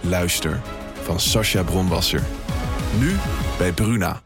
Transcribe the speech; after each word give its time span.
Luister 0.00 0.60
van 1.02 1.20
Sascha 1.20 1.62
Bronwasser. 1.62 2.22
Nu 2.98 3.16
bij 3.58 3.72
Bruna. 3.72 4.20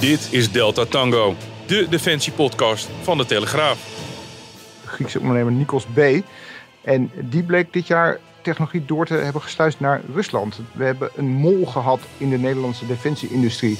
Dit 0.00 0.28
is 0.30 0.52
Delta 0.52 0.84
Tango, 0.84 1.34
de 1.66 1.86
defensiepodcast 1.90 2.88
van 3.02 3.18
de 3.18 3.24
Telegraaf. 3.24 3.78
Griekse 4.84 5.20
ondernemer 5.20 5.52
Nikos 5.52 5.84
B. 5.94 5.98
En 6.82 7.10
die 7.14 7.42
bleek 7.42 7.72
dit 7.72 7.86
jaar 7.86 8.18
technologie 8.42 8.84
door 8.84 9.06
te 9.06 9.14
hebben 9.14 9.42
gesluist 9.42 9.80
naar 9.80 10.00
Rusland. 10.14 10.60
We 10.72 10.84
hebben 10.84 11.10
een 11.16 11.30
mol 11.30 11.66
gehad 11.66 12.00
in 12.18 12.30
de 12.30 12.38
Nederlandse 12.38 12.86
defensieindustrie. 12.86 13.78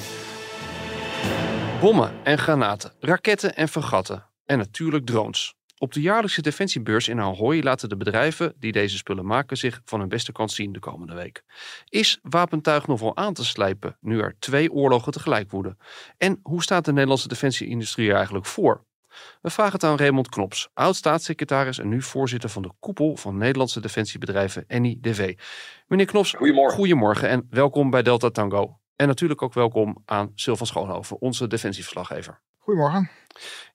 Bommen 1.83 2.25
en 2.25 2.39
granaten, 2.39 2.93
raketten 3.01 3.57
en 3.57 3.69
vergatten 3.69 4.27
en 4.45 4.59
natuurlijk 4.59 5.07
drones. 5.07 5.55
Op 5.79 5.93
de 5.93 6.01
jaarlijkse 6.01 6.43
defensiebeurs 6.43 7.09
in 7.09 7.21
Ahoy 7.21 7.63
laten 7.63 7.89
de 7.89 7.97
bedrijven 7.97 8.55
die 8.59 8.73
deze 8.73 8.97
spullen 8.97 9.27
maken 9.27 9.57
zich 9.57 9.81
van 9.85 10.01
hun 10.01 10.09
beste 10.09 10.33
kant 10.33 10.53
zien 10.53 10.73
de 10.73 10.79
komende 10.79 11.15
week. 11.15 11.43
Is 11.89 12.19
wapentuig 12.23 12.87
nog 12.87 13.01
wel 13.01 13.17
aan 13.17 13.35
te 13.35 13.45
slijpen 13.45 13.97
nu 14.01 14.21
er 14.21 14.37
twee 14.39 14.73
oorlogen 14.73 15.13
tegelijk 15.13 15.51
woeden? 15.51 15.79
En 16.19 16.41
hoe 16.43 16.63
staat 16.63 16.85
de 16.85 16.93
Nederlandse 16.93 17.29
defensieindustrie 17.29 18.09
er 18.09 18.17
eigenlijk 18.17 18.47
voor? 18.47 18.85
We 19.41 19.51
vragen 19.51 19.73
het 19.73 19.85
aan 19.85 19.97
Raymond 19.97 20.29
Knops, 20.29 20.69
oud-staatssecretaris 20.75 21.79
en 21.79 21.89
nu 21.89 22.03
voorzitter 22.03 22.51
van 22.51 22.63
de 22.63 22.71
koepel 22.81 23.17
van 23.17 23.37
Nederlandse 23.37 23.81
defensiebedrijven 23.81 24.65
NIDV. 24.69 25.39
Meneer 25.87 26.07
Knops, 26.07 26.33
goedemorgen. 26.33 26.79
goedemorgen 26.79 27.29
en 27.29 27.47
welkom 27.51 27.91
bij 27.91 28.03
Delta 28.03 28.31
Tango. 28.31 28.81
En 29.03 29.09
natuurlijk 29.09 29.43
ook 29.43 29.55
welkom 29.55 30.03
aan 30.05 30.33
Sylvan 30.35 30.67
Schoonhoven, 30.67 31.21
onze 31.21 31.47
defensieverslaggever. 31.47 32.41
Goedemorgen. 32.59 33.11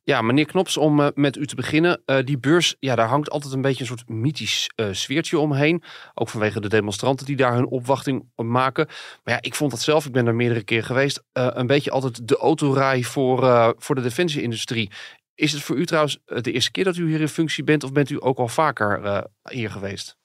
Ja, 0.03 0.21
meneer 0.21 0.45
Knops, 0.45 0.77
om 0.77 0.99
uh, 0.99 1.07
met 1.13 1.35
u 1.35 1.45
te 1.47 1.55
beginnen. 1.55 2.01
Uh, 2.05 2.17
die 2.23 2.37
beurs, 2.37 2.75
ja, 2.79 2.95
daar 2.95 3.07
hangt 3.07 3.29
altijd 3.29 3.53
een 3.53 3.61
beetje 3.61 3.81
een 3.81 3.87
soort 3.87 4.09
mythisch 4.09 4.69
uh, 4.75 4.87
sfeertje 4.91 5.39
omheen. 5.39 5.83
Ook 6.13 6.29
vanwege 6.29 6.59
de 6.59 6.69
demonstranten 6.69 7.25
die 7.25 7.35
daar 7.35 7.53
hun 7.53 7.67
opwachting 7.67 8.29
maken. 8.35 8.87
Maar 9.23 9.33
ja, 9.33 9.41
ik 9.41 9.55
vond 9.55 9.71
dat 9.71 9.81
zelf, 9.81 10.05
ik 10.05 10.11
ben 10.11 10.25
daar 10.25 10.35
meerdere 10.35 10.63
keer 10.63 10.83
geweest, 10.83 11.23
een 11.31 11.67
beetje 11.67 11.91
altijd 11.91 12.27
de 12.27 12.37
autorij 12.37 13.03
voor, 13.03 13.73
voor 13.77 13.95
de 13.95 14.01
defensieindustrie. 14.01 14.91
Is 15.35 15.51
het 15.51 15.61
voor 15.61 15.75
u 15.75 15.85
trouwens 15.85 16.19
de 16.25 16.51
eerste 16.51 16.71
keer 16.71 16.83
dat 16.83 16.95
u 16.95 17.07
hier 17.07 17.21
in 17.21 17.29
functie 17.29 17.63
bent 17.63 17.83
of 17.83 17.91
bent 17.91 18.09
u 18.09 18.17
ook 18.19 18.37
al 18.37 18.47
vaker 18.47 19.23
hier 19.49 19.71
geweest? 19.71 20.16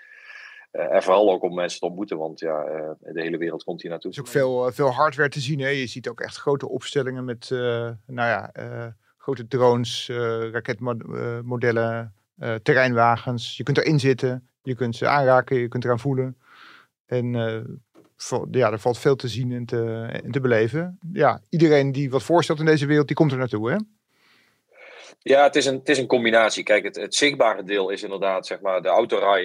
Uh, 0.76 0.94
en 0.94 1.04
vooral 1.04 1.32
ook 1.32 1.44
om 1.44 1.54
mensen 1.54 1.80
te 1.80 1.86
ontmoeten, 1.86 2.18
want 2.18 2.40
ja, 2.40 2.66
uh, 2.68 2.90
de 3.00 3.22
hele 3.22 3.38
wereld 3.38 3.64
komt 3.64 3.82
hier 3.82 3.92
naartoe. 3.92 4.12
Er 4.12 4.18
is 4.18 4.24
ook 4.24 4.32
veel, 4.32 4.68
uh, 4.68 4.74
veel 4.74 4.92
hardware 4.92 5.30
te 5.30 5.40
zien. 5.40 5.60
Hè? 5.60 5.68
Je 5.68 5.88
ziet 5.88 6.10
ook 6.10 6.22
echt 6.22 6.38
grote 6.38 6.70
opstellingen 6.70 7.26
met 7.26 7.50
nou 7.50 7.96
ja, 8.06 8.52
grote 9.18 9.48
drones, 9.48 10.10
raketmodellen, 10.52 12.14
terreinwagens. 12.64 13.58
Je 13.58 13.64
kunt 13.64 13.78
erin 13.78 14.00
zitten, 14.00 14.50
je 14.62 14.76
kunt 14.76 14.96
ze 14.96 15.08
aanraken, 15.08 15.58
je 15.58 15.68
kunt 15.68 15.84
eraan 15.84 16.00
voelen. 16.00 16.38
En 17.06 17.34
ja, 18.52 18.72
er 18.72 18.80
valt 18.80 18.98
veel 18.98 19.16
te 19.16 19.28
zien 19.28 19.52
en 19.52 19.66
te, 19.66 20.08
en 20.24 20.32
te 20.32 20.40
beleven. 20.40 21.00
Ja, 21.12 21.42
iedereen 21.50 21.92
die 21.92 22.10
wat 22.10 22.24
voorstelt 22.24 22.60
in 22.60 22.66
deze 22.66 22.86
wereld, 22.86 23.08
die 23.08 23.16
komt 23.16 23.32
er 23.32 23.38
naartoe. 23.38 23.72
Hè? 23.72 23.78
Ja, 25.28 25.44
het 25.44 25.56
is 25.56 25.66
een, 25.66 25.76
het 25.76 25.90
is 25.90 25.98
een 25.98 26.08
combinatie. 26.08 26.64
Kijk, 26.64 26.96
het, 26.96 27.16
zichtbare 27.16 27.64
deel 27.64 27.90
is 27.90 28.04
inderdaad, 28.04 28.48
zeg 28.48 28.60
maar, 28.62 28.82
de 28.82 28.88
autorij. 28.88 29.42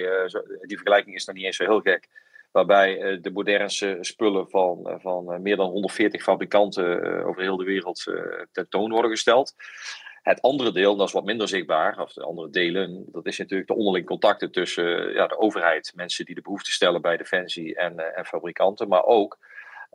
die 0.61 0.77
vergelijking 0.77 1.15
is 1.15 1.25
nog 1.25 1.35
niet 1.35 1.45
eens 1.45 1.55
zo 1.55 1.63
heel 1.63 1.79
gek. 1.79 2.07
Waarbij 2.51 2.97
uh, 2.97 3.21
de 3.21 3.31
modernste 3.31 3.97
spullen 4.01 4.49
van, 4.49 4.79
uh, 4.87 4.95
van 4.99 5.41
meer 5.41 5.55
dan 5.55 5.69
140 5.69 6.23
fabrikanten 6.23 7.23
over 7.25 7.41
heel 7.41 7.57
de 7.57 7.63
wereld 7.63 8.03
tentoon 8.51 8.91
worden 8.91 9.11
gesteld. 9.11 9.53
Het 10.21 10.41
andere 10.41 10.71
deel, 10.71 10.95
dat 10.95 11.07
is 11.07 11.13
wat 11.13 11.25
minder 11.25 11.47
zichtbaar, 11.47 11.99
of 11.99 12.13
de 12.13 12.23
andere 12.23 12.49
delen, 12.49 13.05
dat 13.11 13.25
is 13.25 13.37
natuurlijk 13.37 13.69
de 13.69 13.75
onderling 13.75 14.05
contacten 14.05 14.51
tussen 14.51 15.13
ja, 15.13 15.27
de 15.27 15.37
overheid, 15.37 15.91
mensen 15.95 16.25
die 16.25 16.35
de 16.35 16.41
behoefte 16.41 16.71
stellen 16.71 17.01
bij 17.01 17.17
Defensie 17.17 17.75
en, 17.75 18.15
en 18.15 18.25
fabrikanten, 18.25 18.87
maar 18.87 19.03
ook 19.03 19.37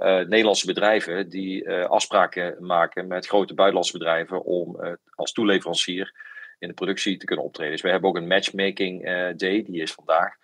Nederlandse 0.04 0.66
bedrijven 0.66 1.28
die 1.28 1.64
uh, 1.64 1.84
afspraken 1.84 2.66
maken 2.66 3.06
met 3.06 3.26
grote 3.26 3.54
buitenlandse 3.54 3.98
bedrijven 3.98 4.44
om 4.44 4.76
uh, 4.80 4.92
als 5.14 5.32
toeleverancier 5.32 6.14
in 6.58 6.68
de 6.68 6.74
productie 6.74 7.16
te 7.16 7.26
kunnen 7.26 7.44
optreden. 7.44 7.72
Dus 7.72 7.82
we 7.82 7.90
hebben 7.90 8.08
ook 8.08 8.16
een 8.16 8.26
matchmaking 8.26 9.04
day, 9.36 9.62
die 9.62 9.82
is 9.82 9.92
vandaag, 9.92 10.34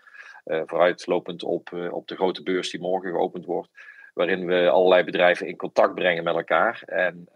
vooruitlopend 0.45 1.43
op, 1.43 1.73
op 1.91 2.09
de 2.09 2.15
grote 2.15 2.43
beurs 2.43 2.71
die 2.71 2.81
morgen 2.81 3.11
geopend 3.11 3.45
wordt, 3.45 3.71
waarin 4.15 4.47
we 4.47 4.69
allerlei 4.69 5.05
bedrijven 5.05 5.47
in 5.47 5.57
contact 5.57 5.95
brengen 5.95 6.25
met 6.25 6.35
elkaar. 6.35 6.83
En 6.87 7.29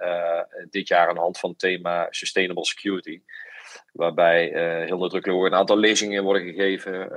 dit 0.70 0.88
jaar 0.88 1.08
aan 1.08 1.14
de 1.14 1.20
hand 1.20 1.38
van 1.38 1.50
het 1.50 1.58
thema 1.58 2.06
Sustainable 2.10 2.64
Security, 2.64 3.20
waarbij 3.92 4.48
heel 4.86 4.98
nadrukkelijk 4.98 5.44
een 5.44 5.58
aantal 5.58 5.78
lezingen 5.78 6.22
worden 6.22 6.42
gegeven 6.42 7.10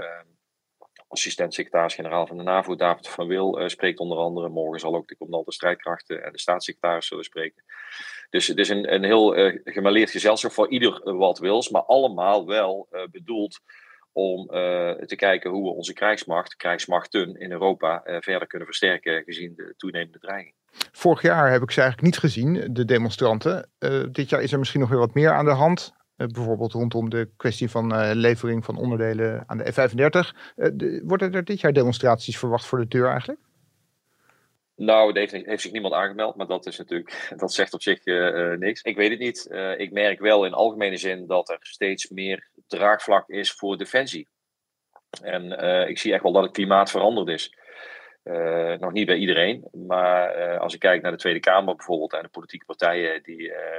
assistent-secretaris-generaal 1.10 2.28
van 2.28 2.38
de 2.38 2.44
NAVO, 2.44 2.76
David 2.76 3.08
van 3.08 3.28
Wil, 3.28 3.62
uh, 3.62 3.68
spreekt 3.68 4.00
onder 4.00 4.18
andere. 4.18 4.50
Morgen 4.50 4.80
zal 4.80 4.96
ook 4.96 5.08
de 5.08 5.18
commandant 5.18 5.48
de 5.48 5.54
strijdkrachten 5.54 6.24
en 6.24 6.32
de 6.32 6.40
staatssecretaris 6.40 7.08
zullen 7.08 7.24
spreken. 7.24 7.64
Dus 8.30 8.48
het 8.48 8.58
is 8.58 8.70
een, 8.70 8.94
een 8.94 9.04
heel 9.04 9.38
uh, 9.38 9.60
gemaleerd 9.64 10.10
gezelschap 10.10 10.52
voor 10.52 10.70
ieder 10.70 11.14
wat 11.18 11.40
wils, 11.40 11.70
maar 11.70 11.84
allemaal 11.84 12.48
wel 12.48 12.88
bedoeld 13.12 13.60
om 14.12 14.48
te 14.48 15.16
kijken 15.16 15.52
hoe 15.52 15.64
we 15.64 15.70
onze 15.70 15.94
krijgsmacht, 15.94 16.56
krijgsmachten 16.56 17.36
in 17.40 17.52
Europa, 17.52 18.02
verder 18.06 18.48
kunnen 18.48 18.68
versterken 18.68 19.24
gezien 19.24 19.54
de 19.56 19.74
toenemende 19.78 20.20
dreiging. 20.20 20.54
Vorig 20.92 21.22
jaar 21.22 21.52
heb 21.52 21.62
ik 21.62 21.72
ze 21.72 21.82
eigenlijk 21.82 22.12
niet 22.12 22.22
gezien, 22.22 22.74
de 22.74 22.86
demonstranten. 22.86 23.70
dit 24.12 24.30
jaar 24.30 24.42
is 24.42 24.52
er 24.52 24.60
misschien 24.60 24.80
nog 24.80 24.90
weer 24.90 25.00
wat 25.00 25.14
meer 25.14 25.32
aan 25.32 25.46
de 25.46 25.52
hand. 25.52 25.94
Uh, 26.20 26.28
bijvoorbeeld 26.28 26.74
rondom 26.74 27.10
de 27.10 27.30
kwestie 27.38 27.70
van 27.70 27.94
uh, 27.94 28.12
levering 28.14 28.66
van 28.66 28.78
onderdelen 28.78 29.44
aan 29.48 29.58
de 29.58 29.72
F-35. 29.72 30.38
Uh, 30.56 31.02
worden 31.04 31.34
er 31.34 31.44
dit 31.44 31.60
jaar 31.60 31.74
demonstraties 31.74 32.38
verwacht 32.38 32.66
voor 32.66 32.80
de 32.80 32.88
deur 32.88 33.10
eigenlijk? 33.10 33.40
Nou, 34.76 35.20
heeft, 35.20 35.62
zich 35.62 35.72
niemand 35.72 35.94
aangemeld, 35.94 36.36
maar 36.36 36.48
dat 36.48 36.66
is 36.66 36.78
natuurlijk, 36.78 37.30
dat 37.38 37.54
zegt 37.54 37.74
op 37.74 37.82
zich 37.82 38.06
niks. 38.58 38.82
Ik 38.82 38.96
weet 38.96 39.10
het 39.10 39.20
niet. 39.20 39.48
ik 39.78 39.92
merk 39.92 40.20
wel 40.20 40.46
in 40.46 40.54
algemene 40.54 40.98
zin 40.98 41.28
dat 41.28 41.50
er 41.50 41.58
steeds 41.60 42.10
meer 42.10 42.48
draagvlak 42.68 43.30
is 43.30 43.52
voor 43.52 43.78
defensie. 43.78 44.28
En 45.22 45.52
ik 45.90 45.98
zie 45.98 46.14
echt 46.14 46.24
wel 46.24 46.32
dat 46.32 46.44
het 46.44 46.52
klimaat 46.52 46.92
veranderd 46.92 47.28
is. 47.28 47.54
nog 48.80 48.92
niet 48.92 49.06
bij 49.06 49.18
iedereen, 49.18 49.68
maar 49.72 50.58
als 50.58 50.74
ik 50.74 50.80
kijk 50.80 51.02
naar 51.02 51.12
de 51.12 51.18
Tweede 51.18 51.40
Kamer 51.40 51.76
bijvoorbeeld 51.76 52.14
en 52.14 52.24
de 52.24 52.30
politieke 52.30 52.66
partijen 52.66 53.24
die 53.24 53.38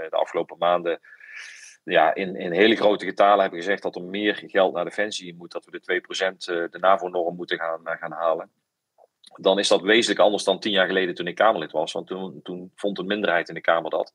de 0.09 0.17
afgelopen 0.17 0.57
maanden 0.59 1.01
ja, 1.91 2.15
in, 2.15 2.37
in 2.37 2.53
hele 2.53 2.77
grote 2.77 3.05
getalen 3.05 3.41
hebben 3.41 3.59
gezegd 3.59 3.83
dat 3.83 3.97
er 3.97 4.03
meer 4.03 4.43
geld 4.47 4.75
naar 4.75 4.85
defensie 4.85 5.35
moet, 5.35 5.53
dat 5.53 5.65
we 5.65 5.71
de 5.71 6.03
2% 6.29 6.37
de 6.71 6.79
NAVO-norm 6.81 7.37
moeten 7.37 7.59
gaan, 7.59 7.81
gaan 7.85 8.13
halen. 8.13 8.51
Dan 9.41 9.59
is 9.59 9.69
dat 9.69 9.81
wezenlijk 9.81 10.21
anders 10.21 10.45
dan 10.45 10.61
tien 10.61 10.73
jaar 10.73 10.87
geleden 10.87 11.15
toen 11.15 11.27
ik 11.27 11.35
Kamerlid 11.35 11.73
was. 11.73 11.93
Want 11.93 12.07
toen, 12.07 12.41
toen 12.43 12.73
vond 12.75 12.99
een 12.99 13.07
minderheid 13.07 13.49
in 13.49 13.55
de 13.55 13.61
Kamer 13.61 13.91
dat. 13.91 14.13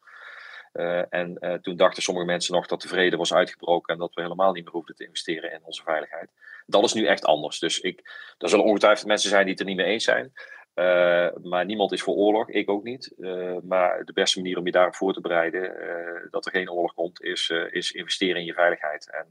Uh, 0.74 1.14
en 1.14 1.60
toen 1.62 1.76
dachten 1.76 2.04
sommige 2.04 2.26
mensen 2.26 2.54
nog 2.54 2.68
dat 2.68 2.82
de 2.82 2.88
vrede 2.88 3.18
was 3.18 3.34
uitgebroken 3.34 3.94
en 3.94 4.00
dat 4.00 4.14
we 4.14 4.22
helemaal 4.22 4.52
niet 4.52 4.64
meer 4.64 4.74
hoefden 4.74 4.96
te 4.96 5.06
investeren 5.06 5.52
in 5.52 5.60
onze 5.64 5.84
veiligheid. 5.84 6.30
Dat 6.66 6.84
is 6.84 6.94
nu 6.94 7.06
echt 7.06 7.26
anders. 7.26 7.60
Dus 7.60 7.80
ik, 7.80 8.00
er 8.38 8.50
zullen 8.50 8.66
ongetwijfeld 8.66 9.08
mensen 9.08 9.30
zijn 9.30 9.44
die 9.44 9.52
het 9.52 9.60
er 9.60 9.68
niet 9.68 9.78
mee 9.78 9.86
eens 9.86 10.04
zijn. 10.04 10.34
Uh, 10.76 11.28
maar 11.44 11.66
niemand 11.66 11.92
is 11.92 12.02
voor 12.02 12.16
oorlog, 12.16 12.50
ik 12.50 12.70
ook 12.70 12.84
niet. 12.84 13.14
Uh, 13.18 13.58
maar 13.64 14.06
de 14.06 14.14
beste 14.14 14.40
manier 14.42 14.58
om 14.58 14.66
je 14.66 14.72
daarop 14.72 14.96
voor 14.96 15.14
te 15.14 15.22
bereiden 15.22 15.64
uh, 15.64 16.32
dat 16.32 16.46
er 16.46 16.52
geen 16.52 16.72
oorlog 16.72 16.94
komt, 16.94 17.22
is, 17.22 17.54
is 17.70 17.92
investeren 17.92 18.40
in 18.40 18.46
je 18.46 18.54
veiligheid. 18.54 19.12
En 19.12 19.28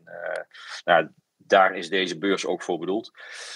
nou, 0.85 1.09
daar 1.37 1.77
is 1.77 1.89
deze 1.89 2.19
beurs 2.19 2.47
ook 2.47 2.63
voor 2.63 2.79
bedoeld. 2.79 3.13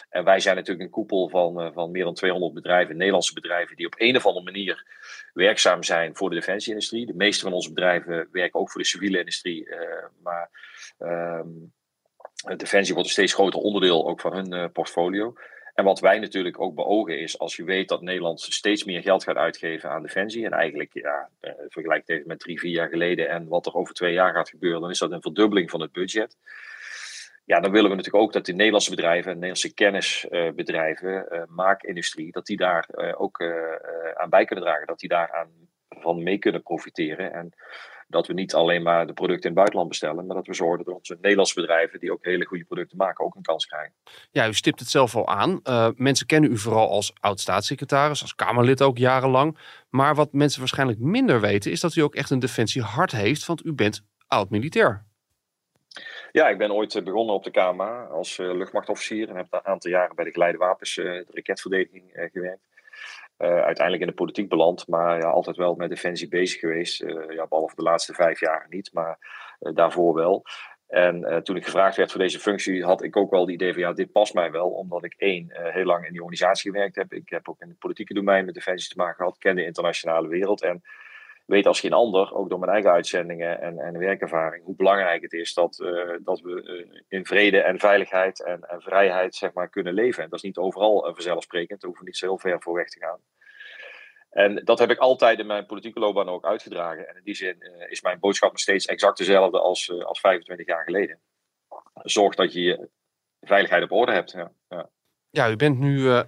En 0.08 0.25
wij 0.25 0.40
zijn 0.40 0.56
natuurlijk 0.56 0.85
een 0.85 0.90
koepel 0.90 1.29
van, 1.29 1.73
van 1.73 1.90
meer 1.90 2.05
dan 2.05 2.14
200 2.14 2.55
bedrijven, 2.55 2.96
Nederlandse 2.96 3.32
bedrijven, 3.32 3.76
die 3.76 3.87
op 3.87 3.94
een 3.96 4.17
of 4.17 4.26
andere 4.26 4.44
manier 4.44 4.87
werkzaam 5.32 5.82
zijn 5.82 6.17
voor 6.17 6.29
de 6.29 6.35
defensieindustrie. 6.35 7.06
De 7.06 7.14
meeste 7.14 7.44
van 7.44 7.52
onze 7.52 7.73
bedrijven 7.73 8.29
werken 8.32 8.61
ook 8.61 8.70
voor 8.70 8.81
de 8.81 8.87
civiele 8.87 9.19
industrie. 9.19 9.69
maar 10.23 10.50
ehm, 10.99 11.49
defensie 12.56 12.94
wordt 12.94 13.08
een 13.08 13.14
steeds 13.14 13.35
groter 13.35 13.61
onderdeel 13.61 14.08
ook 14.08 14.20
van 14.20 14.32
hun 14.32 14.73
portfolio. 14.73 15.35
En 15.79 15.85
wat 15.85 16.01
wij 16.01 16.19
natuurlijk 16.19 16.61
ook 16.61 16.75
beogen 16.75 17.19
is, 17.19 17.39
als 17.39 17.57
je 17.57 17.65
weet 17.65 17.89
dat 17.89 18.03
Nederland 18.03 18.41
steeds 18.41 18.85
meer 18.85 19.03
geld 19.03 19.25
gaat 19.25 19.37
uitgeven 19.37 19.91
aan 19.91 20.03
defensie, 20.03 20.45
en 20.45 20.53
eigenlijk, 20.53 20.91
ja, 20.93 21.29
eh, 21.41 21.53
vergelijk 21.69 22.01
het 22.01 22.09
even 22.09 22.29
met 22.29 22.41
drie, 22.41 22.59
vier 22.59 22.71
jaar 22.71 22.89
geleden 22.89 23.29
en 23.29 23.49
wat 23.49 23.67
er 23.67 23.75
over 23.75 23.95
twee 23.95 24.13
jaar 24.13 24.33
gaat 24.35 24.49
gebeuren, 24.49 24.81
dan 24.81 24.91
is 24.91 24.99
dat 24.99 25.11
een 25.11 25.23
verdubbeling 25.23 25.71
van 25.71 25.81
het 25.81 25.93
budget. 25.93 26.37
Ja, 27.45 27.61
dan 27.61 27.71
willen 27.71 27.91
we 27.91 27.97
natuurlijk 27.97 28.25
ook 28.25 28.33
dat 28.33 28.47
de 28.47 28.53
Nederlandse 28.53 28.91
bedrijven, 28.91 29.33
Nederlandse 29.33 29.75
kennisbedrijven, 29.75 31.27
uh, 31.31 31.43
maakindustrie, 31.49 32.33
dat 32.33 32.47
die 32.47 32.57
daar 32.57 32.89
uh, 32.95 33.21
ook 33.21 33.43
aan 34.15 34.31
bij 34.31 34.45
kunnen 34.45 34.65
dragen, 34.65 34.87
dat 34.87 34.99
die 34.99 35.09
daar 35.09 35.33
aan 35.33 35.51
van 35.89 36.23
mee 36.23 36.39
kunnen 36.39 36.63
profiteren. 36.63 37.33
En 37.33 37.53
dat 38.09 38.27
we 38.27 38.33
niet 38.33 38.55
alleen 38.55 38.83
maar 38.83 39.07
de 39.07 39.13
producten 39.13 39.51
in 39.51 39.57
het 39.57 39.57
buitenland 39.57 39.89
bestellen, 39.89 40.27
maar 40.27 40.37
dat 40.37 40.47
we 40.47 40.55
zorgen 40.55 40.85
dat 40.85 40.95
onze 40.95 41.17
Nederlandse 41.21 41.55
bedrijven, 41.55 42.01
die 42.01 42.13
ook 42.13 42.25
hele 42.25 42.45
goede 42.45 42.65
producten 42.65 42.97
maken, 42.97 43.25
ook 43.25 43.35
een 43.35 43.43
kans 43.43 43.67
krijgen. 43.67 43.95
Ja, 44.31 44.49
u 44.49 44.55
stipt 44.55 44.81
het 44.81 44.89
zelf 44.89 45.17
al 45.17 45.29
aan. 45.29 45.61
Uh, 45.65 45.89
mensen 45.95 46.27
kennen 46.27 46.51
u 46.51 46.59
vooral 46.59 46.91
als 46.91 47.13
oud-staatssecretaris, 47.21 48.23
als 48.23 48.35
Kamerlid 48.35 48.83
ook 48.83 48.99
jarenlang. 48.99 49.59
Maar 49.91 50.15
wat 50.15 50.33
mensen 50.33 50.61
waarschijnlijk 50.61 50.99
minder 50.99 51.41
weten, 51.41 51.71
is 51.71 51.81
dat 51.81 51.95
u 51.95 52.01
ook 52.01 52.15
echt 52.15 52.31
een 52.31 52.39
defensiehart 52.39 53.13
heeft, 53.13 53.47
want 53.47 53.65
u 53.65 53.73
bent 53.73 54.05
oud-militair. 54.27 55.07
Ja, 56.33 56.49
ik 56.49 56.59
ben 56.59 56.73
ooit 56.73 56.95
eh, 56.95 57.03
begonnen 57.03 57.35
op 57.35 57.45
de 57.45 57.51
KMA 57.51 58.05
als 58.05 58.39
uh, 58.39 58.55
luchtmachtofficier 58.55 59.29
en 59.29 59.37
heb 59.37 59.47
een 59.51 59.67
aantal 59.67 59.91
jaren 59.91 60.17
bij 60.17 60.25
de 60.25 60.31
geleide 60.31 60.59
wapens, 60.59 60.95
de 60.95 61.27
raketverdediging, 61.31 62.29
gewerkt. 62.33 62.67
Uh, 63.38 63.49
uiteindelijk 63.49 64.00
in 64.00 64.08
de 64.08 64.14
politiek 64.14 64.49
beland, 64.49 64.88
maar 64.88 65.19
ja, 65.19 65.29
altijd 65.29 65.56
wel 65.56 65.75
met 65.75 65.88
defensie 65.88 66.29
bezig 66.29 66.61
geweest. 66.61 67.02
Uh, 67.02 67.31
ja, 67.31 67.46
behalve 67.46 67.75
de 67.76 67.82
laatste 67.82 68.14
vijf 68.14 68.40
jaar 68.40 68.67
niet, 68.70 68.90
maar 68.93 69.19
uh, 69.61 69.75
daarvoor 69.75 70.14
wel. 70.14 70.44
En 70.88 71.43
toen 71.43 71.56
ik 71.56 71.64
gevraagd 71.64 71.96
werd 71.96 72.11
voor 72.11 72.20
deze 72.20 72.38
functie, 72.38 72.85
had 72.85 73.02
ik 73.02 73.17
ook 73.17 73.31
wel 73.31 73.40
het 73.40 73.50
idee 73.50 73.73
van 73.73 73.82
ja, 73.82 73.93
dit 73.93 74.12
past 74.12 74.35
mij 74.35 74.50
wel, 74.50 74.70
omdat 74.70 75.05
ik 75.05 75.14
één, 75.17 75.46
heel 75.50 75.85
lang 75.85 76.06
in 76.06 76.12
die 76.12 76.23
organisatie 76.23 76.70
gewerkt 76.70 76.96
heb. 76.96 77.12
Ik 77.12 77.29
heb 77.29 77.49
ook 77.49 77.61
in 77.61 77.69
het 77.69 77.79
politieke 77.79 78.14
domein 78.14 78.44
met 78.44 78.55
defensie 78.55 78.88
te 78.88 78.96
maken 78.96 79.17
gehad, 79.17 79.38
ken 79.38 79.56
de 79.56 79.64
internationale 79.64 80.29
wereld. 80.29 80.62
En 80.62 80.82
weet 81.49 81.67
als 81.67 81.81
geen 81.81 81.93
ander, 81.93 82.35
ook 82.35 82.49
door 82.49 82.59
mijn 82.59 82.73
eigen 82.73 82.91
uitzendingen 82.91 83.61
en, 83.61 83.79
en 83.79 83.99
werkervaring, 83.99 84.65
hoe 84.65 84.77
belangrijk 84.77 85.23
het 85.23 85.33
is 85.33 85.55
dat, 85.55 85.79
uh, 85.79 86.17
dat 86.21 86.41
we 86.41 86.62
uh, 86.62 87.00
in 87.09 87.27
vrede 87.27 87.61
en 87.61 87.79
veiligheid 87.79 88.45
en, 88.45 88.61
en, 88.69 88.81
vrijheid 88.81 89.35
zeg 89.35 89.53
maar, 89.53 89.69
kunnen 89.69 89.95
leven. 89.95 90.23
En 90.23 90.29
dat 90.29 90.39
is 90.39 90.45
niet 90.45 90.56
overal 90.56 91.09
uh, 91.09 91.15
vanzelfsprekend, 91.15 91.81
daar 91.81 91.89
hoeven 91.91 92.06
niet 92.06 92.17
zo 92.17 92.27
heel 92.27 92.39
ver 92.39 92.62
voor 92.62 92.75
weg 92.75 92.89
te 92.89 92.99
gaan. 92.99 93.21
En 94.31 94.65
dat 94.65 94.79
heb 94.79 94.91
ik 94.91 94.99
altijd 94.99 95.39
in 95.39 95.47
mijn 95.47 95.67
politieke 95.67 95.99
loopbaan 95.99 96.29
ook 96.29 96.45
uitgedragen. 96.45 97.09
En 97.09 97.17
in 97.17 97.25
die 97.25 97.35
zin 97.35 97.56
is 97.89 98.03
mijn 98.03 98.19
boodschap 98.19 98.50
nog 98.50 98.61
steeds 98.61 98.87
exact 98.87 99.19
dezelfde 99.19 99.61
als, 99.61 99.93
als 100.03 100.21
25 100.21 100.67
jaar 100.67 100.85
geleden. 100.85 101.21
Zorg 101.95 102.35
dat 102.35 102.53
je 102.53 102.61
je 102.61 102.89
veiligheid 103.41 103.83
op 103.83 103.93
orde 103.93 104.12
hebt. 104.12 104.31
Ja. 104.31 104.53
ja. 104.69 104.89
Ja, 105.31 105.50
u 105.50 105.56
bent 105.56 105.79
nu 105.79 106.23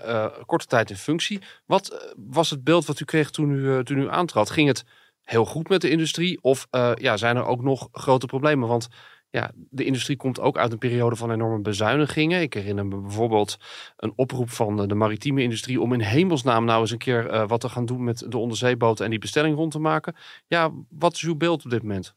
korte 0.46 0.66
tijd 0.66 0.90
in 0.90 0.96
functie. 0.96 1.42
Wat 1.66 2.14
was 2.16 2.50
het 2.50 2.64
beeld 2.64 2.86
wat 2.86 3.00
u 3.00 3.04
kreeg 3.04 3.30
toen 3.30 3.50
u, 3.50 3.84
toen 3.84 3.98
u 3.98 4.08
aantrad? 4.08 4.50
Ging 4.50 4.68
het 4.68 4.84
heel 5.22 5.44
goed 5.44 5.68
met 5.68 5.80
de 5.80 5.90
industrie? 5.90 6.42
Of 6.42 6.66
uh, 6.70 6.92
ja, 6.94 7.16
zijn 7.16 7.36
er 7.36 7.44
ook 7.44 7.62
nog 7.62 7.88
grote 7.92 8.26
problemen? 8.26 8.68
Want 8.68 8.88
ja, 9.30 9.50
de 9.54 9.84
industrie 9.84 10.16
komt 10.16 10.40
ook 10.40 10.58
uit 10.58 10.72
een 10.72 10.78
periode 10.78 11.16
van 11.16 11.30
enorme 11.30 11.60
bezuinigingen. 11.60 12.40
Ik 12.40 12.54
herinner 12.54 12.86
me 12.86 12.96
bijvoorbeeld 12.96 13.56
een 13.96 14.12
oproep 14.16 14.50
van 14.50 14.88
de 14.88 14.94
maritieme 14.94 15.42
industrie 15.42 15.80
om 15.80 15.92
in 15.92 16.00
hemelsnaam 16.00 16.64
nou 16.64 16.80
eens 16.80 16.90
een 16.90 16.98
keer 16.98 17.32
uh, 17.32 17.48
wat 17.48 17.60
te 17.60 17.68
gaan 17.68 17.86
doen 17.86 18.04
met 18.04 18.24
de 18.28 18.38
onderzeeboten 18.38 19.04
en 19.04 19.10
die 19.10 19.20
bestelling 19.20 19.56
rond 19.56 19.72
te 19.72 19.78
maken. 19.78 20.14
Ja, 20.46 20.70
wat 20.88 21.12
is 21.12 21.22
uw 21.22 21.36
beeld 21.36 21.64
op 21.64 21.70
dit 21.70 21.82
moment? 21.82 22.14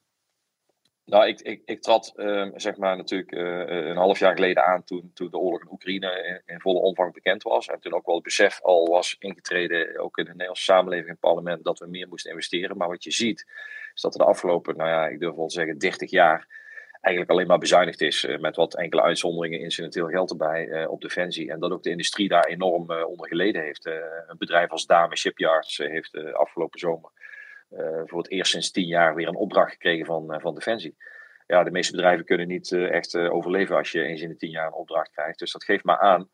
Nou, 1.06 1.28
ik, 1.28 1.42
ik, 1.42 1.62
ik 1.66 1.82
trad 1.82 2.14
uh, 2.16 2.50
zeg 2.56 2.78
maar 2.78 2.98
natuurlijk 2.98 3.32
uh, 3.32 3.68
een 3.68 3.98
half 3.98 4.20
jaar 4.20 4.36
geleden 4.36 4.66
aan 4.66 4.84
toen, 4.84 5.12
toen 5.14 5.30
de 5.30 5.38
oorlog 5.38 5.62
in 5.62 5.72
Oekraïne 5.72 6.42
in, 6.46 6.60
volle 6.60 6.80
omvang 6.80 7.14
bekend 7.14 7.44
was. 7.44 7.68
En 7.68 7.80
toen 7.80 7.94
ook 7.94 8.06
wel 8.06 8.16
het 8.16 8.24
besef 8.24 8.62
al 8.62 8.88
was 8.88 9.16
ingetreden, 9.20 10.00
ook 10.00 10.18
in 10.18 10.24
de 10.24 10.30
Nederlandse 10.30 10.64
samenleving 10.64 11.08
en 11.08 11.12
het 11.12 11.22
parlement, 11.22 11.64
dat 11.64 11.80
we 11.80 11.88
meer 11.88 12.08
moesten 12.08 12.32
investeren. 12.32 12.78
Maar 12.78 12.88
wat 12.88 13.04
je 13.04 13.12
ziet, 13.12 13.46
is 13.94 14.02
dat 14.02 14.14
er 14.14 14.20
de 14.20 14.26
afgelopen, 14.26 14.78
nou 14.78 14.90
ja, 14.90 15.08
ik 15.08 15.20
durf 15.20 15.36
wel 15.36 15.48
te 15.48 15.54
zeggen, 15.54 15.78
30 15.78 16.12
jaar 16.12 16.62
eigenlijk 17.02 17.34
alleen 17.34 17.48
maar 17.48 17.58
bezuinigd 17.58 18.02
is. 18.02 18.24
Uh, 18.24 18.40
met 18.40 18.56
wat 18.56 18.76
enkele 18.76 19.02
uitzonderingen, 19.02 19.60
incidenteel 19.60 20.08
geld 20.08 20.32
erbij 20.32 20.86
op 20.86 21.02
defensie. 21.02 21.52
En 21.52 21.60
dat 21.60 21.72
ook 21.72 21.84
de 21.84 21.90
industrie 21.90 22.28
daar 22.28 22.46
enorm 22.46 22.92
onder 22.92 23.28
geleden 23.28 23.62
heeft. 23.62 23.86
een 23.86 24.38
bedrijf 24.38 24.70
als 24.70 24.86
Dame 24.86 25.18
Shipyards 25.18 25.78
heeft 25.78 26.34
afgelopen 26.34 26.80
zomer 26.80 27.12
voor 28.06 28.18
het 28.18 28.32
eerst 28.32 28.52
sinds 28.52 28.72
tien 28.72 28.86
jaar 28.86 29.16
weer 29.16 29.28
een 29.28 29.36
opdracht 29.36 29.72
gekregen 29.72 30.06
van, 30.06 30.34
uh, 30.34 30.40
van 30.40 30.56
Defensie. 30.56 30.96
Ja, 31.48 31.64
de 31.64 31.72
meeste 31.72 31.92
bedrijven 31.92 32.26
kunnen 32.26 32.48
niet 32.48 32.72
uh, 32.72 32.92
echt 32.92 33.16
overleven 33.18 33.76
als 33.76 33.92
je 33.92 34.04
eens 34.04 34.22
in 34.22 34.30
de 34.30 34.38
tien 34.38 34.50
jaar 34.50 34.68
een 34.68 34.74
opdracht 34.74 35.12
krijgt. 35.12 35.40
Dus 35.40 35.52
dat 35.52 35.64
geeft 35.64 35.84
maar 35.84 36.00
aan 36.00 36.30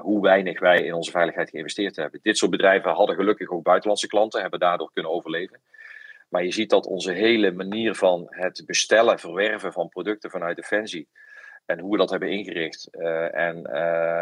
hoe 0.00 0.22
weinig 0.22 0.60
wij 0.60 0.82
in 0.82 0.94
onze 0.94 1.10
veiligheid 1.10 1.50
geïnvesteerd 1.50 1.96
hebben. 1.96 2.20
Dit 2.22 2.38
soort 2.38 2.50
bedrijven 2.50 2.90
hadden 2.90 3.16
gelukkig 3.16 3.50
ook 3.50 3.62
buitenlandse 3.62 4.06
klanten, 4.06 4.40
hebben 4.40 4.60
daardoor 4.60 4.92
kunnen 4.92 5.12
overleven. 5.12 5.60
Maar 6.28 6.44
je 6.44 6.52
ziet 6.52 6.70
dat 6.70 6.86
onze 6.86 7.12
hele 7.12 7.52
manier 7.52 7.94
van 7.94 8.26
het 8.28 8.62
bestellen, 8.66 9.18
verwerven 9.18 9.72
van 9.72 9.88
producten 9.88 10.30
vanuit 10.30 10.56
Defensie 10.56 11.08
en 11.66 11.78
hoe 11.78 11.90
we 11.90 11.96
dat 11.96 12.10
hebben 12.10 12.30
ingericht. 12.30 12.88
En 13.32 13.68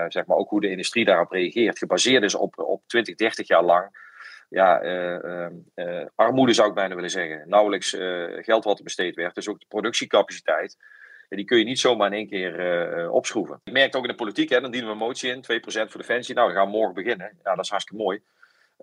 zeg 0.09 0.27
maar 0.27 0.37
ook 0.37 0.51
hoe 0.51 0.61
de 0.61 0.71
industrie 0.71 1.05
daarop 1.05 1.31
reageert. 1.31 1.79
Gebaseerd 1.79 2.23
is 2.23 2.35
op, 2.35 2.59
op 2.59 2.83
20, 2.87 3.15
30 3.15 3.49
jaar 3.49 3.65
lang 3.65 3.91
ja, 4.51 4.83
uh, 4.83 6.07
armoede 6.15 6.53
zou 6.53 6.69
ik 6.69 6.75
bijna 6.75 6.95
willen 6.95 7.11
zeggen. 7.11 7.49
Nauwelijks 7.49 7.91
geld 8.41 8.65
wat 8.65 8.79
er 8.79 8.85
besteed 8.85 9.15
werd. 9.15 9.35
Dus 9.35 9.49
ook 9.49 9.61
de 9.61 9.67
productiecapaciteit. 9.69 10.77
die 11.29 11.45
kun 11.45 11.59
je 11.59 11.65
niet 11.65 11.79
zomaar 11.79 12.07
in 12.07 12.19
één 12.19 12.29
keer 12.29 13.11
opschroeven. 13.11 13.61
Je 13.65 13.73
merkt 13.73 13.97
ook 13.97 14.03
in 14.03 14.11
de 14.11 14.15
politiek, 14.15 14.49
hè, 14.49 14.61
dan 14.61 14.71
dienen 14.71 14.89
we 14.89 14.95
een 14.95 15.07
motie 15.07 15.31
in, 15.31 15.43
2% 15.43 15.91
voor 15.91 16.01
defensie. 16.01 16.35
Nou, 16.35 16.49
we 16.49 16.55
gaan 16.55 16.69
morgen 16.69 16.95
beginnen. 16.95 17.39
Ja, 17.45 17.55
dat 17.55 17.65
is 17.65 17.71
hartstikke 17.71 18.03
mooi. 18.03 18.23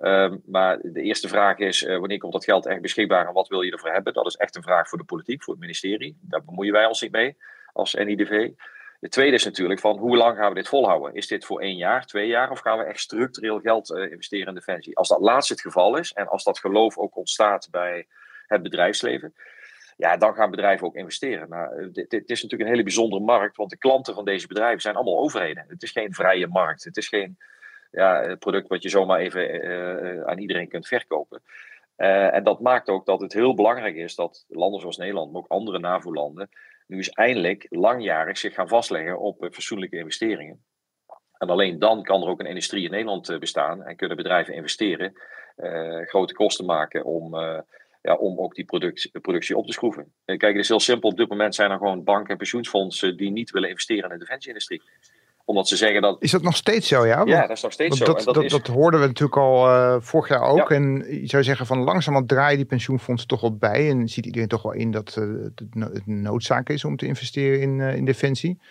Um, 0.02 0.42
maar 0.46 0.80
de 0.82 1.02
eerste 1.02 1.28
vraag 1.28 1.58
is, 1.58 1.82
wanneer 1.82 2.18
komt 2.18 2.34
dat 2.34 2.44
geld 2.44 2.66
echt 2.66 2.82
beschikbaar 2.82 3.28
en 3.28 3.34
wat 3.34 3.48
wil 3.48 3.62
je 3.62 3.72
ervoor 3.72 3.92
hebben? 3.92 4.14
Dat 4.14 4.26
is 4.26 4.36
echt 4.36 4.56
een 4.56 4.64
vraag 4.64 4.90
voor 4.90 4.98
de 4.98 5.04
politiek, 5.04 5.44
voor 5.44 5.54
het 5.54 5.62
ministerie. 5.62 6.18
Daar 6.22 6.44
bemoeien 6.44 6.74
wij 6.74 6.86
ons 6.86 7.02
niet 7.02 7.12
mee 7.12 7.38
als 7.74 7.94
NIDV. 7.94 8.50
De 9.00 9.10
tweede 9.10 9.36
is 9.36 9.46
natuurlijk 9.46 9.80
van 9.80 9.98
hoe 9.98 10.18
lang 10.18 10.38
gaan 10.38 10.50
we 10.50 10.56
dit 10.56 10.68
volhouden? 10.68 11.14
Is 11.14 11.28
dit 11.28 11.46
voor 11.46 11.62
één 11.62 11.76
jaar, 11.76 12.06
twee 12.06 12.28
jaar 12.28 12.52
of 12.52 12.60
gaan 12.60 12.78
we 12.78 12.84
echt 12.84 13.00
structureel 13.00 13.60
geld 13.60 13.90
uh, 13.90 14.12
investeren 14.12 14.48
in 14.48 14.54
defensie? 14.54 14.98
Als 14.98 15.08
dat 15.08 15.20
laatste 15.20 15.54
het 15.54 15.62
geval 15.62 15.98
is 15.98 16.14
en 16.14 16.28
als 16.28 16.44
dat 16.44 16.60
geloof 16.60 16.98
ook 16.98 17.16
ontstaat 17.16 17.68
bij 17.72 18.08
het 18.48 18.64
bedrijfsleven, 18.64 19.34
ja, 19.98 20.18
dan 20.18 20.34
gaan 20.34 20.52
bedrijven 20.52 20.88
ook 20.88 20.96
investeren. 20.96 21.48
Uh, 21.50 21.88
dit, 21.92 22.30
is 22.30 22.42
natuurlijk 22.42 22.62
een 22.62 22.76
hele 22.76 22.84
bijzondere 22.84 23.24
markt, 23.24 23.58
want 23.58 23.70
de 23.70 23.78
klanten 23.78 24.14
van 24.14 24.26
deze 24.26 24.48
bedrijven 24.48 24.82
zijn 24.82 24.96
allemaal 24.96 25.20
overheden. 25.20 25.66
Het 25.68 25.84
is 25.84 25.92
geen 25.92 26.14
vrije 26.14 26.48
markt. 26.48 26.84
Het 26.84 26.98
is 26.98 27.08
geen 27.08 27.38
ja, 27.92 28.36
product 28.36 28.68
wat 28.68 28.84
je 28.84 28.90
zomaar 28.90 29.20
even 29.20 29.66
uh, 29.66 30.24
aan 30.24 30.40
iedereen 30.40 30.68
kunt 30.68 30.88
verkopen. 30.88 31.42
en 31.96 32.44
dat 32.44 32.60
maakt 32.60 32.90
ook 32.90 33.06
dat 33.06 33.22
het 33.22 33.34
heel 33.34 33.54
belangrijk 33.54 33.96
is 33.96 34.16
dat 34.16 34.46
landen 34.48 34.80
zoals 34.80 34.98
Nederland, 34.98 35.32
maar 35.32 35.42
ook 35.42 35.48
andere 35.48 35.80
NAVO-landen, 35.80 36.50
nu 36.88 37.00
is 37.00 37.10
eindelijk 37.10 37.66
langjarig 37.70 38.38
zich 38.38 38.54
gaan 38.54 38.68
vastleggen 38.68 39.20
op 39.20 39.44
uh, 39.44 39.50
fatsoenlijke 39.52 39.98
investeringen. 39.98 40.66
En 41.38 41.50
alleen 41.50 41.80
dan 41.80 42.04
kan 42.04 42.22
er 42.22 42.28
ook 42.28 42.40
een 42.40 42.46
industrie 42.46 42.84
in 42.84 42.92
Nederland 42.92 43.30
uh, 43.30 43.40
bestaan 43.40 43.84
en 43.84 43.96
kunnen 43.96 44.18
bedrijven 44.18 44.54
investeren, 44.54 45.14
uh, 45.58 46.06
grote 46.06 46.34
kosten 46.34 46.66
maken 46.66 47.06
om, 47.06 47.36
ja, 48.02 48.16
om 48.16 48.40
ook 48.40 48.56
die 48.56 48.66
productie, 48.66 49.20
productie 49.20 49.58
op 49.58 49.66
te 49.66 49.74
schroeven. 49.74 50.14
kijk, 50.26 50.42
het 50.42 50.56
is 50.56 50.68
heel 50.68 50.80
simpel. 50.80 51.10
Op 51.10 51.18
dit 51.18 51.30
moment 51.30 51.56
zijn 51.56 51.72
er 51.72 51.78
gewoon 51.78 52.04
banken 52.04 52.32
en 52.32 52.38
pensioenfondsen 52.38 53.18
die 53.18 53.32
niet 53.32 53.52
willen 53.52 53.70
investeren 53.70 54.04
in 54.04 54.18
de 54.18 54.26
defensieindustrie 54.26 54.82
omdat 55.48 55.68
ze 55.68 55.76
zeggen 55.76 56.02
dat. 56.02 56.18
Is 56.20 56.32
dat 56.32 56.42
nog 56.42 56.56
steeds 56.56 56.88
zo, 56.88 57.06
ja? 57.06 57.22
ja, 57.26 57.42
dat 57.42 57.58
is 57.58 57.62
nog 57.62 57.72
steeds 57.72 57.98
zo. 57.98 58.06
Dat, 58.06 58.24
dat, 58.24 58.44
is... 58.44 58.52
dat, 58.52 58.68
hoorden 58.68 59.00
we 59.00 59.08
natuurlijk 59.08 59.38
al 59.38 59.68
uh, 59.68 59.96
vorig 60.00 60.30
jaar 60.30 60.42
ook. 60.42 60.70
Ja. 60.70 60.76
En 60.76 61.06
je 61.22 61.28
zou 61.28 61.44
zeggen 61.44 61.66
van 61.66 61.84
langzamerhand 61.84 62.30
draaien 62.30 62.58
die 62.58 62.66
pensioenfondsen 62.66 63.28
toch 63.28 63.42
wel 63.42 63.58
bij. 63.58 63.90
En 63.90 64.08
ziet 64.08 64.26
iedereen 64.26 64.48
toch 64.48 64.62
wel 64.62 64.72
in 64.72 64.92
dat 64.92 65.16
uh, 65.20 65.46
het 65.74 66.06
noodzaak 66.06 66.70
is 66.70 66.86
om 66.86 66.98
te 66.98 67.06
investeren 67.06 67.62
in, 67.62 67.80
uh, 67.80 67.96
in 67.96 68.06
defensie. 68.06 68.62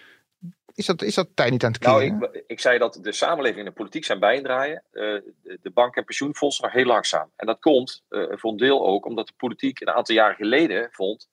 Is 0.74 0.86
dat, 0.86 1.02
is 1.02 1.14
dat 1.14 1.28
tijd 1.34 1.50
niet 1.50 1.64
aan 1.64 1.72
het 1.72 1.80
keren? 1.80 2.18
Nou, 2.18 2.32
ik, 2.32 2.44
ik, 2.46 2.60
zei 2.60 2.78
dat 2.78 2.98
de 3.02 3.12
samenleving 3.12 3.58
en 3.58 3.64
de 3.64 3.76
politiek 3.76 4.04
zijn 4.04 4.20
bijdraaien. 4.20 4.82
de, 4.90 5.58
de 5.62 5.70
banken 5.70 6.00
en 6.00 6.04
pensioenfondsen 6.04 6.64
nog 6.64 6.72
heel 6.72 6.84
langzaam. 6.84 7.30
En 7.36 7.46
dat 7.46 7.60
komt 7.60 8.02
voor 8.08 8.50
een 8.50 8.56
deel 8.56 8.86
ook 8.86 9.06
omdat 9.06 9.26
de 9.26 9.34
politiek 9.36 9.80
een 9.80 9.90
aantal 9.90 10.14
jaren 10.14 10.36
geleden 10.36 10.88
vond 10.90 11.28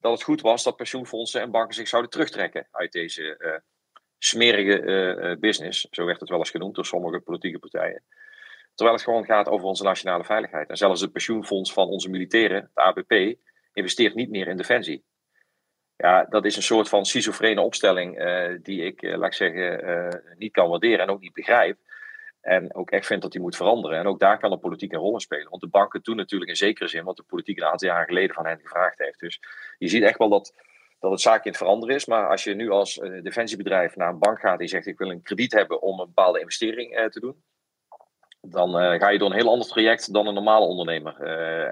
dat 0.00 0.12
het 0.12 0.22
goed 0.22 0.40
was 0.40 0.62
dat 0.62 0.76
pensioenfondsen 0.76 1.40
en 1.40 1.50
banken 1.50 1.74
zich 1.74 1.88
zouden 1.88 2.10
terugtrekken 2.10 2.66
uit 2.70 2.92
deze 2.92 3.62
smerige 4.18 4.80
uh, 4.82 5.38
business. 5.40 5.86
Zo 5.90 6.04
werd 6.04 6.20
het 6.20 6.28
wel 6.28 6.38
eens 6.38 6.50
genoemd 6.50 6.74
door 6.74 6.86
sommige 6.86 7.20
politieke 7.20 7.58
partijen. 7.58 8.02
Terwijl 8.74 8.96
het 8.96 9.06
gewoon 9.06 9.24
gaat 9.24 9.48
over 9.48 9.66
onze 9.66 9.82
nationale 9.82 10.24
veiligheid. 10.24 10.68
En 10.68 10.76
zelfs 10.76 11.00
het 11.00 11.12
pensioenfonds 11.12 11.72
van 11.72 11.88
onze 11.88 12.10
militairen, 12.10 12.70
de 12.74 12.80
ABP, 12.80 13.38
investeert 13.72 14.14
niet 14.14 14.30
meer 14.30 14.48
in 14.48 14.56
defensie. 14.56 15.04
Ja, 15.96 16.24
dat 16.24 16.44
is 16.44 16.56
een 16.56 16.62
soort 16.62 16.88
van 16.88 17.04
schizofrene 17.04 17.60
opstelling 17.60 18.16
die 18.62 18.82
ik, 18.82 19.02
laat 19.02 19.26
ik 19.26 19.32
zeggen, 19.32 20.22
niet 20.36 20.52
kan 20.52 20.68
waarderen 20.68 20.98
en 20.98 21.10
ook 21.10 21.20
niet 21.20 21.32
begrijp. 21.32 21.78
En 22.40 22.74
ook 22.74 22.90
echt 22.90 23.06
vind 23.06 23.22
dat 23.22 23.32
die 23.32 23.40
moet 23.40 23.56
veranderen. 23.56 23.98
En 23.98 24.06
ook 24.06 24.18
daar 24.18 24.38
kan 24.38 24.50
de 24.50 24.58
politiek 24.58 24.92
een 24.92 24.98
rol 24.98 25.12
in 25.12 25.20
spelen. 25.20 25.50
Want 25.50 25.62
de 25.62 25.68
banken 25.68 26.02
doen 26.02 26.16
natuurlijk 26.16 26.50
in 26.50 26.56
zekere 26.56 26.88
zin 26.88 27.04
wat 27.04 27.16
de 27.16 27.22
politiek 27.22 27.58
een 27.58 27.66
aantal 27.66 27.88
jaren 27.88 28.06
geleden 28.06 28.34
van 28.34 28.46
hen 28.46 28.60
gevraagd 28.60 28.98
heeft. 28.98 29.20
Dus 29.20 29.40
je 29.78 29.88
ziet 29.88 30.02
echt 30.02 30.18
wel 30.18 30.28
dat, 30.28 30.54
dat 30.98 31.10
het 31.10 31.20
zaakje 31.20 31.44
in 31.44 31.50
het 31.50 31.58
veranderen 31.58 31.94
is. 31.94 32.06
Maar 32.06 32.28
als 32.28 32.44
je 32.44 32.54
nu 32.54 32.70
als 32.70 32.96
uh, 32.96 33.22
defensiebedrijf 33.22 33.96
naar 33.96 34.08
een 34.08 34.18
bank 34.18 34.40
gaat 34.40 34.58
die 34.58 34.68
zegt 34.68 34.86
ik 34.86 34.98
wil 34.98 35.10
een 35.10 35.22
krediet 35.22 35.52
hebben 35.52 35.82
om 35.82 36.00
een 36.00 36.06
bepaalde 36.06 36.40
investering 36.40 36.98
uh, 36.98 37.04
te 37.06 37.20
doen 37.20 37.42
dan 38.40 38.82
uh, 38.82 38.98
ga 38.98 39.08
je 39.08 39.18
door 39.18 39.30
een 39.30 39.36
heel 39.36 39.50
ander 39.50 39.68
traject 39.68 40.12
dan 40.12 40.26
een 40.26 40.34
normale 40.34 40.64
ondernemer. 40.64 41.20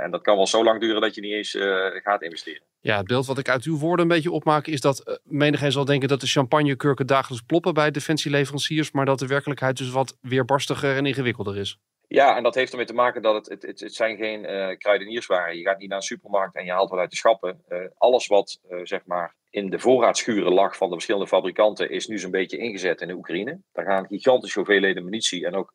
En 0.02 0.10
dat 0.10 0.22
kan 0.22 0.36
wel 0.36 0.46
zo 0.46 0.64
lang 0.64 0.80
duren 0.80 1.00
dat 1.00 1.14
je 1.14 1.20
niet 1.20 1.32
eens 1.32 1.56
gaat 2.02 2.22
investeren. 2.22 2.62
Ja, 2.80 2.96
het 2.96 3.06
beeld 3.06 3.26
wat 3.26 3.38
ik 3.38 3.48
uit 3.48 3.64
uw 3.64 3.78
woorden 3.78 4.00
een 4.00 4.14
beetje 4.14 4.30
opmaak 4.30 4.66
is 4.66 4.80
dat 4.80 5.20
menigeen 5.24 5.72
zal 5.72 5.84
denken 5.84 6.08
dat 6.08 6.20
de 6.20 6.26
champagnekurken 6.26 7.06
dagelijks 7.06 7.46
ploppen 7.46 7.74
bij 7.74 7.90
defensieleveranciers, 7.90 8.90
maar 8.90 9.04
dat 9.04 9.18
de 9.18 9.26
werkelijkheid 9.26 9.76
dus 9.76 9.90
wat 9.90 10.16
weerbarstiger 10.20 10.96
en 10.96 11.06
ingewikkelder 11.06 11.56
is. 11.56 11.78
Ja, 12.08 12.36
en 12.36 12.42
dat 12.42 12.54
heeft 12.54 12.70
ermee 12.70 12.86
te 12.86 12.94
maken 12.94 13.22
dat 13.22 13.46
het, 13.46 13.62
het, 13.62 13.80
het, 13.80 13.94
zijn 13.94 14.16
geen 14.16 14.42
kruidenierswaren. 14.78 15.56
Je 15.56 15.62
gaat 15.62 15.78
niet 15.78 15.88
naar 15.88 15.98
een 15.98 16.04
supermarkt 16.04 16.56
en 16.56 16.64
je 16.64 16.72
haalt 16.72 16.90
wat 16.90 16.98
uit 16.98 17.10
de 17.10 17.16
schappen. 17.16 17.64
alles 17.96 18.26
wat 18.26 18.60
zeg 18.82 19.06
maar 19.06 19.34
in 19.50 19.70
de 19.70 19.78
voorraadschuren 19.78 20.52
lag 20.52 20.76
van 20.76 20.88
de 20.88 20.94
verschillende 20.94 21.26
fabrikanten 21.26 21.90
is 21.90 22.06
nu 22.06 22.18
zo'n 22.18 22.30
beetje 22.30 22.58
ingezet 22.58 23.00
in 23.00 23.08
de 23.08 23.14
Oekraïne. 23.14 23.60
Daar 23.72 23.84
gaan 23.84 24.06
gigantische 24.06 24.58
hoeveelheden 24.58 25.04
munitie 25.04 25.46
en 25.46 25.54
ook 25.54 25.72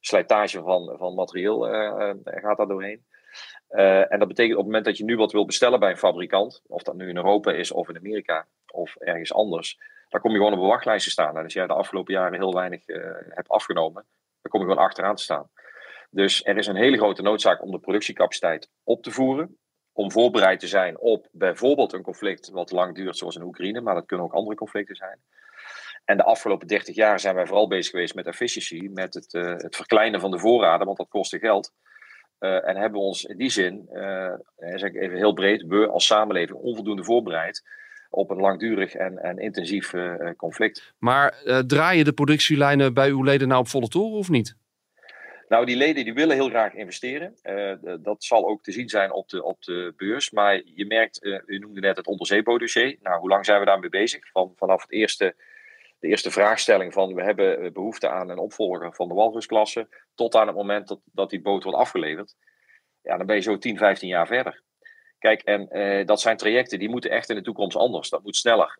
slijtage 0.00 0.60
van, 0.62 0.96
van 0.98 1.14
materieel 1.14 1.74
uh, 1.74 2.12
gaat 2.24 2.56
daar 2.56 2.66
doorheen. 2.66 3.04
Uh, 3.70 4.12
en 4.12 4.18
dat 4.18 4.28
betekent 4.28 4.52
op 4.52 4.58
het 4.58 4.66
moment 4.66 4.84
dat 4.84 4.96
je 4.96 5.04
nu 5.04 5.16
wat 5.16 5.32
wil 5.32 5.44
bestellen 5.44 5.80
bij 5.80 5.90
een 5.90 5.96
fabrikant, 5.96 6.62
of 6.66 6.82
dat 6.82 6.94
nu 6.94 7.08
in 7.08 7.16
Europa 7.16 7.52
is 7.52 7.72
of 7.72 7.88
in 7.88 7.96
Amerika 7.96 8.46
of 8.72 8.96
ergens 8.96 9.32
anders, 9.32 9.78
dan 10.08 10.20
kom 10.20 10.30
je 10.30 10.36
gewoon 10.36 10.52
op 10.52 10.60
een 10.60 10.66
wachtlijst 10.66 11.04
te 11.04 11.10
staan. 11.10 11.36
En 11.36 11.42
als 11.42 11.52
jij 11.52 11.66
de 11.66 11.72
afgelopen 11.72 12.14
jaren 12.14 12.38
heel 12.38 12.54
weinig 12.54 12.88
uh, 12.88 13.04
hebt 13.28 13.48
afgenomen, 13.48 14.06
dan 14.42 14.50
kom 14.50 14.60
je 14.60 14.66
gewoon 14.66 14.84
achteraan 14.84 15.14
te 15.14 15.22
staan. 15.22 15.50
Dus 16.10 16.44
er 16.44 16.56
is 16.56 16.66
een 16.66 16.76
hele 16.76 16.96
grote 16.96 17.22
noodzaak 17.22 17.62
om 17.62 17.70
de 17.70 17.78
productiecapaciteit 17.78 18.70
op 18.84 19.02
te 19.02 19.10
voeren. 19.10 19.58
Om 19.92 20.12
voorbereid 20.12 20.60
te 20.60 20.66
zijn 20.66 20.98
op 20.98 21.28
bijvoorbeeld 21.32 21.92
een 21.92 22.02
conflict 22.02 22.50
wat 22.50 22.70
lang 22.70 22.94
duurt, 22.94 23.16
zoals 23.16 23.36
in 23.36 23.42
Oekraïne, 23.42 23.80
maar 23.80 23.94
dat 23.94 24.06
kunnen 24.06 24.26
ook 24.26 24.34
andere 24.34 24.56
conflicten 24.56 24.96
zijn. 24.96 25.20
En 26.04 26.16
de 26.16 26.24
afgelopen 26.24 26.66
30 26.66 26.94
jaar 26.94 27.20
zijn 27.20 27.34
wij 27.34 27.46
vooral 27.46 27.68
bezig 27.68 27.90
geweest 27.90 28.14
met 28.14 28.26
efficiency, 28.26 28.88
met 28.92 29.14
het, 29.14 29.34
uh, 29.34 29.56
het 29.56 29.76
verkleinen 29.76 30.20
van 30.20 30.30
de 30.30 30.38
voorraden, 30.38 30.86
want 30.86 30.98
dat 30.98 31.08
kostte 31.08 31.38
geld. 31.38 31.72
Uh, 32.40 32.68
en 32.68 32.76
hebben 32.76 33.00
we 33.00 33.06
ons 33.06 33.24
in 33.24 33.36
die 33.36 33.50
zin, 33.50 33.88
uh, 33.92 34.32
zeg 34.56 34.82
ik 34.82 34.96
even 34.96 35.16
heel 35.16 35.32
breed, 35.32 35.64
we 35.66 35.88
als 35.88 36.06
samenleving 36.06 36.58
onvoldoende 36.58 37.04
voorbereid 37.04 37.62
op 38.10 38.30
een 38.30 38.40
langdurig 38.40 38.94
en, 38.94 39.18
en 39.18 39.38
intensief 39.38 39.92
conflict. 40.36 40.94
Maar 40.98 41.42
draaien 41.66 42.04
de 42.04 42.12
productielijnen 42.12 42.94
bij 42.94 43.08
uw 43.08 43.22
leden 43.22 43.48
nou 43.48 43.60
op 43.60 43.68
volle 43.68 43.88
toren 43.88 44.18
of 44.18 44.28
niet? 44.28 44.56
Nou, 45.50 45.64
die 45.64 45.76
leden 45.76 46.04
die 46.04 46.14
willen 46.14 46.36
heel 46.36 46.48
graag 46.48 46.74
investeren. 46.74 47.34
dat 48.02 48.24
zal 48.24 48.48
ook 48.48 48.62
te 48.62 48.72
zien 48.72 48.88
zijn 48.88 49.12
op 49.12 49.28
de, 49.28 49.42
op 49.42 49.62
de 49.62 49.92
beurs. 49.96 50.30
Maar 50.30 50.62
je 50.64 50.86
merkt, 50.86 51.24
u 51.46 51.58
noemde 51.58 51.80
net 51.80 51.96
het 51.96 52.06
onderzeebootdossier. 52.06 52.96
Nou, 53.02 53.20
hoe 53.20 53.28
lang 53.28 53.44
zijn 53.44 53.60
we 53.60 53.66
daarmee 53.66 53.90
bezig? 53.90 54.30
Van, 54.30 54.52
vanaf 54.56 54.82
het 54.82 54.92
eerste 54.92 55.34
de 56.00 56.08
eerste 56.08 56.30
vraagstelling 56.30 56.92
van 56.92 57.14
we 57.14 57.22
hebben 57.22 57.60
eh, 57.60 57.72
behoefte 57.72 58.08
aan 58.08 58.28
een 58.28 58.38
opvolger 58.38 58.94
van 58.94 59.08
de 59.08 59.14
walrusklasse, 59.14 59.88
tot 60.14 60.34
aan 60.34 60.46
het 60.46 60.56
moment 60.56 60.88
dat, 60.88 61.00
dat 61.04 61.30
die 61.30 61.40
boot 61.40 61.62
wordt 61.62 61.78
afgeleverd. 61.78 62.34
Ja, 63.02 63.16
dan 63.16 63.26
ben 63.26 63.36
je 63.36 63.42
zo 63.42 63.58
10, 63.58 63.76
15 63.76 64.08
jaar 64.08 64.26
verder. 64.26 64.62
Kijk, 65.18 65.42
en 65.42 65.68
eh, 65.68 66.06
dat 66.06 66.20
zijn 66.20 66.36
trajecten 66.36 66.78
die 66.78 66.88
moeten 66.88 67.10
echt 67.10 67.28
in 67.28 67.36
de 67.36 67.42
toekomst 67.42 67.76
anders. 67.76 68.08
Dat 68.08 68.22
moet 68.22 68.36
sneller. 68.36 68.78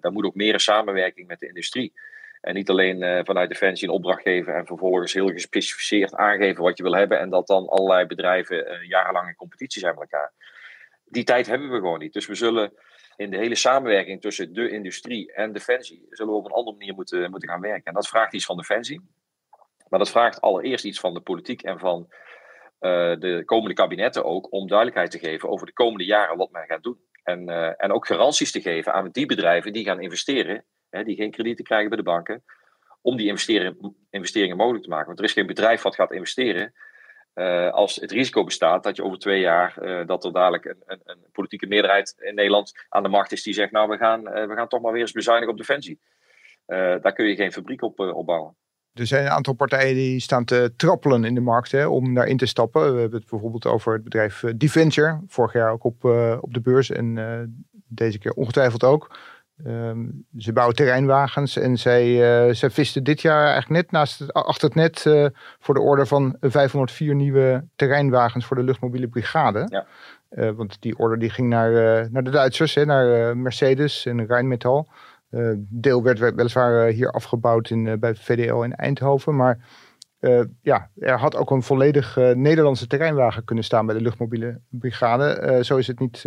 Daar 0.00 0.12
moet 0.12 0.24
ook 0.24 0.34
meer 0.34 0.60
samenwerking 0.60 1.26
met 1.26 1.40
de 1.40 1.48
industrie. 1.48 1.92
En 2.40 2.54
niet 2.54 2.70
alleen 2.70 3.02
uh, 3.02 3.20
vanuit 3.22 3.48
Defensie 3.48 3.88
een 3.88 3.94
opdracht 3.94 4.22
geven 4.22 4.54
en 4.54 4.66
vervolgens 4.66 5.12
heel 5.12 5.28
gespecificeerd 5.28 6.14
aangeven 6.14 6.62
wat 6.62 6.76
je 6.76 6.82
wil 6.82 6.94
hebben. 6.94 7.18
En 7.18 7.30
dat 7.30 7.46
dan 7.46 7.68
allerlei 7.68 8.06
bedrijven 8.06 8.86
jarenlang 8.86 9.28
in 9.28 9.34
competitie 9.34 9.80
zijn 9.80 9.94
met 9.94 10.02
elkaar. 10.02 10.32
Die 11.04 11.24
tijd 11.24 11.46
hebben 11.46 11.70
we 11.70 11.76
gewoon 11.76 11.98
niet. 11.98 12.12
Dus 12.12 12.26
we 12.26 12.34
zullen 12.34 12.72
in 13.16 13.30
de 13.30 13.36
hele 13.36 13.54
samenwerking 13.54 14.20
tussen 14.20 14.52
de 14.52 14.70
industrie 14.70 15.32
en 15.32 15.52
Defensie 15.52 16.06
zullen 16.10 16.32
we 16.32 16.38
op 16.38 16.44
een 16.44 16.52
andere 16.52 16.76
manier 16.76 16.94
moeten, 16.94 17.30
moeten 17.30 17.48
gaan 17.48 17.60
werken. 17.60 17.84
En 17.84 17.94
dat 17.94 18.08
vraagt 18.08 18.34
iets 18.34 18.44
van 18.44 18.56
Defensie. 18.56 19.00
Maar 19.88 19.98
dat 19.98 20.10
vraagt 20.10 20.40
allereerst 20.40 20.84
iets 20.84 21.00
van 21.00 21.14
de 21.14 21.20
politiek 21.20 21.62
en 21.62 21.78
van 21.78 22.06
uh, 22.80 23.16
de 23.18 23.42
komende 23.44 23.74
kabinetten 23.74 24.24
ook 24.24 24.52
om 24.52 24.66
duidelijkheid 24.66 25.10
te 25.10 25.18
geven 25.18 25.48
over 25.48 25.66
de 25.66 25.72
komende 25.72 26.04
jaren 26.04 26.36
wat 26.36 26.50
men 26.50 26.66
gaat 26.66 26.82
doen. 26.82 27.00
En, 27.22 27.48
en 27.76 27.92
ook 27.92 28.06
garanties 28.06 28.52
te 28.52 28.60
geven 28.60 28.92
aan 28.92 29.08
die 29.10 29.26
bedrijven 29.26 29.72
die 29.72 29.84
gaan 29.84 30.00
investeren, 30.00 30.64
die 30.90 31.16
geen 31.16 31.30
kredieten 31.30 31.64
krijgen 31.64 31.88
bij 31.88 31.98
de 31.98 32.04
banken, 32.04 32.44
om 33.00 33.16
die 33.16 33.26
investeringen, 33.26 33.96
investeringen 34.10 34.56
mogelijk 34.56 34.84
te 34.84 34.90
maken. 34.90 35.06
Want 35.06 35.18
er 35.18 35.24
is 35.24 35.32
geen 35.32 35.46
bedrijf 35.46 35.82
wat 35.82 35.94
gaat 35.94 36.12
investeren 36.12 36.72
uh, 37.38 37.70
als 37.70 37.96
het 37.96 38.12
risico 38.12 38.44
bestaat 38.44 38.82
dat 38.82 38.96
je 38.96 39.04
over 39.04 39.18
twee 39.18 39.40
jaar 39.40 39.74
uh, 39.82 40.06
dat 40.06 40.24
er 40.24 40.32
dadelijk 40.32 40.64
een, 40.64 40.82
een, 40.86 41.00
een, 41.04 41.18
politieke 41.32 41.66
meerderheid 41.66 42.14
in 42.18 42.34
Nederland 42.34 42.72
aan 42.88 43.02
de 43.02 43.08
macht 43.08 43.32
is 43.32 43.42
die 43.42 43.54
zegt, 43.54 43.72
nou 43.72 43.88
we 43.88 43.96
gaan, 43.96 44.20
uh, 44.20 44.46
we 44.46 44.54
gaan 44.54 44.68
toch 44.68 44.80
maar 44.80 44.92
weer 44.92 45.00
eens 45.00 45.12
bezuinigen 45.12 45.52
op 45.52 45.58
defensie. 45.58 46.00
daar 46.66 47.12
kun 47.12 47.26
je 47.26 47.36
geen 47.36 47.52
fabriek 47.52 47.82
op, 47.82 48.00
op 48.00 48.26
bouwen. 48.26 48.56
Er 48.92 49.06
zijn 49.06 49.24
een 49.24 49.30
aantal 49.30 49.54
partijen 49.54 49.94
die 49.94 50.20
staan 50.20 50.44
te 50.44 50.72
trappelen 50.76 51.24
in 51.24 51.34
de 51.34 51.40
markt 51.40 51.72
hè, 51.72 51.86
om 51.86 52.14
daarin 52.14 52.36
te 52.36 52.46
stappen. 52.46 52.94
We 52.94 53.00
hebben 53.00 53.18
het 53.18 53.30
bijvoorbeeld 53.30 53.66
over 53.66 53.92
het 53.92 54.04
bedrijf 54.04 54.44
Deventure, 54.56 55.20
vorig 55.26 55.52
jaar 55.52 55.72
ook 55.72 55.84
op, 55.84 56.04
op 56.40 56.54
de 56.54 56.60
beurs 56.60 56.90
en 56.90 57.14
deze 57.88 58.18
keer 58.18 58.32
ongetwijfeld 58.32 58.84
ook. 58.84 59.18
Um, 59.66 60.26
ze 60.36 60.52
bouwen 60.52 60.76
terreinwagens 60.76 61.56
en 61.56 61.76
zij, 61.76 62.06
uh, 62.46 62.54
zij 62.54 62.70
visten 62.70 63.04
dit 63.04 63.20
jaar 63.20 63.44
eigenlijk 63.44 63.82
net 63.82 63.90
naast 63.90 64.32
achter 64.32 64.68
het 64.68 64.74
net 64.74 65.04
uh, 65.04 65.26
voor 65.58 65.74
de 65.74 65.80
orde 65.80 66.06
van 66.06 66.36
504 66.40 67.14
nieuwe 67.14 67.64
terreinwagens 67.76 68.44
voor 68.44 68.56
de 68.56 68.62
luchtmobiele 68.62 69.08
brigade. 69.08 69.66
Ja. 69.68 69.86
Uh, 70.30 70.50
want 70.50 70.80
die 70.80 70.98
order 70.98 71.18
die 71.18 71.30
ging 71.30 71.48
naar, 71.48 71.72
naar 72.10 72.24
de 72.24 72.30
Duitsers, 72.30 72.74
hè, 72.74 72.84
naar 72.84 73.36
Mercedes 73.36 74.06
en 74.06 74.26
Rheinmetall. 74.26 74.84
deel 75.58 76.02
werd 76.02 76.18
weliswaar 76.18 76.86
hier 76.86 77.10
afgebouwd 77.10 77.70
in, 77.70 77.98
bij 78.00 78.14
VDL 78.14 78.62
in 78.62 78.74
Eindhoven, 78.74 79.36
maar 79.36 79.58
ja, 80.62 80.90
er 80.98 81.18
had 81.18 81.36
ook 81.36 81.50
een 81.50 81.62
volledig 81.62 82.16
Nederlandse 82.16 82.86
terreinwagen 82.86 83.44
kunnen 83.44 83.64
staan 83.64 83.86
bij 83.86 83.94
de 83.94 84.00
luchtmobiele 84.02 84.60
brigade. 84.68 85.58
zo 85.64 85.76
is 85.76 85.86
het 85.86 85.98
niet 85.98 86.24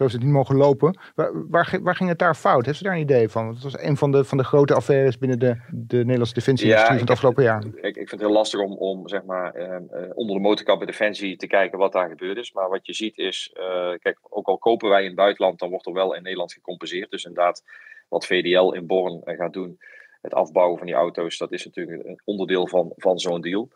zo 0.00 0.06
is 0.06 0.12
het 0.12 0.22
niet 0.22 0.32
mogen 0.32 0.56
lopen. 0.56 0.98
Waar, 1.14 1.48
waar, 1.48 1.78
waar, 1.82 1.94
ging 1.94 2.08
het 2.08 2.18
daar 2.18 2.34
fout? 2.34 2.66
Heeft 2.66 2.80
u 2.80 2.84
daar 2.84 2.94
een 2.94 3.00
idee 3.00 3.28
van? 3.28 3.44
Want 3.44 3.54
het 3.54 3.72
was 3.72 3.82
een 3.82 3.96
van 3.96 4.10
de, 4.10 4.24
van 4.24 4.38
de 4.38 4.44
grote 4.44 4.74
affaires 4.74 5.18
binnen 5.18 5.38
de, 5.38 5.56
de 5.70 5.96
Nederlandse 5.96 6.34
defensie-industrie 6.34 6.92
van 6.92 7.06
het 7.06 7.10
afgelopen 7.10 7.42
jaar. 7.42 7.64
Ik, 7.64 7.82
ik 7.82 7.94
vind 7.94 8.10
het 8.10 8.20
heel 8.20 8.32
lastig 8.32 8.60
om, 8.60 8.76
om 8.76 9.08
zeg 9.08 9.24
maar, 9.24 9.54
eh, 9.54 9.76
eh, 9.76 9.82
onder 10.14 10.36
de 10.36 10.42
motorkap 10.42 10.78
bij 10.78 10.86
Defensie 10.86 11.36
te 11.36 11.46
kijken 11.46 11.78
wat 11.78 11.92
daar 11.92 12.08
gebeurd 12.08 12.36
is. 12.36 12.52
Maar 12.52 12.68
wat 12.68 12.86
je 12.86 12.94
ziet 12.94 13.18
is, 13.18 13.54
uh, 13.54 13.62
kijk, 13.98 14.18
ook 14.22 14.46
al 14.46 14.58
kopen 14.58 14.88
wij 14.88 15.00
in 15.00 15.06
het 15.06 15.16
buitenland, 15.16 15.58
dan 15.58 15.70
wordt 15.70 15.86
er 15.86 15.92
wel 15.92 16.14
in 16.14 16.22
Nederland 16.22 16.52
gecompenseerd. 16.52 17.10
Dus 17.10 17.24
inderdaad, 17.24 17.64
wat 18.08 18.26
VDL 18.26 18.70
in 18.70 18.86
Born 18.86 19.20
gaat 19.24 19.52
doen, 19.52 19.78
het 20.22 20.34
afbouwen 20.34 20.78
van 20.78 20.86
die 20.86 20.96
auto's, 20.96 21.38
dat 21.38 21.52
is 21.52 21.64
natuurlijk 21.64 22.06
een 22.06 22.20
onderdeel 22.24 22.68
van, 22.68 22.92
van 22.96 23.18
zo'n 23.18 23.40
deal. 23.40 23.68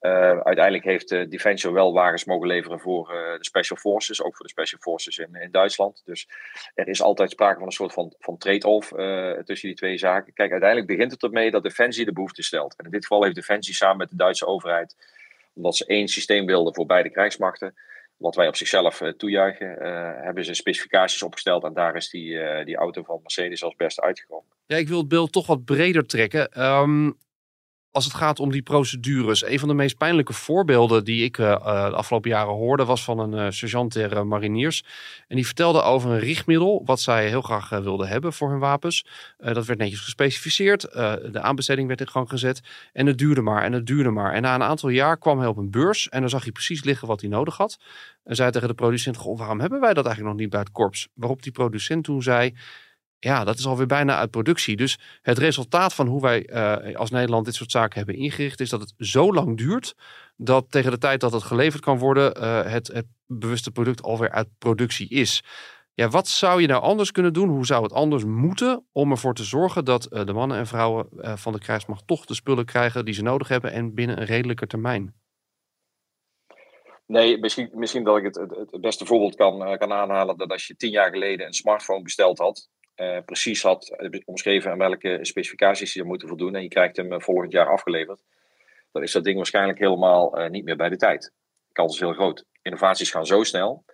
Uh, 0.00 0.40
uiteindelijk 0.40 0.84
heeft 0.84 1.10
uh, 1.10 1.28
Defensie 1.28 1.70
wel 1.70 1.92
wagens 1.92 2.24
mogen 2.24 2.46
leveren 2.46 2.80
voor 2.80 3.12
uh, 3.12 3.38
de 3.38 3.44
Special 3.44 3.78
Forces, 3.78 4.22
ook 4.22 4.36
voor 4.36 4.46
de 4.46 4.52
Special 4.52 4.80
Forces 4.80 5.18
in, 5.18 5.34
in, 5.34 5.50
Duitsland. 5.50 6.02
Dus 6.04 6.28
er 6.74 6.88
is 6.88 7.02
altijd 7.02 7.30
sprake 7.30 7.58
van 7.58 7.66
een 7.66 7.72
soort 7.72 7.92
van, 7.92 8.14
van 8.18 8.38
trade-off 8.38 8.88
tussen 9.44 9.68
die 9.68 9.74
twee 9.74 9.98
zaken. 9.98 10.32
Kijk, 10.32 10.50
uiteindelijk 10.50 10.90
begint 10.90 11.10
het 11.10 11.22
ermee 11.22 11.50
dat 11.50 11.62
Defensie 11.62 12.04
de 12.04 12.12
behoefte 12.12 12.42
stelt. 12.42 12.74
En 12.76 12.84
in 12.84 12.90
dit 12.90 13.06
geval 13.06 13.22
heeft 13.22 13.34
Defensie 13.34 13.74
samen 13.74 13.96
met 13.96 14.10
de 14.10 14.16
Duitse 14.16 14.46
overheid, 14.46 14.96
omdat 15.54 15.76
ze 15.76 15.86
één 15.86 16.08
systeem 16.08 16.46
wilden 16.46 16.74
voor 16.74 16.86
beide 16.86 17.10
krijgsmachten, 17.10 17.74
wat 18.16 18.34
wij 18.34 18.48
op 18.48 18.56
zichzelf 18.56 19.02
toejuichen, 19.16 19.76
hebben 20.24 20.44
ze 20.44 20.54
specificaties 20.54 21.22
opgesteld. 21.22 21.64
En 21.64 21.74
daar 21.74 21.96
is 21.96 22.10
die, 22.10 22.64
die 22.64 22.76
auto 22.76 23.02
van 23.02 23.18
Mercedes 23.22 23.64
als 23.64 23.76
beste 23.76 24.02
uitgekomen. 24.02 24.50
Ja, 24.66 24.76
ik 24.76 24.88
wil 24.88 24.98
het 24.98 25.08
beeld 25.08 25.32
toch 25.32 25.46
wat 25.46 25.64
breder 25.64 26.06
trekken. 26.06 26.62
Um, 26.62 27.16
als 27.96 28.04
het 28.04 28.14
gaat 28.14 28.40
om 28.40 28.50
die 28.50 28.62
procedures. 28.62 29.44
Een 29.44 29.58
van 29.58 29.68
de 29.68 29.74
meest 29.74 29.96
pijnlijke 29.96 30.32
voorbeelden 30.32 31.04
die 31.04 31.24
ik 31.24 31.38
uh, 31.38 31.46
de 31.88 31.96
afgelopen 31.96 32.30
jaren 32.30 32.54
hoorde, 32.54 32.84
was 32.84 33.04
van 33.04 33.18
een 33.18 33.32
uh, 33.32 33.50
sergeant 33.50 33.92
der 33.92 34.26
mariniers. 34.26 34.84
En 35.28 35.36
die 35.36 35.46
vertelde 35.46 35.82
over 35.82 36.10
een 36.10 36.18
richtmiddel 36.18 36.82
wat 36.84 37.00
zij 37.00 37.28
heel 37.28 37.42
graag 37.42 37.68
wilden 37.68 38.08
hebben 38.08 38.32
voor 38.32 38.50
hun 38.50 38.58
wapens. 38.58 39.06
dat 39.38 39.66
werd 39.66 39.78
netjes 39.78 40.00
gespecificeerd. 40.00 40.80
de 40.80 41.40
aanbesteding 41.40 41.88
werd 41.88 42.00
in 42.00 42.08
gang 42.08 42.28
gezet. 42.28 42.62
En 42.92 43.06
het 43.06 43.18
duurde 43.18 43.40
maar 43.40 43.62
en 43.62 43.72
het 43.72 43.86
duurde 43.86 44.10
maar. 44.10 44.32
En 44.32 44.42
na 44.42 44.54
een 44.54 44.62
aantal 44.62 44.88
jaar 44.88 45.18
kwam 45.18 45.38
hij 45.38 45.48
op 45.48 45.56
een 45.56 45.70
beurs 45.70 46.08
en 46.08 46.20
dan 46.20 46.30
zag 46.30 46.42
hij 46.42 46.52
precies 46.52 46.84
liggen 46.84 47.08
wat 47.08 47.20
hij 47.20 47.30
nodig 47.30 47.56
had. 47.56 47.78
En 48.24 48.36
zei 48.36 48.50
tegen 48.50 48.68
de 48.68 48.74
producent: 48.74 49.16
Goh, 49.16 49.38
waarom 49.38 49.60
hebben 49.60 49.80
wij 49.80 49.94
dat 49.94 50.04
eigenlijk 50.04 50.34
nog 50.34 50.42
niet 50.42 50.52
bij 50.52 50.60
het 50.60 50.72
korps? 50.72 51.08
Waarop 51.14 51.42
die 51.42 51.52
producent 51.52 52.04
toen 52.04 52.22
zei 52.22 52.54
ja, 53.18 53.44
dat 53.44 53.58
is 53.58 53.66
alweer 53.66 53.86
bijna 53.86 54.16
uit 54.16 54.30
productie. 54.30 54.76
Dus 54.76 54.98
het 55.22 55.38
resultaat 55.38 55.94
van 55.94 56.06
hoe 56.06 56.20
wij 56.20 56.48
uh, 56.50 56.96
als 56.96 57.10
Nederland 57.10 57.44
dit 57.44 57.54
soort 57.54 57.70
zaken 57.70 57.96
hebben 57.96 58.16
ingericht, 58.16 58.60
is 58.60 58.70
dat 58.70 58.80
het 58.80 58.94
zo 58.98 59.32
lang 59.32 59.56
duurt 59.56 59.94
dat 60.36 60.70
tegen 60.70 60.90
de 60.90 60.98
tijd 60.98 61.20
dat 61.20 61.32
het 61.32 61.42
geleverd 61.42 61.82
kan 61.82 61.98
worden, 61.98 62.42
uh, 62.42 62.62
het, 62.62 62.86
het 62.86 63.06
bewuste 63.26 63.70
product 63.70 64.02
alweer 64.02 64.30
uit 64.30 64.48
productie 64.58 65.08
is. 65.08 65.44
Ja, 65.94 66.08
wat 66.08 66.28
zou 66.28 66.60
je 66.60 66.66
nou 66.66 66.82
anders 66.82 67.12
kunnen 67.12 67.32
doen? 67.32 67.48
Hoe 67.48 67.66
zou 67.66 67.82
het 67.82 67.92
anders 67.92 68.24
moeten 68.24 68.86
om 68.92 69.10
ervoor 69.10 69.34
te 69.34 69.44
zorgen 69.44 69.84
dat 69.84 70.02
de 70.02 70.32
mannen 70.32 70.58
en 70.58 70.66
vrouwen 70.66 71.08
van 71.20 71.52
de 71.52 71.58
krijgsmacht 71.58 72.06
toch 72.06 72.24
de 72.24 72.34
spullen 72.34 72.64
krijgen 72.64 73.04
die 73.04 73.14
ze 73.14 73.22
nodig 73.22 73.48
hebben 73.48 73.72
en 73.72 73.94
binnen 73.94 74.20
een 74.20 74.26
redelijke 74.26 74.66
termijn? 74.66 75.14
Nee, 77.06 77.38
misschien, 77.38 77.70
misschien 77.72 78.04
dat 78.04 78.16
ik 78.16 78.24
het, 78.24 78.34
het, 78.34 78.80
beste 78.80 79.06
voorbeeld 79.06 79.34
kan, 79.34 79.78
kan 79.78 79.92
aanhalen 79.92 80.36
dat 80.36 80.50
als 80.50 80.66
je 80.66 80.76
tien 80.76 80.90
jaar 80.90 81.10
geleden 81.10 81.46
een 81.46 81.52
smartphone 81.52 82.02
besteld 82.02 82.38
had, 82.38 82.68
uh, 82.96 83.18
precies 83.24 83.62
had 83.62 83.96
omschreven 84.24 84.70
aan 84.70 84.78
welke 84.78 85.18
specificaties 85.22 85.92
je 85.92 86.04
moeten 86.04 86.28
voldoen 86.28 86.54
en 86.54 86.62
je 86.62 86.68
krijgt 86.68 86.96
hem 86.96 87.22
volgend 87.22 87.52
jaar 87.52 87.68
afgeleverd, 87.68 88.22
dan 88.92 89.02
is 89.02 89.12
dat 89.12 89.24
ding 89.24 89.36
waarschijnlijk 89.36 89.78
helemaal 89.78 90.48
niet 90.48 90.64
meer 90.64 90.76
bij 90.76 90.88
de 90.88 90.96
tijd. 90.96 91.32
De 91.66 91.72
kans 91.72 91.94
is 91.94 92.00
heel 92.00 92.12
groot. 92.12 92.44
Innovaties 92.62 93.10
gaan 93.10 93.26
zo 93.26 93.42
snel 93.42 93.84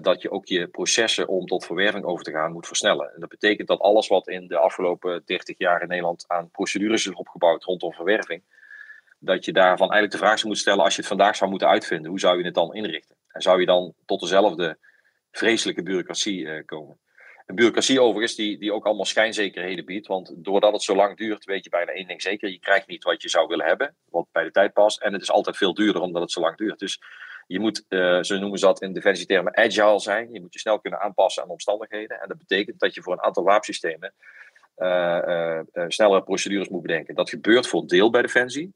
dat 0.00 0.22
je 0.22 0.30
ook 0.30 0.46
je 0.46 0.66
processen 0.66 1.28
om 1.28 1.46
tot 1.46 1.66
verwerving 1.66 2.04
over 2.04 2.24
te 2.24 2.30
gaan 2.30 2.52
moet 2.52 2.66
versnellen. 2.66 3.14
En 3.14 3.20
dat 3.20 3.28
betekent 3.28 3.68
dat 3.68 3.80
alles 3.80 4.08
wat 4.08 4.28
in 4.28 4.46
de 4.46 4.58
afgelopen 4.58 5.22
30 5.24 5.58
jaar 5.58 5.82
in 5.82 5.88
Nederland 5.88 6.24
aan 6.26 6.50
procedures 6.50 7.06
is 7.06 7.14
opgebouwd 7.14 7.64
rondom 7.64 7.92
verwerving, 7.92 8.42
dat 9.18 9.44
je 9.44 9.52
daarvan 9.52 9.90
eigenlijk 9.90 10.12
de 10.12 10.18
vraag 10.18 10.38
zou 10.38 10.46
moeten 10.46 10.64
stellen 10.64 10.84
als 10.84 10.94
je 10.94 11.00
het 11.00 11.08
vandaag 11.08 11.36
zou 11.36 11.50
moeten 11.50 11.68
uitvinden, 11.68 12.10
hoe 12.10 12.20
zou 12.20 12.38
je 12.38 12.44
het 12.44 12.54
dan 12.54 12.74
inrichten? 12.74 13.16
En 13.28 13.42
zou 13.42 13.60
je 13.60 13.66
dan 13.66 13.94
tot 14.06 14.20
dezelfde 14.20 14.78
vreselijke 15.30 15.82
bureaucratie 15.82 16.64
komen? 16.64 16.98
Een 17.48 17.54
bureaucratie 17.54 18.00
overigens 18.00 18.34
die, 18.34 18.58
die 18.58 18.72
ook 18.72 18.86
allemaal 18.86 19.04
schijnzekerheden 19.04 19.84
biedt. 19.84 20.06
Want 20.06 20.32
doordat 20.36 20.72
het 20.72 20.82
zo 20.82 20.94
lang 20.94 21.16
duurt, 21.16 21.44
weet 21.44 21.64
je 21.64 21.70
bijna 21.70 21.92
één 21.92 22.06
ding 22.06 22.22
zeker. 22.22 22.50
Je 22.50 22.58
krijgt 22.58 22.86
niet 22.86 23.04
wat 23.04 23.22
je 23.22 23.28
zou 23.28 23.46
willen 23.46 23.66
hebben, 23.66 23.96
wat 24.10 24.26
bij 24.32 24.44
de 24.44 24.50
tijd 24.50 24.72
past. 24.72 25.00
En 25.00 25.12
het 25.12 25.22
is 25.22 25.30
altijd 25.30 25.56
veel 25.56 25.74
duurder 25.74 26.02
omdat 26.02 26.22
het 26.22 26.32
zo 26.32 26.40
lang 26.40 26.56
duurt. 26.56 26.78
Dus 26.78 27.00
je 27.46 27.60
moet, 27.60 27.84
uh, 27.88 28.22
zo 28.22 28.38
noemen 28.38 28.58
ze 28.58 28.64
dat 28.64 28.82
in 28.82 28.92
defensietermen, 28.92 29.56
agile 29.56 30.00
zijn. 30.00 30.32
Je 30.32 30.40
moet 30.40 30.52
je 30.52 30.58
snel 30.58 30.80
kunnen 30.80 31.00
aanpassen 31.00 31.42
aan 31.42 31.48
omstandigheden. 31.48 32.20
En 32.20 32.28
dat 32.28 32.38
betekent 32.38 32.80
dat 32.80 32.94
je 32.94 33.02
voor 33.02 33.12
een 33.12 33.22
aantal 33.22 33.44
wapensystemen 33.44 34.14
uh, 34.76 35.60
uh, 35.72 35.84
snellere 35.88 36.22
procedures 36.22 36.68
moet 36.68 36.82
bedenken. 36.82 37.14
Dat 37.14 37.30
gebeurt 37.30 37.66
voor 37.66 37.86
deel 37.86 38.10
bij 38.10 38.22
Defensie. 38.22 38.72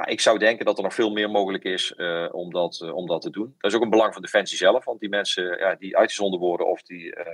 Maar 0.00 0.10
ik 0.10 0.20
zou 0.20 0.38
denken 0.38 0.64
dat 0.64 0.76
er 0.76 0.82
nog 0.82 0.94
veel 0.94 1.10
meer 1.10 1.30
mogelijk 1.30 1.64
is 1.64 1.94
uh, 1.96 2.28
om, 2.30 2.52
dat, 2.52 2.80
uh, 2.84 2.94
om 2.94 3.06
dat 3.06 3.22
te 3.22 3.30
doen. 3.30 3.54
Dat 3.58 3.70
is 3.70 3.76
ook 3.76 3.82
een 3.82 3.90
belang 3.90 4.12
van 4.12 4.22
Defensie 4.22 4.56
zelf, 4.56 4.84
want 4.84 5.00
die 5.00 5.08
mensen 5.08 5.58
ja, 5.58 5.74
die 5.74 5.96
uitgezonden 5.96 6.40
worden 6.40 6.66
of 6.66 6.82
die 6.82 7.16
uh, 7.16 7.24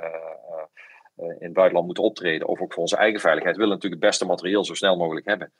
in 1.16 1.36
het 1.38 1.52
buitenland 1.52 1.86
moeten 1.86 2.04
optreden, 2.04 2.48
of 2.48 2.60
ook 2.60 2.72
voor 2.72 2.82
onze 2.82 2.96
eigen 2.96 3.20
veiligheid, 3.20 3.56
willen 3.56 3.72
natuurlijk 3.72 4.02
het 4.02 4.10
beste 4.10 4.26
materieel 4.26 4.64
zo 4.64 4.74
snel 4.74 4.96
mogelijk 4.96 5.26
hebben. 5.26 5.52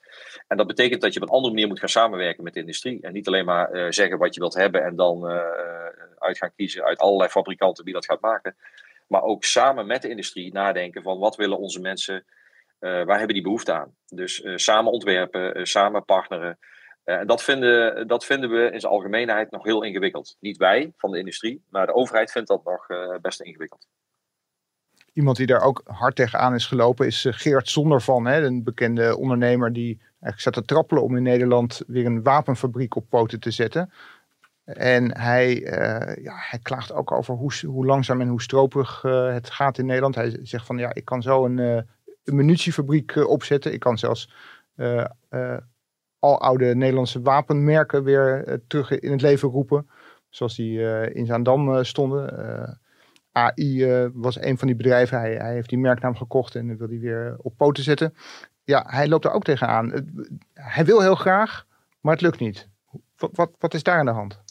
En 0.46 0.56
dat 0.56 0.66
betekent 0.66 1.00
dat 1.00 1.12
je 1.12 1.20
op 1.20 1.28
een 1.28 1.34
andere 1.34 1.52
manier 1.52 1.68
moet 1.68 1.78
gaan 1.78 1.88
samenwerken 1.88 2.44
met 2.44 2.54
de 2.54 2.60
industrie. 2.60 3.02
En 3.02 3.12
niet 3.12 3.26
alleen 3.26 3.44
maar 3.44 3.92
zeggen 3.92 4.18
wat 4.18 4.34
je 4.34 4.40
wilt 4.40 4.54
hebben 4.54 4.84
en 4.84 4.96
dan 4.96 5.24
uit 6.18 6.38
gaan 6.38 6.54
kiezen 6.56 6.84
uit 6.84 6.98
allerlei 6.98 7.30
fabrikanten 7.30 7.84
die 7.84 7.94
dat 7.94 8.04
gaat 8.04 8.20
maken. 8.20 8.56
Maar 9.08 9.22
ook 9.22 9.44
samen 9.44 9.86
met 9.86 10.02
de 10.02 10.08
industrie 10.08 10.52
nadenken 10.52 11.02
van 11.02 11.18
wat 11.18 11.36
willen 11.36 11.58
onze 11.58 11.80
mensen, 11.80 12.24
waar 12.78 13.18
hebben 13.18 13.34
die 13.34 13.42
behoefte 13.42 13.72
aan. 13.72 13.94
Dus 14.06 14.42
samen 14.54 14.92
ontwerpen, 14.92 15.66
samen 15.66 16.04
partneren. 16.04 16.58
Uh, 17.06 17.20
dat, 17.26 17.42
vinden, 17.42 18.08
dat 18.08 18.24
vinden 18.24 18.50
we 18.50 18.70
in 18.72 18.80
zijn 18.80 18.92
algemeenheid 18.92 19.50
nog 19.50 19.64
heel 19.64 19.82
ingewikkeld. 19.82 20.36
Niet 20.40 20.56
wij 20.56 20.92
van 20.96 21.10
de 21.10 21.18
industrie, 21.18 21.62
maar 21.70 21.86
de 21.86 21.94
overheid 21.94 22.30
vindt 22.30 22.48
dat 22.48 22.64
nog 22.64 22.90
uh, 22.90 23.14
best 23.20 23.40
ingewikkeld. 23.40 23.86
Iemand 25.12 25.36
die 25.36 25.46
daar 25.46 25.62
ook 25.62 25.80
hard 25.84 26.16
tegenaan 26.16 26.54
is 26.54 26.66
gelopen 26.66 27.06
is 27.06 27.24
uh, 27.24 27.32
Geert 27.32 27.68
Zondervan, 27.68 28.26
hè, 28.26 28.44
een 28.44 28.62
bekende 28.62 29.16
ondernemer 29.16 29.72
die 29.72 30.00
eigenlijk 30.00 30.40
zat 30.40 30.52
te 30.52 30.64
trappelen 30.64 31.02
om 31.02 31.16
in 31.16 31.22
Nederland 31.22 31.82
weer 31.86 32.06
een 32.06 32.22
wapenfabriek 32.22 32.96
op 32.96 33.08
poten 33.08 33.40
te 33.40 33.50
zetten. 33.50 33.92
En 34.64 35.18
hij, 35.18 35.60
ja, 36.22 36.34
hij 36.34 36.58
klaagt 36.62 36.92
ook 36.92 37.12
over 37.12 37.34
hoe, 37.34 37.52
hoe 37.66 37.86
langzaam 37.86 38.20
en 38.20 38.28
hoe 38.28 38.42
stroperig 38.42 39.02
het 39.32 39.50
gaat 39.50 39.78
in 39.78 39.86
Nederland. 39.86 40.14
Hij 40.14 40.38
zegt 40.42 40.66
van 40.66 40.78
ja, 40.78 40.94
ik 40.94 41.04
kan 41.04 41.22
zo 41.22 41.44
een, 41.44 41.58
een 41.58 41.86
munitiefabriek 42.24 43.16
opzetten. 43.16 43.72
Ik 43.72 43.80
kan 43.80 43.98
zelfs 43.98 44.30
al 46.26 46.40
oude 46.40 46.74
Nederlandse 46.74 47.22
wapenmerken 47.22 48.04
weer 48.04 48.48
uh, 48.48 48.54
terug 48.68 48.90
in 48.90 49.12
het 49.12 49.22
leven 49.22 49.48
roepen. 49.48 49.90
Zoals 50.28 50.56
die 50.56 50.78
uh, 50.78 51.14
in 51.14 51.26
Zaandam 51.26 51.74
uh, 51.74 51.82
stonden. 51.82 52.80
AI 53.32 54.10
was 54.14 54.40
een 54.40 54.58
van 54.58 54.66
die 54.66 54.76
bedrijven. 54.76 55.18
Hij, 55.18 55.34
hij, 55.34 55.52
heeft 55.52 55.68
die 55.68 55.78
merknaam 55.78 56.16
gekocht 56.16 56.54
en 56.54 56.78
wil 56.78 56.88
die 56.88 57.00
weer 57.00 57.36
op 57.42 57.56
poten 57.56 57.82
zetten. 57.82 58.14
Ja, 58.64 58.84
hij 58.88 59.08
loopt 59.08 59.24
er 59.24 59.32
ook 59.32 59.44
tegenaan. 59.44 59.92
hij 60.54 60.84
wil 60.84 61.00
heel 61.00 61.14
graag, 61.14 61.66
maar 62.00 62.12
het 62.12 62.22
lukt 62.22 62.38
niet. 62.38 62.68
Wat, 63.16 63.30
wat, 63.32 63.50
wat, 63.58 63.74
is 63.74 63.82
daar 63.82 63.98
aan 63.98 64.06
de 64.06 64.12
hand? 64.12 64.42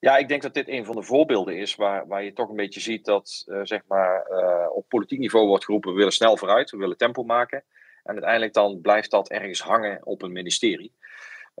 Ja, 0.00 0.16
ik 0.16 0.28
denk 0.28 0.42
dat 0.42 0.54
dit 0.54 0.68
een 0.68 0.84
van 0.84 0.96
de 0.96 1.02
voorbeelden 1.02 1.56
is 1.56 1.74
waar, 1.74 2.06
waar 2.06 2.24
je 2.24 2.32
toch 2.32 2.48
een 2.48 2.56
beetje 2.56 2.80
ziet 2.80 3.04
dat 3.04 3.44
zeg 3.62 3.82
maar, 3.88 4.26
op 4.72 4.88
politiek 4.88 5.18
niveau 5.18 5.46
wordt 5.46 5.64
geroepen: 5.64 5.90
we 5.90 5.96
willen 5.96 6.12
snel 6.12 6.36
vooruit, 6.36 6.70
we 6.70 6.76
willen 6.76 6.96
tempo 6.96 7.22
maken. 7.22 7.64
En 8.04 8.12
uiteindelijk 8.12 8.52
dan 8.52 8.80
blijft 8.80 9.10
dat 9.10 9.30
ergens 9.30 9.60
hangen 9.60 10.00
op 10.06 10.22
een 10.22 10.32
ministerie. 10.32 10.92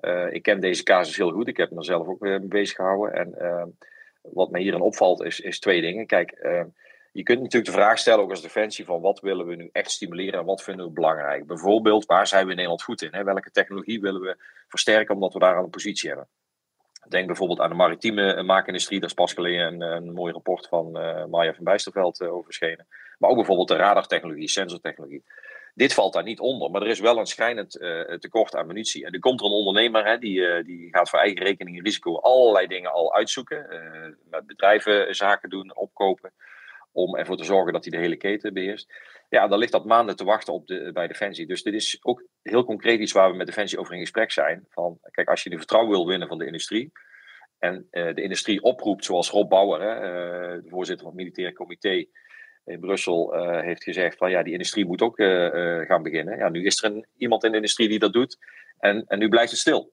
Uh, 0.00 0.32
ik 0.32 0.42
ken 0.42 0.60
deze 0.60 0.82
casus 0.82 1.16
heel 1.16 1.30
goed. 1.30 1.48
Ik 1.48 1.56
heb 1.56 1.70
me 1.70 1.76
er 1.76 1.84
zelf 1.84 2.06
ook 2.06 2.20
mee 2.20 2.40
bezig 2.40 2.76
gehouden. 2.76 3.14
En 3.14 3.34
uh, 3.38 3.64
wat 4.22 4.50
me 4.50 4.58
hierin 4.58 4.80
opvalt 4.80 5.22
is, 5.22 5.40
is 5.40 5.58
twee 5.58 5.80
dingen. 5.80 6.06
Kijk, 6.06 6.38
uh, 6.42 6.62
je 7.12 7.22
kunt 7.22 7.38
natuurlijk 7.38 7.70
de 7.70 7.80
vraag 7.80 7.98
stellen, 7.98 8.24
ook 8.24 8.30
als 8.30 8.42
defensie, 8.42 8.84
van 8.84 9.00
wat 9.00 9.20
willen 9.20 9.46
we 9.46 9.54
nu 9.54 9.68
echt 9.72 9.90
stimuleren 9.90 10.40
en 10.40 10.46
wat 10.46 10.62
vinden 10.62 10.86
we 10.86 10.92
belangrijk? 10.92 11.46
Bijvoorbeeld, 11.46 12.06
waar 12.06 12.26
zijn 12.26 12.44
we 12.44 12.50
in 12.50 12.56
Nederland 12.56 12.82
goed 12.82 13.02
in? 13.02 13.14
Hè? 13.14 13.24
Welke 13.24 13.50
technologie 13.50 14.00
willen 14.00 14.20
we 14.20 14.36
versterken 14.68 15.14
omdat 15.14 15.32
we 15.32 15.38
daar 15.38 15.58
een 15.58 15.70
positie 15.70 16.08
hebben? 16.08 16.28
Denk 17.08 17.26
bijvoorbeeld 17.26 17.60
aan 17.60 17.68
de 17.68 17.74
maritieme 17.74 18.42
maakindustrie. 18.42 19.00
Daar 19.00 19.08
is 19.08 19.14
pas 19.14 19.32
geleden 19.32 19.80
een, 19.80 20.12
mooi 20.12 20.32
rapport 20.32 20.66
van 20.68 20.92
Maya 21.30 21.54
van 21.54 21.64
Bijsterveld 21.64 22.20
over. 22.22 22.76
Maar 23.18 23.30
ook 23.30 23.36
bijvoorbeeld 23.36 23.68
de 23.68 23.76
radartechnologie, 23.76 24.48
sensortechnologie. 24.48 25.24
Dit 25.76 25.94
valt 25.94 26.12
daar 26.12 26.22
niet 26.22 26.40
onder, 26.40 26.70
maar 26.70 26.82
er 26.82 26.88
is 26.88 27.00
wel 27.00 27.18
een 27.18 27.26
schijnend 27.26 27.80
uh, 27.80 28.12
tekort 28.12 28.56
aan 28.56 28.66
munitie. 28.66 29.06
En 29.06 29.12
er 29.12 29.18
komt 29.18 29.40
er 29.40 29.46
een 29.46 29.52
ondernemer, 29.52 30.04
hè, 30.04 30.18
die, 30.18 30.38
uh, 30.38 30.64
die 30.64 30.88
gaat 30.90 31.10
voor 31.10 31.18
eigen 31.18 31.42
rekening 31.42 31.76
en 31.76 31.84
risico 31.84 32.18
allerlei 32.18 32.66
dingen 32.66 32.92
al 32.92 33.14
uitzoeken. 33.14 33.66
Uh, 33.70 34.30
met 34.30 34.46
bedrijven 34.46 35.14
zaken 35.14 35.50
doen, 35.50 35.76
opkopen, 35.76 36.32
om 36.92 37.16
ervoor 37.16 37.36
te 37.36 37.44
zorgen 37.44 37.72
dat 37.72 37.84
hij 37.84 37.92
de 37.92 38.04
hele 38.04 38.16
keten 38.16 38.54
beheerst. 38.54 38.92
Ja, 39.28 39.48
dan 39.48 39.58
ligt 39.58 39.72
dat 39.72 39.84
maanden 39.84 40.16
te 40.16 40.24
wachten 40.24 40.52
op 40.52 40.66
de, 40.66 40.90
bij 40.92 41.06
Defensie. 41.06 41.46
Dus 41.46 41.62
dit 41.62 41.74
is 41.74 41.98
ook 42.02 42.24
heel 42.42 42.64
concreet 42.64 43.00
iets 43.00 43.12
waar 43.12 43.30
we 43.30 43.36
met 43.36 43.46
Defensie 43.46 43.78
over 43.78 43.94
in 43.94 44.00
gesprek 44.00 44.32
zijn. 44.32 44.66
Van, 44.68 44.98
kijk, 45.10 45.28
als 45.28 45.42
je 45.42 45.50
de 45.50 45.58
vertrouwen 45.58 45.92
wil 45.92 46.06
winnen 46.06 46.28
van 46.28 46.38
de 46.38 46.46
industrie, 46.46 46.92
en 47.58 47.86
de 47.90 48.22
industrie 48.22 48.62
oproept, 48.62 49.04
zoals 49.04 49.30
Rob 49.30 49.48
Bauer, 49.48 49.78
de 49.78 50.68
voorzitter 50.68 51.06
van 51.06 51.14
het 51.14 51.22
militaire 51.22 51.54
comité, 51.54 52.06
in 52.64 52.80
Brussel 52.80 53.34
uh, 53.34 53.60
heeft 53.60 53.82
gezegd 53.82 54.16
van 54.16 54.30
ja, 54.30 54.42
die 54.42 54.52
industrie 54.52 54.86
moet 54.86 55.02
ook 55.02 55.18
uh, 55.18 55.54
uh, 55.54 55.86
gaan 55.86 56.02
beginnen. 56.02 56.38
Ja, 56.38 56.48
nu 56.48 56.64
is 56.64 56.82
er 56.82 56.90
een, 56.90 57.06
iemand 57.16 57.44
in 57.44 57.50
de 57.50 57.56
industrie 57.56 57.88
die 57.88 57.98
dat 57.98 58.12
doet 58.12 58.38
en, 58.78 59.04
en 59.06 59.18
nu 59.18 59.28
blijft 59.28 59.50
het 59.50 59.60
stil. 59.60 59.92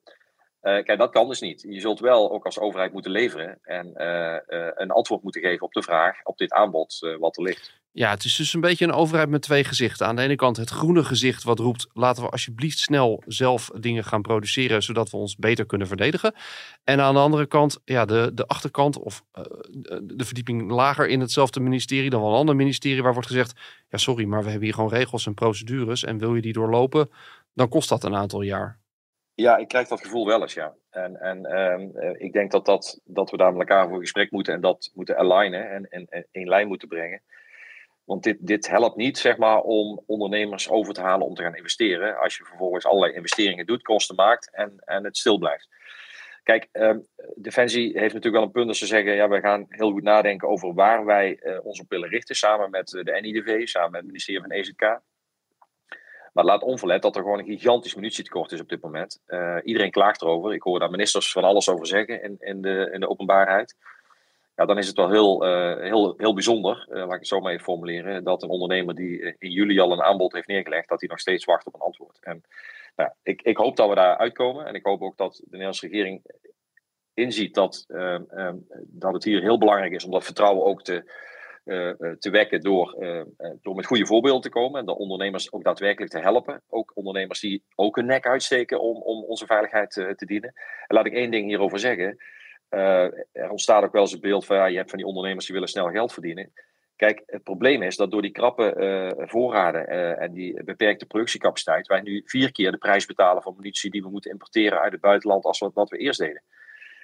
Kijk, 0.62 0.98
dat 0.98 1.12
kan 1.12 1.28
dus 1.28 1.42
niet. 1.42 1.66
Je 1.70 1.80
zult 1.80 2.00
wel 2.00 2.32
ook 2.32 2.46
als 2.46 2.60
overheid 2.60 2.94
moeten 2.94 3.12
leveren 3.12 3.60
en 3.62 3.92
een 4.82 4.92
antwoord 4.92 5.24
moeten 5.24 5.42
geven 5.42 5.66
op 5.66 5.74
de 5.74 5.84
vraag, 5.84 6.24
op 6.24 6.38
dit 6.38 6.52
aanbod 6.52 7.16
wat 7.20 7.38
er 7.38 7.44
ligt. 7.44 7.80
Ja, 7.94 8.10
het 8.10 8.24
is 8.24 8.36
dus 8.36 8.54
een 8.54 8.62
beetje 8.62 8.86
een 8.86 8.94
overheid 8.94 9.30
met 9.30 9.42
twee 9.42 9.64
gezichten. 9.64 10.08
Aan 10.08 10.16
de 10.16 10.22
ene 10.22 10.36
kant 10.36 10.58
het 10.58 10.70
groene 10.70 11.04
gezicht 11.04 11.44
wat 11.44 11.60
roept... 11.60 11.88
laten 11.94 12.24
we 12.24 12.30
alsjeblieft 12.30 12.80
snel 12.80 13.24
zelf 13.28 13.70
dingen 13.80 14.04
gaan 14.04 14.22
produceren... 14.22 14.84
zodat 14.84 15.10
we 15.10 15.18
ons 15.18 15.36
beter 15.36 15.66
kunnen 15.66 15.88
verdedigen. 15.88 16.34
En 16.84 17.00
aan 17.00 17.14
de 17.14 17.20
andere 17.20 17.46
kant 17.46 17.80
ja, 17.86 18.06
de, 18.06 18.32
de 18.34 18.48
achterkant 18.48 18.98
of 18.98 19.24
de 20.02 20.26
verdieping 20.26 20.72
lager 20.72 21.08
in 21.08 21.20
hetzelfde 21.20 21.60
ministerie... 21.60 22.10
dan 22.10 22.22
wel 22.22 22.30
een 22.30 22.38
ander 22.38 22.56
ministerie 22.56 23.04
waar 23.04 23.14
wordt 23.14 23.28
gezegd... 23.28 23.60
ja, 23.90 23.98
sorry, 23.98 24.26
maar 24.26 24.44
we 24.44 24.50
hebben 24.50 24.66
hier 24.66 24.76
gewoon 24.76 24.94
regels 24.94 25.26
en 25.26 25.34
procedures... 25.34 26.04
en 26.04 26.18
wil 26.18 26.36
je 26.36 26.42
die 26.42 26.54
doorlopen, 26.54 27.10
dan 27.54 27.70
kost 27.70 27.90
dat 27.90 28.04
een 28.04 28.16
aantal 28.16 28.42
jaar. 28.42 28.81
Ja, 29.36 29.58
ik 29.58 29.68
krijg 29.68 29.88
dat 29.88 30.02
gevoel 30.02 30.26
wel 30.26 30.42
eens, 30.42 30.54
ja. 30.54 30.76
En, 30.90 31.16
en 31.16 31.60
um, 31.60 31.92
ik 32.18 32.34
denk 32.34 32.52
dat, 32.52 32.66
dat, 32.66 33.02
dat 33.04 33.32
we 33.32 33.38
daar 33.38 33.52
met 33.52 33.60
elkaar 33.60 33.90
voor 33.90 34.00
gesprek 34.00 34.32
moeten... 34.32 34.54
en 34.54 34.62
dat 34.62 34.92
moeten 34.94 35.18
alignen 35.18 35.70
en, 35.70 35.90
en, 35.90 36.06
en 36.10 36.28
in 36.32 36.48
lijn 36.48 36.68
moeten 36.68 36.88
brengen... 36.88 37.22
Want 38.04 38.24
dit, 38.24 38.38
dit 38.40 38.68
helpt 38.68 38.96
niet 38.96 39.18
zeg 39.18 39.38
maar, 39.38 39.62
om 39.62 40.04
ondernemers 40.06 40.70
over 40.70 40.94
te 40.94 41.02
halen 41.02 41.28
om 41.28 41.36
te 41.36 41.44
gaan 41.44 41.56
investeren. 41.56 42.18
Als 42.18 42.38
je 42.38 42.44
vervolgens 42.44 42.86
allerlei 42.86 43.14
investeringen 43.14 43.66
doet, 43.66 43.82
kosten 43.82 44.16
maakt 44.16 44.52
en, 44.52 44.74
en 44.86 45.04
het 45.04 45.18
stil 45.18 45.38
blijft. 45.38 45.68
Kijk, 46.44 46.68
eh, 46.72 46.96
Defensie 47.36 47.84
heeft 47.84 48.14
natuurlijk 48.14 48.34
wel 48.34 48.44
een 48.44 48.52
punt 48.52 48.68
als 48.68 48.80
ze 48.80 48.86
zeggen: 48.86 49.14
ja, 49.14 49.30
we 49.30 49.40
gaan 49.40 49.66
heel 49.70 49.92
goed 49.92 50.04
nadenken 50.04 50.48
over 50.48 50.74
waar 50.74 51.06
wij 51.06 51.40
uh, 51.44 51.66
ons 51.66 51.80
op 51.80 51.90
willen 51.90 52.10
richten. 52.10 52.36
Samen 52.36 52.70
met 52.70 52.88
de 52.88 53.20
NIDV, 53.22 53.68
samen 53.68 53.92
met 53.92 54.02
het 54.02 54.10
ministerie 54.10 54.42
van 54.42 54.52
EZK. 54.52 55.00
Maar 56.32 56.46
laat 56.46 56.64
onverlet 56.64 57.02
dat 57.02 57.16
er 57.16 57.22
gewoon 57.22 57.40
een 57.40 57.46
gigantisch 57.46 57.96
munitietekort 57.96 58.52
is 58.52 58.62
op 58.62 58.70
dit 58.70 58.82
moment. 58.82 59.20
Uh, 59.28 59.58
iedereen 59.64 59.92
klaagt 59.92 60.22
erover. 60.22 60.54
Ik 60.54 60.62
hoor 60.62 60.80
daar 60.80 60.90
ministers 60.90 61.32
van 61.32 61.44
alles 61.44 61.70
over 61.70 61.88
zeggen 61.88 62.24
in, 62.24 62.36
in, 62.40 62.62
de, 62.62 62.90
in 62.94 63.00
de 63.00 63.10
openbaarheid 63.10 63.76
ja, 64.62 64.68
dan 64.68 64.78
is 64.78 64.88
het 64.88 64.96
wel 64.96 65.10
heel, 65.10 65.46
uh, 65.46 65.82
heel, 65.82 66.14
heel 66.18 66.34
bijzonder, 66.34 66.88
uh, 66.90 66.96
laat 66.96 67.14
ik 67.14 67.20
het 67.20 67.28
zo 67.28 67.40
maar 67.40 67.52
even 67.52 67.64
formuleren, 67.64 68.24
dat 68.24 68.44
een 68.44 68.50
ondernemer 68.50 68.96
die 68.96 69.36
in 69.38 69.52
juli 69.52 69.80
al 69.80 69.92
een 69.92 70.02
aanbod 70.02 70.34
heeft 70.34 70.48
neergelegd, 70.48 70.90
dat 70.90 71.00
hij 71.00 71.10
nog 71.10 71.20
steeds 71.20 71.46
wacht 71.46 71.66
op 71.66 71.74
een 71.74 71.80
antwoord. 71.80 72.18
En 72.22 72.44
nou, 72.96 73.10
ik, 73.24 73.42
ik 73.42 73.58
hoop 73.58 73.76
dat 73.76 73.90
we 73.90 73.96
daar 73.96 74.18
uitkomen 74.18 74.66
en 74.66 74.74
ik 74.74 74.86
hoop 74.86 75.02
ook 75.02 75.18
dat 75.18 75.36
de 75.36 75.46
Nederlandse 75.46 75.88
regering 75.88 76.22
inziet 77.14 77.54
dat, 77.54 77.86
dat 78.78 79.14
het 79.14 79.24
hier 79.24 79.42
heel 79.42 79.58
belangrijk 79.58 79.94
is 79.94 80.04
om 80.04 80.12
dat 80.12 80.24
vertrouwen 80.24 80.66
ook 80.66 80.84
te, 80.84 81.12
te 82.20 82.30
wekken 82.32 82.62
door, 82.62 82.96
door 83.62 83.76
met 83.76 83.86
goede 83.86 84.06
voorbeelden 84.06 84.42
te 84.42 84.50
komen. 84.50 84.80
En 84.80 84.86
de 84.86 84.98
ondernemers 84.98 85.52
ook 85.54 85.64
daadwerkelijk 85.64 86.12
te 86.12 86.20
helpen. 86.20 86.62
Ook 86.70 86.92
ondernemers 86.94 87.40
die 87.40 87.64
ook 87.76 87.96
hun 87.96 88.06
nek 88.06 88.28
uitsteken 88.28 88.82
om, 88.82 89.02
om 89.02 89.24
onze 89.24 89.46
veiligheid 89.46 89.92
te 89.92 90.26
dienen. 90.26 90.54
En 90.88 90.96
laat 90.96 91.06
ik 91.06 91.14
één 91.14 91.32
ding 91.32 91.48
hierover 91.48 91.80
zeggen. 91.80 92.18
er 93.32 93.50
ontstaat 93.50 93.84
ook 93.84 93.92
wel 93.92 94.02
eens 94.02 94.14
een 94.14 94.20
beeld 94.20 94.46
van 94.46 94.58
ja, 94.58 94.66
je 94.66 94.78
hebt 94.78 94.90
van 94.90 95.00
die 95.00 95.08
ondernemers 95.08 95.46
die 95.46 95.54
willen 95.54 95.70
snel 95.70 95.90
geld 95.90 96.14
verdienen. 96.14 96.54
Kijk, 96.96 97.24
het 97.26 97.44
probleem 97.44 97.82
is 97.82 97.96
dat 97.96 98.12
door 98.12 98.22
die 98.22 98.32
krappe 98.32 99.16
voorraden 99.28 99.88
en 100.18 100.34
die 100.34 100.64
beperkte 100.64 101.06
productiecapaciteit, 101.06 101.88
wij 101.88 102.02
nu 102.02 102.22
vier 102.26 102.52
keer 102.52 102.72
de 102.72 102.78
prijs 102.78 103.06
betalen 103.06 103.44
van 103.44 103.56
munitie 103.56 103.92
die 103.92 104.02
we 104.02 104.10
moeten 104.10 104.32
importeren 104.32 104.80
uit 104.80 104.92
het 104.92 105.02
buitenland 105.02 105.46
als 105.46 105.60
wat, 105.60 105.74
wat 105.74 105.90
we 105.90 105.98
eerst 105.98 106.20
deden. 106.20 106.44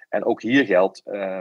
En 0.10 0.26
ook 0.26 0.42
hier 0.42 0.66
geldt 0.66 1.02
uh, 1.06 1.40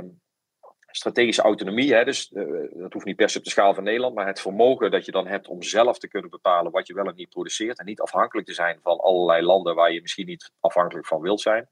strategische 0.96 1.42
autonomie. 1.42 1.94
Hè, 1.94 2.04
dus 2.04 2.30
uh, 2.32 2.68
dat 2.72 2.92
hoeft 2.92 3.04
niet 3.04 3.16
per 3.16 3.30
se 3.30 3.38
op 3.38 3.44
de 3.44 3.50
schaal 3.50 3.74
van 3.74 3.84
Nederland, 3.84 4.14
maar 4.14 4.26
het 4.26 4.40
vermogen 4.40 4.90
dat 4.90 5.04
je 5.04 5.12
dan 5.12 5.26
hebt 5.26 5.48
om 5.48 5.62
zelf 5.62 5.98
te 5.98 6.08
kunnen 6.08 6.30
bepalen 6.30 6.72
wat 6.72 6.86
je 6.86 6.94
wel 6.94 7.06
en 7.06 7.14
niet 7.14 7.28
produceert. 7.28 7.78
En 7.78 7.84
niet 7.84 8.00
afhankelijk 8.00 8.46
te 8.46 8.54
zijn 8.54 8.78
van 8.82 8.98
allerlei 8.98 9.42
landen 9.42 9.74
waar 9.74 9.92
je 9.92 10.00
misschien 10.00 10.26
niet 10.26 10.52
afhankelijk 10.60 11.06
van 11.06 11.20
wilt 11.20 11.40
zijn. 11.40 11.68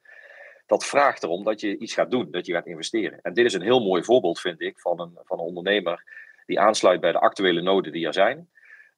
Dat 0.66 0.86
vraagt 0.86 1.22
erom 1.22 1.44
dat 1.44 1.60
je 1.60 1.78
iets 1.78 1.94
gaat 1.94 2.10
doen, 2.10 2.30
dat 2.30 2.46
je 2.46 2.52
gaat 2.52 2.66
investeren. 2.66 3.18
En 3.22 3.34
dit 3.34 3.44
is 3.44 3.54
een 3.54 3.62
heel 3.62 3.80
mooi 3.80 4.04
voorbeeld, 4.04 4.40
vind 4.40 4.60
ik, 4.60 4.80
van 4.80 5.00
een, 5.00 5.18
van 5.24 5.38
een 5.38 5.44
ondernemer 5.44 6.04
die 6.46 6.60
aansluit 6.60 7.00
bij 7.00 7.12
de 7.12 7.18
actuele 7.18 7.62
noden 7.62 7.92
die 7.92 8.06
er 8.06 8.12
zijn. 8.12 8.48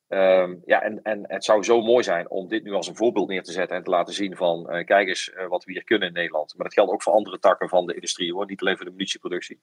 Um, 0.09 0.62
ja, 0.65 0.83
en, 0.83 1.03
en 1.03 1.25
het 1.27 1.45
zou 1.45 1.62
zo 1.62 1.81
mooi 1.81 2.05
zijn 2.05 2.31
om 2.31 2.49
dit 2.49 2.62
nu 2.65 2.73
als 2.73 2.89
een 2.89 2.97
voorbeeld 2.97 3.29
neer 3.29 3.43
te 3.43 3.53
zetten 3.53 3.77
en 3.77 3.83
te 3.83 3.91
laten 3.91 4.15
zien 4.15 4.37
van 4.37 4.75
uh, 4.75 4.85
kijk 4.85 5.09
eens 5.09 5.33
uh, 5.35 5.47
wat 5.47 5.65
we 5.65 5.73
hier 5.73 5.85
kunnen 5.85 6.09
in 6.09 6.15
Nederland. 6.15 6.55
Maar 6.57 6.65
dat 6.67 6.75
geldt 6.75 6.93
ook 6.93 7.03
voor 7.03 7.12
andere 7.12 7.39
takken 7.39 7.69
van 7.69 7.87
de 7.87 7.95
industrie 7.95 8.33
hoor, 8.33 8.47
niet 8.47 8.61
alleen 8.61 8.77
voor 8.77 8.85
de 8.85 8.91
munitieproductie. 8.91 9.61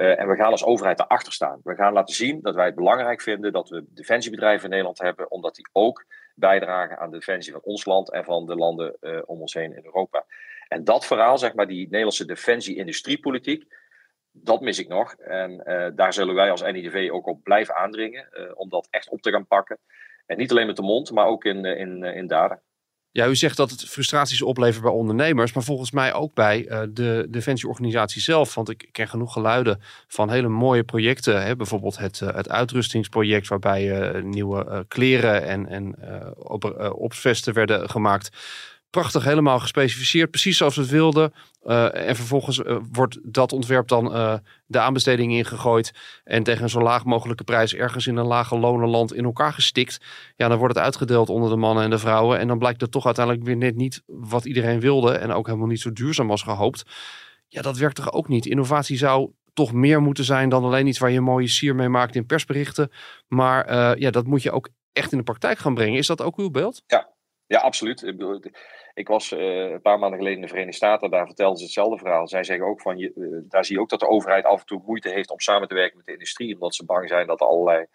Uh, 0.00 0.20
en 0.20 0.28
we 0.28 0.36
gaan 0.36 0.50
als 0.50 0.64
overheid 0.64 0.98
daarachter 0.98 1.32
staan. 1.32 1.60
We 1.64 1.74
gaan 1.74 1.92
laten 1.92 2.14
zien 2.14 2.40
dat 2.42 2.54
wij 2.54 2.66
het 2.66 2.74
belangrijk 2.74 3.20
vinden 3.20 3.52
dat 3.52 3.68
we 3.68 3.84
defensiebedrijven 3.88 4.64
in 4.64 4.70
Nederland 4.70 4.98
hebben, 4.98 5.30
omdat 5.30 5.54
die 5.54 5.68
ook 5.72 6.04
bijdragen 6.34 6.98
aan 6.98 7.10
de 7.10 7.18
defensie 7.18 7.52
van 7.52 7.60
ons 7.64 7.84
land 7.84 8.10
en 8.10 8.24
van 8.24 8.46
de 8.46 8.54
landen 8.54 8.96
om 9.26 9.40
ons 9.40 9.54
heen 9.54 9.76
in 9.76 9.84
Europa. 9.84 10.24
En 10.68 10.84
dat 10.84 11.06
verhaal, 11.06 11.38
zeg 11.38 11.54
maar, 11.54 11.66
die 11.66 11.84
Nederlandse 11.84 12.24
defensie-industriepolitiek, 12.24 13.74
dat 14.30 14.60
mis 14.60 14.78
ik 14.78 14.88
nog. 14.88 15.14
En 15.14 15.62
uh, 15.64 15.86
daar 15.94 16.12
zullen 16.12 16.34
wij 16.34 16.50
als 16.50 16.62
NIDV 16.62 17.08
ook 17.12 17.26
op 17.26 17.42
blijven 17.42 17.74
aandringen. 17.74 18.28
Om 18.56 18.68
dat 18.68 18.88
echt 18.90 19.08
op 19.08 19.20
te 19.20 19.30
gaan 19.30 19.46
pakken. 19.46 19.78
En 20.26 20.36
niet 20.36 20.50
alleen 20.50 20.66
met 20.66 20.76
de 20.76 20.82
mond, 20.82 21.10
maar 21.12 21.26
ook 21.26 21.44
in, 21.44 21.64
in, 21.64 22.02
in 22.02 22.26
daden. 22.26 22.62
Ja, 23.12 23.26
u 23.26 23.36
zegt 23.36 23.56
dat 23.56 23.70
het 23.70 23.84
frustraties 23.84 24.42
oplevert 24.42 24.82
bij 24.82 24.92
ondernemers, 24.92 25.52
maar 25.52 25.62
volgens 25.62 25.90
mij 25.90 26.12
ook 26.12 26.34
bij 26.34 26.66
uh, 26.68 26.80
de 26.90 27.26
defensieorganisatie 27.30 28.22
zelf. 28.22 28.54
Want 28.54 28.68
ik 28.68 28.88
ken 28.92 29.08
genoeg 29.08 29.32
geluiden 29.32 29.80
van 30.08 30.30
hele 30.30 30.48
mooie 30.48 30.84
projecten. 30.84 31.42
Hè? 31.42 31.56
Bijvoorbeeld 31.56 31.98
het, 31.98 32.20
uh, 32.20 32.34
het 32.34 32.48
uitrustingsproject, 32.48 33.48
waarbij 33.48 34.14
uh, 34.14 34.22
nieuwe 34.22 34.84
kleren 34.88 35.46
en, 35.46 35.66
en 35.68 35.94
op, 36.36 36.92
opvesten 36.98 37.54
werden 37.54 37.90
gemaakt 37.90 38.30
prachtig 38.90 39.24
helemaal 39.24 39.58
gespecificeerd, 39.58 40.30
precies 40.30 40.56
zoals 40.56 40.74
we 40.74 40.80
het 40.80 40.90
wilden. 40.90 41.32
Uh, 41.64 42.08
en 42.08 42.16
vervolgens 42.16 42.58
uh, 42.58 42.76
wordt 42.92 43.18
dat 43.22 43.52
ontwerp 43.52 43.88
dan 43.88 44.16
uh, 44.16 44.34
de 44.66 44.78
aanbesteding 44.78 45.32
ingegooid 45.32 45.92
en 46.24 46.42
tegen 46.42 46.62
een 46.62 46.68
zo 46.68 46.80
laag 46.80 47.04
mogelijke 47.04 47.44
prijs 47.44 47.74
ergens 47.74 48.06
in 48.06 48.16
een 48.16 48.26
lage 48.26 48.58
lonenland 48.58 49.14
in 49.14 49.24
elkaar 49.24 49.52
gestikt. 49.52 50.00
Ja, 50.36 50.48
dan 50.48 50.58
wordt 50.58 50.74
het 50.74 50.84
uitgedeeld 50.84 51.28
onder 51.28 51.50
de 51.50 51.56
mannen 51.56 51.84
en 51.84 51.90
de 51.90 51.98
vrouwen 51.98 52.38
en 52.38 52.48
dan 52.48 52.58
blijkt 52.58 52.80
het 52.80 52.90
toch 52.90 53.04
uiteindelijk 53.04 53.46
weer 53.46 53.56
net 53.56 53.76
niet 53.76 54.02
wat 54.06 54.44
iedereen 54.44 54.80
wilde 54.80 55.12
en 55.12 55.32
ook 55.32 55.46
helemaal 55.46 55.68
niet 55.68 55.80
zo 55.80 55.92
duurzaam 55.92 56.30
als 56.30 56.42
gehoopt. 56.42 56.82
Ja, 57.48 57.62
dat 57.62 57.76
werkt 57.76 57.96
toch 57.96 58.12
ook 58.12 58.28
niet. 58.28 58.46
Innovatie 58.46 58.96
zou 58.96 59.30
toch 59.52 59.72
meer 59.72 60.02
moeten 60.02 60.24
zijn 60.24 60.48
dan 60.48 60.64
alleen 60.64 60.86
iets 60.86 60.98
waar 60.98 61.10
je 61.10 61.16
een 61.16 61.22
mooie 61.22 61.48
sier 61.48 61.74
mee 61.74 61.88
maakt 61.88 62.14
in 62.14 62.26
persberichten. 62.26 62.90
Maar 63.28 63.98
ja, 63.98 64.10
dat 64.10 64.26
moet 64.26 64.42
je 64.42 64.50
ook 64.50 64.68
echt 64.92 65.12
in 65.12 65.18
de 65.18 65.24
praktijk 65.24 65.58
gaan 65.58 65.74
brengen. 65.74 65.98
Is 65.98 66.06
dat 66.06 66.22
ook 66.22 66.38
uw 66.38 66.50
beeld? 66.50 66.82
Ja, 66.86 67.08
ja, 67.46 67.58
absoluut. 67.58 68.02
Ik 68.02 68.18
was 69.08 69.32
uh, 69.32 69.70
een 69.70 69.80
paar 69.80 69.98
maanden 69.98 70.18
geleden 70.18 70.38
in 70.38 70.44
de 70.44 70.48
Verenigde 70.48 70.76
Staten, 70.76 71.10
daar 71.10 71.26
vertelden 71.26 71.58
ze 71.58 71.64
hetzelfde 71.64 71.98
verhaal. 71.98 72.28
Zij 72.28 72.44
zeggen 72.44 72.66
ook 72.66 72.80
van, 72.80 72.98
je, 72.98 73.12
uh, 73.16 73.38
daar 73.48 73.64
zie 73.64 73.74
je 73.74 73.80
ook 73.80 73.88
dat 73.88 74.00
de 74.00 74.08
overheid 74.08 74.44
af 74.44 74.60
en 74.60 74.66
toe 74.66 74.82
moeite 74.86 75.08
heeft 75.08 75.30
om 75.30 75.40
samen 75.40 75.68
te 75.68 75.74
werken 75.74 75.96
met 75.96 76.06
de 76.06 76.12
industrie, 76.12 76.54
omdat 76.54 76.74
ze 76.74 76.84
bang 76.84 77.08
zijn 77.08 77.26
dat 77.26 77.40
er 77.40 77.46
allerlei 77.46 77.86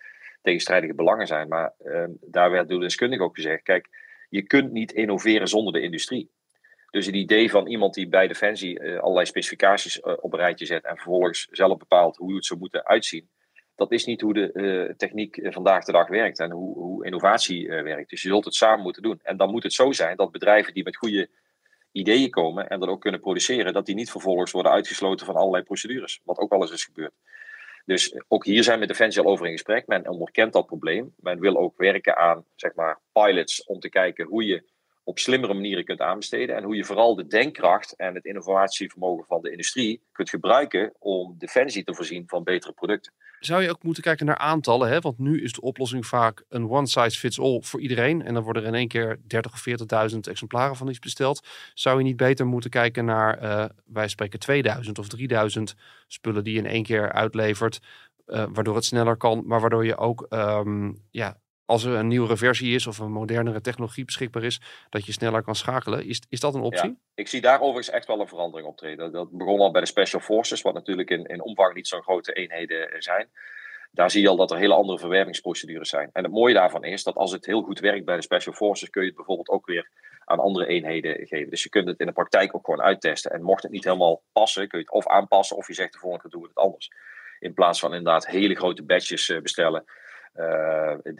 tegenstrijdige 0.41 0.93
belangen 0.93 1.27
zijn. 1.27 1.47
Maar 1.47 1.73
uh, 1.83 2.03
daar 2.21 2.51
werd 2.51 2.69
door 2.69 2.79
de 2.79 2.85
deskundige 2.85 3.23
ook 3.23 3.35
gezegd, 3.35 3.63
kijk, 3.63 3.87
je 4.29 4.41
kunt 4.41 4.71
niet 4.71 4.91
innoveren 4.91 5.47
zonder 5.47 5.73
de 5.73 5.81
industrie. 5.81 6.31
Dus 6.89 7.05
het 7.05 7.15
idee 7.15 7.49
van 7.49 7.67
iemand 7.67 7.93
die 7.93 8.07
bij 8.07 8.27
Defensie 8.27 8.99
allerlei 8.99 9.25
specificaties 9.25 10.01
op 10.01 10.33
een 10.33 10.39
rijtje 10.39 10.65
zet 10.65 10.85
en 10.85 10.95
vervolgens 10.95 11.47
zelf 11.51 11.77
bepaalt 11.77 12.17
hoe 12.17 12.35
het 12.35 12.45
zou 12.45 12.59
moeten 12.59 12.85
uitzien, 12.85 13.29
dat 13.75 13.91
is 13.91 14.05
niet 14.05 14.21
hoe 14.21 14.33
de 14.33 14.49
uh, 14.53 14.95
techniek 14.95 15.37
eh, 15.37 15.53
vandaag 15.53 15.85
de 15.85 15.91
dag 15.91 16.07
werkt 16.07 16.39
en 16.39 16.51
hoe, 16.51 16.77
hoe 16.77 17.05
innovatie 17.05 17.65
uh, 17.65 17.81
werkt. 17.81 18.09
Dus 18.09 18.21
je 18.21 18.27
zult 18.27 18.45
het 18.45 18.55
samen 18.55 18.83
moeten 18.83 19.01
doen. 19.01 19.19
En 19.23 19.37
dan 19.37 19.51
moet 19.51 19.63
het 19.63 19.73
zo 19.73 19.91
zijn 19.91 20.15
dat 20.17 20.31
bedrijven 20.31 20.73
die 20.73 20.83
met 20.83 20.95
goede 20.95 21.29
ideeën 21.91 22.29
komen 22.29 22.69
en 22.69 22.79
dat 22.79 22.89
ook 22.89 23.01
kunnen 23.01 23.19
produceren, 23.19 23.73
dat 23.73 23.85
die 23.85 23.95
niet 23.95 24.11
vervolgens 24.11 24.51
worden 24.51 24.71
uitgesloten 24.71 25.25
van 25.25 25.35
allerlei 25.35 25.63
procedures. 25.63 26.21
Wat 26.23 26.37
ook 26.37 26.49
wel 26.49 26.61
eens 26.61 26.71
is 26.71 26.85
gebeurd. 26.85 27.13
Dus 27.85 28.15
ook 28.27 28.45
hier 28.45 28.63
zijn 28.63 28.75
we 28.75 28.85
met 28.85 28.89
Defensie 28.89 29.21
al 29.21 29.31
over 29.31 29.45
in 29.45 29.51
gesprek. 29.51 29.87
Men 29.87 30.07
onderkent 30.07 30.53
dat 30.53 30.65
probleem. 30.65 31.13
Men 31.17 31.39
wil 31.39 31.57
ook 31.57 31.77
werken 31.77 32.17
aan 32.17 32.45
zeg 32.55 32.73
maar, 32.73 32.99
pilots 33.11 33.63
om 33.63 33.79
te 33.79 33.89
kijken 33.89 34.25
hoe 34.25 34.45
je 34.45 34.63
op 35.07 35.19
slimmere 35.19 35.53
manieren 35.53 35.85
kunt 35.85 35.99
aanbesteden. 35.99 36.55
En 36.55 36.63
hoe 36.63 36.75
je 36.75 36.83
vooral 36.83 37.15
de 37.15 37.27
denkkracht 37.27 37.95
en 37.95 38.15
het 38.15 38.25
innovatievermogen 38.25 39.25
van 39.25 39.41
de 39.41 39.51
industrie 39.51 40.01
kunt 40.11 40.29
gebruiken 40.29 40.93
om 40.99 41.35
defensie 41.37 41.83
te 41.83 41.93
voorzien 41.93 42.23
van 42.27 42.43
betere 42.43 42.73
producten. 42.73 43.13
Zou 43.39 43.63
je 43.63 43.69
ook 43.69 43.83
moeten 43.83 44.03
kijken 44.03 44.25
naar 44.25 44.37
aantallen? 44.37 44.89
Hè? 44.89 44.99
Want 44.99 45.17
nu 45.17 45.41
is 45.43 45.53
de 45.53 45.61
oplossing 45.61 46.05
vaak 46.05 46.43
een 46.49 46.69
one 46.69 46.87
size 46.87 47.19
fits 47.19 47.39
all 47.39 47.61
voor 47.61 47.81
iedereen. 47.81 48.21
En 48.21 48.33
dan 48.33 48.43
worden 48.43 48.61
er 48.61 48.67
in 48.67 48.75
één 48.75 48.87
keer 48.87 49.19
30 49.27 49.53
of 49.53 50.11
40.000 50.11 50.19
exemplaren 50.19 50.75
van 50.75 50.89
iets 50.89 50.99
besteld. 50.99 51.47
Zou 51.73 51.97
je 51.97 52.03
niet 52.03 52.17
beter 52.17 52.45
moeten 52.45 52.69
kijken 52.69 53.05
naar, 53.05 53.43
uh, 53.43 53.65
wij 53.85 54.07
spreken 54.07 54.39
2000 54.39 54.99
of 54.99 55.07
3000 55.07 55.75
spullen 56.07 56.43
die 56.43 56.53
je 56.53 56.59
in 56.59 56.65
één 56.65 56.83
keer 56.83 57.11
uitlevert. 57.11 57.79
Uh, 58.27 58.45
waardoor 58.49 58.75
het 58.75 58.85
sneller 58.85 59.17
kan, 59.17 59.43
maar 59.45 59.59
waardoor 59.59 59.85
je 59.85 59.97
ook 59.97 60.25
um, 60.29 61.01
ja, 61.11 61.37
als 61.65 61.83
er 61.83 61.93
een 61.93 62.07
nieuwere 62.07 62.37
versie 62.37 62.75
is 62.75 62.87
of 62.87 62.97
een 62.97 63.11
modernere 63.11 63.61
technologie 63.61 64.05
beschikbaar 64.05 64.43
is, 64.43 64.61
dat 64.89 65.05
je 65.05 65.11
sneller 65.11 65.43
kan 65.43 65.55
schakelen. 65.55 66.05
Is, 66.05 66.21
is 66.29 66.39
dat 66.39 66.55
een 66.55 66.61
optie? 66.61 66.89
Ja, 66.89 66.95
ik 67.15 67.27
zie 67.27 67.41
daar 67.41 67.59
overigens 67.59 67.89
echt 67.89 68.07
wel 68.07 68.19
een 68.19 68.27
verandering 68.27 68.67
optreden. 68.67 69.11
Dat 69.11 69.31
begon 69.31 69.59
al 69.59 69.71
bij 69.71 69.81
de 69.81 69.87
Special 69.87 70.21
Forces, 70.21 70.61
wat 70.61 70.73
natuurlijk 70.73 71.09
in, 71.09 71.25
in 71.25 71.41
omvang 71.41 71.73
niet 71.73 71.87
zo'n 71.87 72.01
grote 72.01 72.33
eenheden 72.33 72.91
eh, 72.91 72.99
zijn. 72.99 73.29
Daar 73.91 74.11
zie 74.11 74.21
je 74.21 74.29
al 74.29 74.35
dat 74.35 74.51
er 74.51 74.57
hele 74.57 74.73
andere 74.73 74.99
verwervingsprocedures 74.99 75.89
zijn. 75.89 76.09
En 76.13 76.23
het 76.23 76.31
mooie 76.31 76.53
daarvan 76.53 76.83
is 76.83 77.03
dat 77.03 77.15
als 77.15 77.31
het 77.31 77.45
heel 77.45 77.61
goed 77.61 77.79
werkt 77.79 78.05
bij 78.05 78.15
de 78.15 78.21
Special 78.21 78.53
Forces, 78.53 78.89
kun 78.89 79.01
je 79.01 79.07
het 79.07 79.17
bijvoorbeeld 79.17 79.49
ook 79.49 79.65
weer 79.65 79.89
aan 80.25 80.39
andere 80.39 80.67
eenheden 80.67 81.27
geven. 81.27 81.49
Dus 81.49 81.63
je 81.63 81.69
kunt 81.69 81.87
het 81.87 81.99
in 81.99 82.05
de 82.05 82.11
praktijk 82.11 82.55
ook 82.55 82.65
gewoon 82.65 82.81
uittesten. 82.81 83.31
En 83.31 83.41
mocht 83.41 83.63
het 83.63 83.71
niet 83.71 83.83
helemaal 83.83 84.21
passen, 84.31 84.67
kun 84.67 84.79
je 84.79 84.85
het 84.85 84.93
of 84.93 85.07
aanpassen 85.07 85.57
of 85.57 85.67
je 85.67 85.73
zegt 85.73 85.93
de 85.93 85.99
volgende 85.99 86.23
keer 86.23 86.31
doen 86.31 86.41
we 86.41 86.47
het 86.47 86.65
anders. 86.65 86.91
In 87.39 87.53
plaats 87.53 87.79
van 87.79 87.93
inderdaad 87.93 88.27
hele 88.27 88.55
grote 88.55 88.83
batches 88.83 89.29
eh, 89.29 89.41
bestellen 89.41 89.83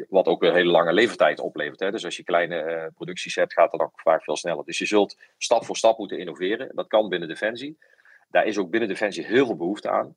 wat 0.09 0.25
ook 0.25 0.43
een 0.43 0.53
hele 0.53 0.71
lange 0.71 0.93
levertijd 0.93 1.39
oplevert. 1.39 1.79
Hè. 1.79 1.91
Dus 1.91 2.05
als 2.05 2.17
je 2.17 2.23
kleine 2.23 2.63
uh, 2.63 2.85
producties 2.95 3.35
hebt, 3.35 3.53
gaat 3.53 3.71
dat 3.71 3.79
ook 3.79 4.01
vaak 4.01 4.23
veel 4.23 4.35
sneller. 4.35 4.65
Dus 4.65 4.77
je 4.77 4.85
zult 4.85 5.17
stap 5.37 5.65
voor 5.65 5.77
stap 5.77 5.97
moeten 5.97 6.19
innoveren. 6.19 6.71
Dat 6.73 6.87
kan 6.87 7.09
binnen 7.09 7.27
Defensie. 7.27 7.77
Daar 8.29 8.45
is 8.45 8.57
ook 8.57 8.69
binnen 8.69 8.89
Defensie 8.89 9.25
heel 9.25 9.45
veel 9.45 9.55
behoefte 9.55 9.89
aan. 9.89 10.15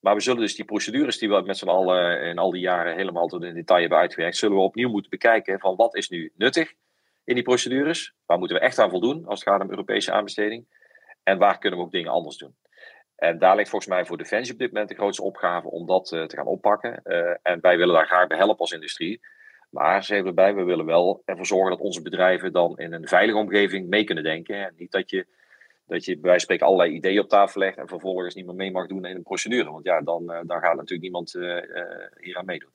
Maar 0.00 0.14
we 0.14 0.20
zullen 0.20 0.40
dus 0.40 0.54
die 0.54 0.64
procedures 0.64 1.18
die 1.18 1.28
we 1.28 1.42
met 1.42 1.56
z'n 1.56 1.68
allen 1.68 2.20
in 2.20 2.38
al 2.38 2.50
die 2.50 2.60
jaren 2.60 2.96
helemaal 2.96 3.26
tot 3.26 3.42
in 3.42 3.54
detail 3.54 3.80
hebben 3.80 3.98
uitgewerkt, 3.98 4.36
zullen 4.36 4.56
we 4.56 4.62
opnieuw 4.62 4.90
moeten 4.90 5.10
bekijken 5.10 5.60
van 5.60 5.76
wat 5.76 5.96
is 5.96 6.08
nu 6.08 6.32
nuttig 6.34 6.72
in 7.24 7.34
die 7.34 7.42
procedures? 7.42 8.14
Waar 8.26 8.38
moeten 8.38 8.56
we 8.56 8.62
echt 8.62 8.78
aan 8.78 8.90
voldoen 8.90 9.26
als 9.26 9.40
het 9.40 9.48
gaat 9.48 9.62
om 9.62 9.70
Europese 9.70 10.12
aanbesteding? 10.12 10.66
En 11.22 11.38
waar 11.38 11.58
kunnen 11.58 11.78
we 11.78 11.84
ook 11.84 11.92
dingen 11.92 12.12
anders 12.12 12.36
doen? 12.36 12.54
En 13.16 13.38
daar 13.38 13.56
ligt 13.56 13.70
volgens 13.70 13.90
mij 13.90 14.04
voor 14.04 14.16
Defensie 14.16 14.52
op 14.52 14.58
dit 14.58 14.72
moment 14.72 14.88
de 14.88 14.94
grootste 14.94 15.22
opgave 15.22 15.68
om 15.68 15.86
dat 15.86 16.12
uh, 16.12 16.24
te 16.24 16.36
gaan 16.36 16.46
oppakken. 16.46 17.00
Uh, 17.04 17.34
en 17.42 17.60
wij 17.60 17.76
willen 17.76 17.94
daar 17.94 18.06
graag 18.06 18.26
bij 18.26 18.36
helpen 18.36 18.58
als 18.58 18.72
industrie. 18.72 19.20
Maar 19.70 20.04
ze 20.04 20.14
hebben 20.14 20.30
erbij, 20.30 20.54
we 20.54 20.62
willen 20.62 20.84
wel 20.84 21.22
ervoor 21.24 21.46
zorgen 21.46 21.70
dat 21.70 21.80
onze 21.80 22.02
bedrijven 22.02 22.52
dan 22.52 22.78
in 22.78 22.92
een 22.92 23.08
veilige 23.08 23.38
omgeving 23.38 23.88
mee 23.88 24.04
kunnen 24.04 24.24
denken. 24.24 24.66
En 24.66 24.74
niet 24.76 24.90
dat 24.90 25.10
je, 25.10 25.26
dat 25.86 26.04
je 26.04 26.12
bij 26.12 26.22
wijze 26.22 26.30
van 26.30 26.40
spreken 26.40 26.66
allerlei 26.66 26.92
ideeën 26.92 27.20
op 27.20 27.28
tafel 27.28 27.60
legt 27.60 27.76
en 27.76 27.88
vervolgens 27.88 28.34
niet 28.34 28.46
meer 28.46 28.54
mee 28.54 28.70
mag 28.70 28.86
doen 28.86 29.04
in 29.04 29.16
een 29.16 29.22
procedure. 29.22 29.70
Want 29.70 29.84
ja, 29.84 30.00
dan, 30.00 30.22
uh, 30.22 30.38
dan 30.42 30.60
gaat 30.60 30.76
natuurlijk 30.76 31.02
niemand 31.02 31.32
hier 32.20 32.36
aan 32.36 32.44
meedoen 32.44 32.70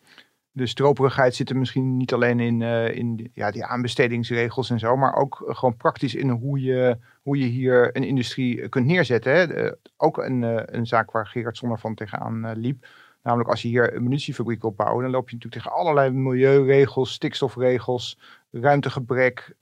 de 0.54 0.68
stroperigheid 0.68 1.36
zit 1.36 1.50
er 1.50 1.58
misschien 1.58 1.98
niet 1.98 2.14
alleen 2.14 2.40
in, 2.40 2.62
in 2.94 3.32
ja, 3.34 3.52
die 3.52 3.66
aanbestedingsregels 3.66 4.70
en 4.70 4.80
zo, 4.80 4.96
maar 4.96 5.16
ook 5.16 5.44
gewoon 5.46 5.78
praktisch 5.78 6.16
in 6.16 6.30
hoe 6.30 6.62
je, 6.62 6.98
hoe 7.22 7.38
je 7.38 7.46
hier 7.46 7.96
een 7.98 8.04
industrie 8.04 8.70
kunt 8.70 8.86
neerzetten. 8.86 9.34
Hè. 9.34 9.72
ook 9.98 10.18
een, 10.18 10.42
uh, 10.42 10.62
een 10.66 10.88
zaak 10.88 11.12
waar 11.12 11.28
Gerard 11.28 11.58
Zonner 11.58 11.80
van 11.80 11.96
tegenaan 11.96 12.46
uh, 12.46 12.52
liep. 12.56 12.88
Namelijk 13.24 13.50
als 13.50 13.62
je 13.62 13.68
hier 13.68 13.96
een 13.96 14.04
munitiefabriek 14.04 14.64
opbouwt, 14.64 15.02
dan 15.02 15.12
loop 15.12 15.30
je 15.30 15.36
natuurlijk 15.36 15.64
tegen 15.64 15.78
allerlei 15.78 16.10
milieuregels, 16.10 17.12
stikstofregels, 17.12 18.20
ruimtegebrek 18.52 19.56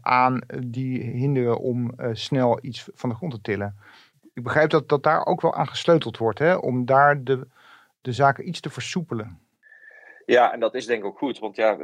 aan 0.00 0.40
die 0.64 1.02
hinderen 1.02 1.58
om 1.58 1.94
snel 2.12 2.58
iets 2.62 2.88
van 2.94 3.08
de 3.08 3.14
grond 3.14 3.32
te 3.32 3.40
tillen. 3.40 3.76
Ik 4.34 4.42
begrijp 4.42 4.70
dat, 4.70 4.88
dat 4.88 5.02
daar 5.02 5.26
ook 5.26 5.40
wel 5.40 5.54
aan 5.54 5.68
gesleuteld 5.68 6.18
wordt, 6.18 6.38
hè, 6.38 6.54
om 6.54 6.84
daar 6.84 7.24
de 7.24 7.46
de 8.00 8.12
zaken 8.12 8.48
iets 8.48 8.60
te 8.60 8.70
versoepelen. 8.70 9.38
Ja, 10.30 10.52
en 10.52 10.60
dat 10.60 10.74
is 10.74 10.86
denk 10.86 11.00
ik 11.00 11.06
ook 11.08 11.18
goed, 11.18 11.38
want 11.38 11.56
ja, 11.56 11.78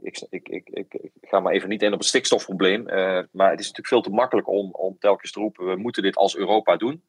ik, 0.00 0.26
ik, 0.30 0.48
ik, 0.48 0.68
ik, 0.68 1.10
ga 1.22 1.40
maar 1.40 1.52
even 1.52 1.68
niet 1.68 1.82
in 1.82 1.92
op 1.92 1.98
het 1.98 2.08
stikstofprobleem, 2.08 2.82
maar 3.30 3.50
het 3.50 3.60
is 3.60 3.66
natuurlijk 3.66 3.86
veel 3.86 4.00
te 4.00 4.10
makkelijk 4.10 4.48
om, 4.48 4.70
om 4.72 4.96
telkens 4.98 5.32
te 5.32 5.40
roepen, 5.40 5.66
we 5.66 5.76
moeten 5.76 6.02
dit 6.02 6.16
als 6.16 6.36
Europa 6.36 6.76
doen. 6.76 7.02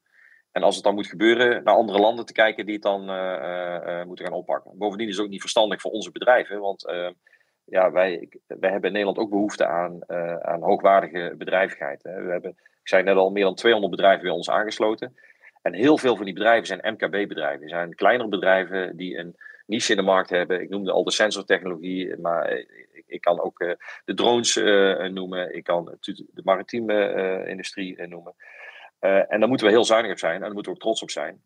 En 0.52 0.64
als 0.64 0.76
het 0.76 0.84
dan 0.84 0.96
moet 0.96 1.08
gebeuren, 1.08 1.64
naar 1.64 1.76
andere 1.76 2.00
landen 2.00 2.26
te 2.26 2.34
kijken 2.34 2.66
die 2.66 2.74
het 2.74 2.84
dan 2.84 3.02
moeten 4.08 4.26
gaan 4.26 4.34
oppakken. 4.34 4.78
Bovendien 4.78 5.08
is 5.08 5.16
het 5.16 5.26
ook 5.26 5.32
niet 5.32 5.42
verstandig 5.42 5.82
voor 5.82 5.92
onze 5.92 6.12
bedrijven, 6.12 6.60
want 6.60 6.86
ja, 7.66 7.92
wij, 7.92 8.30
wij 8.48 8.70
hebben 8.72 8.90
in 8.90 8.92
Nederland 8.92 9.18
ook 9.18 9.30
behoefte 9.30 9.66
aan, 9.66 10.10
aan 10.42 10.62
hoogwaardige 10.62 11.34
bedrijvigheid. 11.38 12.04
Hè. 12.04 12.24
We 12.24 12.32
hebben, 12.32 12.52
ik 12.52 12.88
zei 12.88 13.04
net 13.04 13.16
al, 13.16 13.32
meer 13.32 13.44
dan 13.44 13.56
200 13.56 13.96
bedrijven 13.96 14.24
bij 14.24 14.34
ons 14.34 14.50
aangesloten. 14.50 15.16
En 15.62 15.74
heel 15.74 15.98
veel 15.98 16.16
van 16.16 16.26
die 16.26 16.34
bedrijven 16.34 16.68
zijn 16.68 16.94
MKB-bedrijven. 16.94 17.70
zijn 17.70 17.96
kleinere 17.96 18.30
bedrijven 18.30 18.98
die 18.98 19.18
een 19.18 19.36
niche 19.66 19.92
in 19.92 19.98
de 19.98 20.04
markt 20.04 20.30
hebben. 20.30 20.62
Ik 20.62 20.70
noemde 20.70 20.92
al 20.92 21.04
de 21.04 21.12
sensortechnologie, 21.12 22.18
maar 22.18 22.52
ik, 22.52 23.04
ik 23.08 23.22
kan 23.22 23.42
ook 23.42 23.62
uh, 23.62 23.74
de 24.06 24.14
drones 24.14 24.56
uh, 24.56 25.04
noemen. 25.04 25.56
Ik 25.56 25.64
kan 25.64 25.98
de 26.00 26.42
maritieme 26.44 27.44
industrie 27.48 28.08
noemen. 28.08 28.36
en 29.00 29.40
daar 29.40 29.48
moeten 29.50 29.68
we 29.68 29.74
heel 29.74 29.86
zuinig 29.86 30.12
op 30.12 30.20
zijn 30.20 30.34
en 30.34 30.42
daar 30.42 30.54
moeten 30.54 30.72
we 30.72 30.78
ook 30.78 30.84
trots 30.84 31.02
op 31.02 31.10
zijn. 31.10 31.42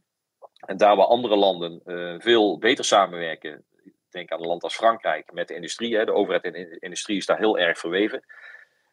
En 0.60 0.78
daar 0.78 0.96
waar 0.96 1.06
andere 1.06 1.36
landen 1.36 1.82
veel 2.22 2.58
beter 2.58 2.86
samenwerken, 2.86 3.66
denk 4.10 4.32
aan 4.32 4.42
een 4.42 4.48
land 4.48 4.64
als 4.64 4.76
Frankrijk 4.76 5.32
met 5.32 5.48
de 5.48 5.56
industrie. 5.56 5.96
Hè, 5.96 6.06
de 6.06 6.14
overheid 6.14 6.44
en 6.44 6.52
de 6.52 6.78
industrie 6.80 7.18
is 7.18 7.26
daar 7.26 7.38
heel 7.38 7.58
erg 7.58 7.80
verweven. 7.80 8.24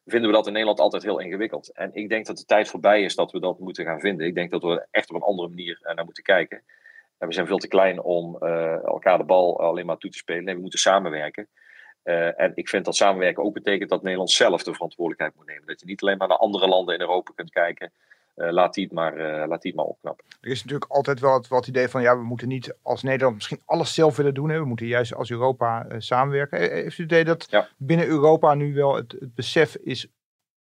Vinden 0.04 0.30
we 0.30 0.36
dat 0.36 0.46
in 0.46 0.52
Nederland 0.52 0.80
altijd 0.80 1.02
heel 1.02 1.20
ingewikkeld. 1.20 1.72
En 1.72 1.94
ik 1.94 2.08
denk 2.08 2.26
dat 2.26 2.36
de 2.36 2.44
tijd 2.44 2.68
voorbij 2.68 3.02
is 3.02 3.14
dat 3.14 3.32
we 3.32 3.40
dat 3.40 3.58
moeten 3.58 3.84
gaan 3.84 4.00
vinden. 4.00 4.26
Ik 4.26 4.34
denk 4.34 4.50
dat 4.50 4.62
we 4.62 4.86
echt 4.90 5.10
op 5.10 5.16
een 5.16 5.22
andere 5.22 5.48
manier 5.48 5.78
naar 5.82 6.04
moeten 6.04 6.22
kijken. 6.22 6.62
En 7.18 7.28
we 7.28 7.34
zijn 7.34 7.46
veel 7.46 7.58
te 7.58 7.68
klein 7.68 8.02
om 8.02 8.36
uh, 8.40 8.84
elkaar 8.84 9.18
de 9.18 9.24
bal 9.24 9.60
alleen 9.60 9.86
maar 9.86 9.96
toe 9.96 10.10
te 10.10 10.18
spelen. 10.18 10.44
Nee, 10.44 10.54
we 10.54 10.60
moeten 10.60 10.78
samenwerken. 10.78 11.48
Uh, 12.04 12.40
en 12.40 12.52
ik 12.54 12.68
vind 12.68 12.84
dat 12.84 12.96
samenwerken 12.96 13.44
ook 13.44 13.54
betekent 13.54 13.90
dat 13.90 14.02
Nederland 14.02 14.30
zelf 14.30 14.62
de 14.62 14.72
verantwoordelijkheid 14.72 15.34
moet 15.36 15.46
nemen. 15.46 15.66
Dat 15.66 15.80
je 15.80 15.86
niet 15.86 16.02
alleen 16.02 16.16
maar 16.16 16.28
naar 16.28 16.36
andere 16.36 16.68
landen 16.68 16.94
in 16.94 17.00
Europa 17.00 17.32
kunt 17.34 17.50
kijken. 17.50 17.92
Uh, 18.36 18.50
laat, 18.50 18.74
die 18.74 18.84
het 18.84 18.92
maar, 18.92 19.16
uh, 19.16 19.46
laat 19.46 19.62
die 19.62 19.70
het 19.70 19.80
maar 19.80 19.90
opknappen. 19.90 20.24
Er 20.40 20.50
is 20.50 20.62
natuurlijk 20.62 20.90
altijd 20.90 21.20
wel 21.20 21.34
het, 21.34 21.48
wat 21.48 21.66
idee 21.66 21.88
van, 21.88 22.02
ja, 22.02 22.16
we 22.16 22.24
moeten 22.24 22.48
niet 22.48 22.76
als 22.82 23.02
Nederland 23.02 23.34
misschien 23.34 23.62
alles 23.64 23.94
zelf 23.94 24.16
willen 24.16 24.34
doen. 24.34 24.50
Hè. 24.50 24.58
We 24.58 24.64
moeten 24.64 24.86
juist 24.86 25.14
als 25.14 25.30
Europa 25.30 25.86
samenwerken. 25.98 26.58
Heeft 26.58 26.98
u 26.98 27.02
het 27.02 27.12
idee 27.12 27.24
dat 27.24 27.46
ja. 27.50 27.68
binnen 27.76 28.06
Europa 28.06 28.54
nu 28.54 28.74
wel 28.74 28.94
het, 28.94 29.12
het, 29.12 29.34
besef 29.34 29.76
is 29.76 30.06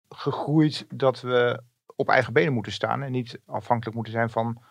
gegroeid 0.09 0.87
dat 0.95 1.21
we 1.21 1.61
op 1.97 2.09
eigen 2.09 2.33
benen 2.33 2.53
moeten 2.53 2.73
staan 2.73 3.03
en 3.03 3.13
niet 3.13 3.39
afhankelijk 3.47 3.95
moeten 3.95 4.13
zijn 4.13 4.31
van 4.31 4.63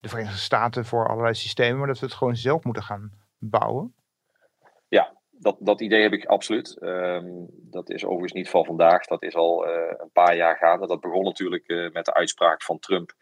de 0.00 0.08
Verenigde 0.08 0.38
Staten 0.38 0.84
voor 0.84 1.08
allerlei 1.08 1.34
systemen, 1.34 1.78
maar 1.78 1.86
dat 1.86 1.98
we 1.98 2.06
het 2.06 2.14
gewoon 2.14 2.36
zelf 2.36 2.64
moeten 2.64 2.82
gaan 2.82 3.12
bouwen? 3.38 3.94
Ja, 4.88 5.12
dat, 5.30 5.56
dat 5.60 5.80
idee 5.80 6.02
heb 6.02 6.12
ik 6.12 6.24
absoluut. 6.24 6.76
Um, 6.80 7.46
dat 7.50 7.90
is 7.90 8.04
overigens 8.04 8.32
niet 8.32 8.50
van 8.50 8.64
vandaag. 8.64 9.04
Dat 9.06 9.22
is 9.22 9.34
al 9.34 9.68
uh, 9.68 9.72
een 9.98 10.10
paar 10.12 10.36
jaar 10.36 10.56
gaande. 10.56 10.86
Dat 10.86 11.00
begon 11.00 11.24
natuurlijk 11.24 11.68
uh, 11.68 11.90
met 11.92 12.04
de 12.04 12.14
uitspraak 12.14 12.62
van 12.62 12.78
Trump 12.78 13.12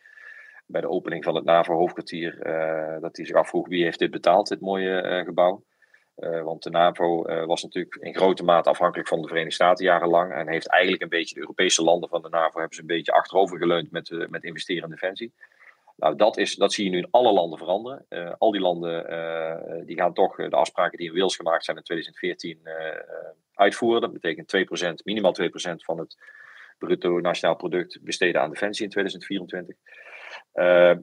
bij 0.67 0.81
de 0.81 0.89
opening 0.89 1.25
van 1.25 1.35
het 1.35 1.45
NAVO-hoofdkwartier. 1.45 2.47
Uh, 2.47 3.01
dat 3.01 3.17
hij 3.17 3.27
zich 3.27 3.37
afvroeg 3.37 3.69
wie 3.69 3.85
heeft 3.85 3.99
dit 3.99 4.11
betaald, 4.11 4.49
dit 4.49 4.61
mooie 4.61 5.23
gebouw. 5.25 5.65
want 6.45 6.63
de 6.63 6.71
NAVO 6.71 7.23
was 7.47 7.63
natuurlijk 7.63 7.95
in 7.95 8.17
grote 8.17 8.45
mate 8.45 8.69
afhankelijk 8.69 9.09
van 9.09 9.21
de 9.21 9.29
Verenigde 9.29 9.55
Staten 9.55 9.85
jarenlang. 9.85 10.33
En 10.33 10.49
heeft 10.49 10.69
eigenlijk 10.69 11.03
een 11.03 11.09
beetje 11.09 11.35
de 11.35 11.41
Europese 11.41 11.83
landen 11.83 12.09
van 12.09 12.23
de 12.23 12.29
NAVO 12.29 12.59
hebben 12.59 12.75
ze 12.75 12.81
een 12.81 12.87
beetje 12.87 13.13
achterover 13.13 13.59
geleund 13.59 13.91
met, 13.91 14.27
met 14.31 14.45
investeren 14.45 14.83
in 14.83 14.91
defensie. 14.91 15.33
Nou, 15.99 16.17
dat, 16.17 16.37
is, 16.37 16.55
dat 16.55 16.73
zie 16.73 16.85
je 16.85 16.91
nu 16.91 16.99
in 16.99 17.09
alle 17.11 17.33
landen 17.33 17.59
veranderen. 17.59 18.07
Uh, 18.09 18.33
al 18.39 18.51
die 18.51 18.61
landen 18.61 19.13
uh, 19.13 19.87
die 19.87 19.97
gaan 19.97 20.15
toch 20.15 20.37
de 20.37 20.57
afspraken 20.57 20.99
die 20.99 21.09
in 21.09 21.15
Wales 21.15 21.37
gemaakt 21.37 21.65
zijn 21.65 21.77
in 21.77 21.83
2014 21.83 22.61
uh, 22.65 22.73
uitvoeren. 23.55 24.01
Dat 24.01 24.13
betekent 24.13 24.57
2%, 24.91 24.93
minimaal 25.05 25.35
2% 25.43 25.45
van 25.75 25.99
het 25.99 26.17
bruto 26.79 27.21
nationaal 27.21 27.57
product 27.57 27.99
besteden 28.03 28.41
aan 28.41 28.51
defensie 28.51 28.85
in 28.85 28.91
2024. 28.91 29.77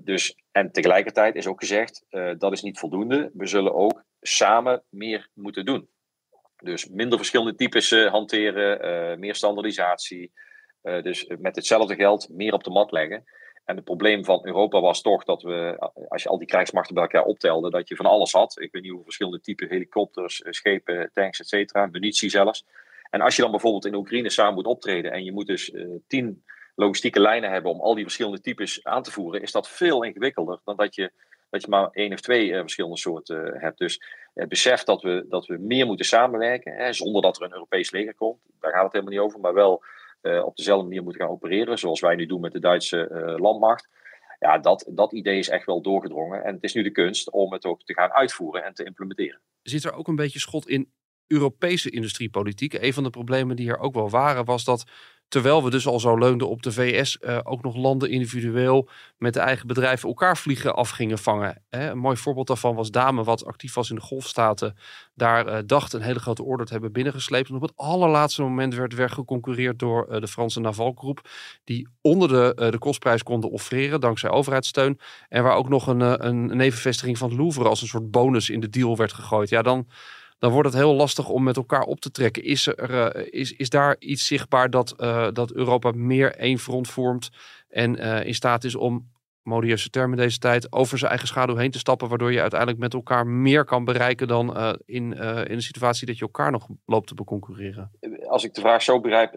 dus, 0.03 0.35
en 0.51 0.71
tegelijkertijd 0.71 1.35
is 1.35 1.47
ook 1.47 1.59
gezegd, 1.59 2.05
dat 2.37 2.51
is 2.51 2.61
niet 2.61 2.79
voldoende. 2.79 3.31
We 3.33 3.47
zullen 3.47 3.73
ook 3.73 4.03
samen 4.21 4.83
meer 4.89 5.29
moeten 5.33 5.65
doen. 5.65 5.89
Dus 6.55 6.87
minder 6.89 7.17
verschillende 7.17 7.55
types 7.55 7.91
hanteren, 7.91 9.19
meer 9.19 9.35
standaardisatie. 9.35 10.31
dus 10.81 11.31
met 11.39 11.55
hetzelfde 11.55 11.95
geld 11.95 12.29
meer 12.29 12.53
op 12.53 12.63
de 12.63 12.69
mat 12.69 12.91
leggen. 12.91 13.23
En 13.65 13.75
het 13.75 13.85
probleem 13.85 14.25
van 14.25 14.39
Europa 14.43 14.81
was 14.81 15.01
toch 15.01 15.23
dat 15.23 15.41
we, 15.41 15.77
als 16.09 16.23
je 16.23 16.29
al 16.29 16.37
die 16.37 16.47
krijgsmachten 16.47 16.93
bij 16.93 17.03
elkaar 17.03 17.23
optelde, 17.23 17.69
dat 17.69 17.87
je 17.87 17.95
van 17.95 18.05
alles 18.05 18.31
had. 18.31 18.59
Ik 18.59 18.71
weet 18.71 18.81
niet 18.81 18.91
hoeveel 18.91 19.03
verschillende 19.03 19.41
typen 19.41 19.69
helikopters, 19.69 20.41
eh, 20.41 20.51
schepen, 20.51 21.09
tanks, 21.13 21.39
et 21.39 21.47
cetera, 21.47 21.85
munitie 21.85 22.29
zelfs. 22.29 22.65
En 23.09 23.21
als 23.21 23.35
je 23.35 23.41
dan 23.41 23.51
bijvoorbeeld 23.51 23.85
in 23.85 23.95
Oekraïne 23.95 24.29
samen 24.29 24.53
moet 24.53 24.65
optreden 24.65 25.11
en 25.11 25.23
je 25.23 25.31
moet 25.31 25.47
dus 25.47 25.69
uh, 25.69 25.87
tien 26.07 26.43
logistieke 26.75 27.19
lijnen 27.19 27.51
hebben 27.51 27.71
om 27.71 27.79
al 27.79 27.95
die 27.95 28.03
verschillende 28.03 28.41
types 28.41 28.83
aan 28.83 29.03
te 29.03 29.11
voeren, 29.11 29.41
is 29.41 29.51
dat 29.51 29.69
veel 29.69 30.03
ingewikkelder 30.03 30.59
dan 30.63 30.75
dat 30.75 30.95
je, 30.95 31.11
dat 31.49 31.61
je 31.61 31.69
maar 31.69 31.89
één 31.91 32.13
of 32.13 32.21
twee 32.21 32.47
uh, 32.47 32.59
verschillende 32.59 32.97
soorten 32.97 33.59
hebt. 33.59 33.77
Dus 33.77 34.01
besef 34.33 34.83
dat 34.83 35.01
we, 35.01 35.25
dat 35.29 35.45
we 35.45 35.57
meer 35.57 35.85
moeten 35.85 36.05
samenwerken, 36.05 36.73
hè, 36.73 36.93
zonder 36.93 37.21
dat 37.21 37.37
er 37.37 37.43
een 37.43 37.53
Europees 37.53 37.91
leger 37.91 38.15
komt, 38.15 38.39
daar 38.59 38.71
gaat 38.71 38.83
het 38.83 38.91
helemaal 38.91 39.13
niet 39.13 39.23
over, 39.23 39.39
maar 39.39 39.53
wel 39.53 39.83
op 40.45 40.55
dezelfde 40.55 40.83
manier 40.87 41.03
moeten 41.03 41.21
gaan 41.21 41.31
opereren, 41.31 41.77
zoals 41.77 41.99
wij 41.99 42.15
nu 42.15 42.25
doen 42.25 42.41
met 42.41 42.51
de 42.51 42.59
Duitse 42.59 43.09
uh, 43.11 43.37
landmacht. 43.37 43.89
Ja, 44.39 44.57
dat, 44.57 44.89
dat 44.89 45.13
idee 45.13 45.37
is 45.37 45.49
echt 45.49 45.65
wel 45.65 45.81
doorgedrongen. 45.81 46.43
En 46.43 46.53
het 46.53 46.63
is 46.63 46.73
nu 46.73 46.83
de 46.83 46.91
kunst 46.91 47.31
om 47.31 47.53
het 47.53 47.65
ook 47.65 47.83
te 47.83 47.93
gaan 47.93 48.11
uitvoeren 48.11 48.63
en 48.63 48.73
te 48.73 48.83
implementeren. 48.83 49.41
Zit 49.61 49.83
er 49.83 49.93
ook 49.93 50.07
een 50.07 50.15
beetje 50.15 50.39
schot 50.39 50.67
in 50.67 50.91
Europese 51.27 51.89
industriepolitiek? 51.89 52.73
Een 52.73 52.93
van 52.93 53.03
de 53.03 53.09
problemen 53.09 53.55
die 53.55 53.69
er 53.69 53.79
ook 53.79 53.93
wel 53.93 54.09
waren, 54.09 54.45
was 54.45 54.63
dat 54.63 54.85
Terwijl 55.27 55.63
we 55.63 55.69
dus 55.69 55.87
al 55.87 55.99
zo 55.99 56.17
leunden 56.17 56.49
op 56.49 56.63
de 56.63 56.71
VS, 56.71 57.17
uh, 57.21 57.39
ook 57.43 57.63
nog 57.63 57.75
landen 57.75 58.09
individueel 58.09 58.89
met 59.17 59.33
de 59.33 59.39
eigen 59.39 59.67
bedrijven 59.67 60.09
elkaar 60.09 60.37
vliegen 60.37 60.75
af 60.75 60.89
gingen 60.89 61.17
vangen. 61.17 61.63
Hè? 61.69 61.89
Een 61.89 61.97
mooi 61.97 62.17
voorbeeld 62.17 62.47
daarvan 62.47 62.75
was 62.75 62.91
Dame, 62.91 63.23
wat 63.23 63.45
actief 63.45 63.73
was 63.73 63.89
in 63.89 63.95
de 63.95 64.01
golfstaten. 64.01 64.77
Daar 65.13 65.47
uh, 65.47 65.57
dacht 65.65 65.93
een 65.93 66.01
hele 66.01 66.19
grote 66.19 66.43
order 66.43 66.65
te 66.65 66.71
hebben 66.71 66.91
binnengesleept. 66.91 67.49
En 67.49 67.55
op 67.55 67.61
het 67.61 67.73
allerlaatste 67.75 68.41
moment 68.41 68.75
werd 68.75 68.93
weer 68.93 69.09
geconcurreerd 69.09 69.79
door 69.79 70.07
uh, 70.09 70.19
de 70.19 70.27
Franse 70.27 70.59
Navalgroep. 70.59 71.29
Die 71.63 71.87
onder 72.01 72.27
de, 72.27 72.69
de 72.71 72.77
kostprijs 72.77 73.23
konden 73.23 73.51
offreren, 73.51 73.99
dankzij 74.01 74.29
overheidssteun. 74.29 74.99
En 75.29 75.43
waar 75.43 75.55
ook 75.55 75.69
nog 75.69 75.87
een, 75.87 76.25
een 76.27 76.57
nevenvestiging 76.57 77.17
van 77.17 77.29
het 77.29 77.37
Louvre 77.37 77.69
als 77.69 77.81
een 77.81 77.87
soort 77.87 78.11
bonus 78.11 78.49
in 78.49 78.59
de 78.59 78.69
deal 78.69 78.97
werd 78.97 79.13
gegooid. 79.13 79.49
Ja, 79.49 79.61
dan 79.61 79.87
dan 80.39 80.51
wordt 80.51 80.67
het 80.67 80.77
heel 80.77 80.93
lastig 80.93 81.29
om 81.29 81.43
met 81.43 81.57
elkaar 81.57 81.83
op 81.83 81.99
te 81.99 82.11
trekken. 82.11 82.43
Is, 82.43 82.67
er, 82.67 83.15
uh, 83.15 83.27
is, 83.29 83.51
is 83.51 83.69
daar 83.69 83.95
iets 83.99 84.27
zichtbaar 84.27 84.69
dat, 84.69 84.93
uh, 84.97 85.27
dat 85.31 85.53
Europa 85.53 85.91
meer 85.91 86.35
één 86.35 86.57
front 86.57 86.87
vormt 86.89 87.29
en 87.69 87.99
uh, 87.99 88.25
in 88.25 88.35
staat 88.35 88.63
is 88.63 88.75
om, 88.75 89.13
modieuze 89.43 89.89
termen 89.89 90.17
deze 90.17 90.39
tijd, 90.39 90.71
over 90.71 90.97
zijn 90.97 91.09
eigen 91.09 91.27
schaduw 91.27 91.55
heen 91.55 91.71
te 91.71 91.79
stappen, 91.79 92.09
waardoor 92.09 92.31
je 92.31 92.41
uiteindelijk 92.41 92.79
met 92.79 92.93
elkaar 92.93 93.27
meer 93.27 93.63
kan 93.63 93.85
bereiken 93.85 94.27
dan 94.27 94.77
in, 94.85 95.13
in 95.13 95.51
een 95.53 95.61
situatie 95.61 96.07
dat 96.07 96.17
je 96.17 96.21
elkaar 96.21 96.51
nog 96.51 96.67
loopt 96.85 97.07
te 97.07 97.13
beconcurreren? 97.13 97.91
Als 98.27 98.43
ik 98.43 98.53
de 98.53 98.61
vraag 98.61 98.81
zo 98.81 98.99
begrijp, 98.99 99.33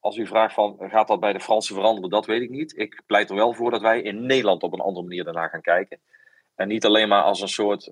als 0.00 0.16
u 0.16 0.26
vraagt 0.26 0.54
van 0.54 0.76
gaat 0.78 1.08
dat 1.08 1.20
bij 1.20 1.32
de 1.32 1.40
Fransen 1.40 1.74
veranderen, 1.74 2.10
dat 2.10 2.26
weet 2.26 2.42
ik 2.42 2.50
niet. 2.50 2.78
Ik 2.78 3.02
pleit 3.06 3.30
er 3.30 3.36
wel 3.36 3.52
voor 3.52 3.70
dat 3.70 3.80
wij 3.80 4.02
in 4.02 4.26
Nederland 4.26 4.62
op 4.62 4.72
een 4.72 4.80
andere 4.80 5.06
manier 5.06 5.24
daarna 5.24 5.48
gaan 5.48 5.60
kijken. 5.60 5.98
En 6.54 6.68
niet 6.68 6.84
alleen 6.84 7.08
maar 7.08 7.22
als 7.22 7.40
een 7.40 7.48
soort 7.48 7.90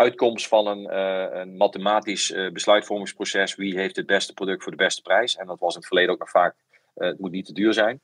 uitkomst 0.00 0.48
van 0.48 0.66
een, 0.66 0.82
uh, 0.82 1.40
een 1.40 1.56
mathematisch 1.56 2.30
uh, 2.30 2.50
besluitvormingsproces. 2.50 3.54
Wie 3.54 3.78
heeft 3.78 3.96
het 3.96 4.06
beste 4.06 4.32
product 4.32 4.62
voor 4.62 4.72
de 4.72 4.84
beste 4.84 5.02
prijs? 5.02 5.36
En 5.36 5.46
dat 5.46 5.58
was 5.58 5.72
in 5.74 5.78
het 5.78 5.86
verleden 5.86 6.12
ook 6.12 6.18
nog 6.18 6.30
vaak, 6.30 6.54
uh, 6.96 7.08
het 7.08 7.18
moet 7.18 7.30
niet 7.30 7.46
te 7.46 7.52
duur 7.52 7.72
zijn. 7.72 8.00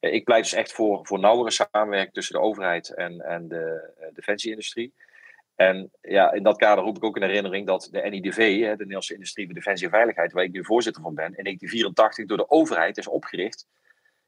ik 0.00 0.24
pleit 0.24 0.42
dus 0.42 0.52
echt 0.52 0.72
voor, 0.72 1.06
voor 1.06 1.18
nauwere 1.18 1.50
samenwerking 1.50 2.12
tussen 2.12 2.34
de 2.34 2.40
overheid 2.40 2.94
en, 2.94 3.20
en 3.20 3.48
de 3.48 3.92
defensieindustrie. 4.12 4.92
En 5.54 5.90
ja, 6.00 6.32
in 6.32 6.42
dat 6.42 6.56
kader 6.56 6.84
roep 6.84 6.96
ik 6.96 7.04
ook 7.04 7.16
in 7.16 7.22
herinnering 7.22 7.66
dat 7.66 7.88
de 7.90 8.00
NIDV, 8.00 8.60
de 8.60 8.76
Nederlandse 8.76 9.14
Industrie 9.14 9.46
voor 9.46 9.54
Defensie 9.54 9.86
en 9.86 9.92
Veiligheid, 9.92 10.32
waar 10.32 10.44
ik 10.44 10.52
nu 10.52 10.64
voorzitter 10.64 11.02
van 11.02 11.14
ben, 11.14 11.36
in 11.36 11.44
1984 11.44 12.26
door 12.26 12.36
de 12.36 12.50
overheid 12.50 12.98
is 12.98 13.08
opgericht. 13.08 13.66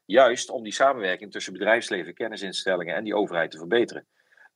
Juist 0.05 0.49
om 0.49 0.63
die 0.63 0.73
samenwerking 0.73 1.31
tussen 1.31 1.53
bedrijfsleven, 1.53 2.13
kennisinstellingen 2.13 2.95
en 2.95 3.03
die 3.03 3.15
overheid 3.15 3.51
te 3.51 3.57
verbeteren. 3.57 4.07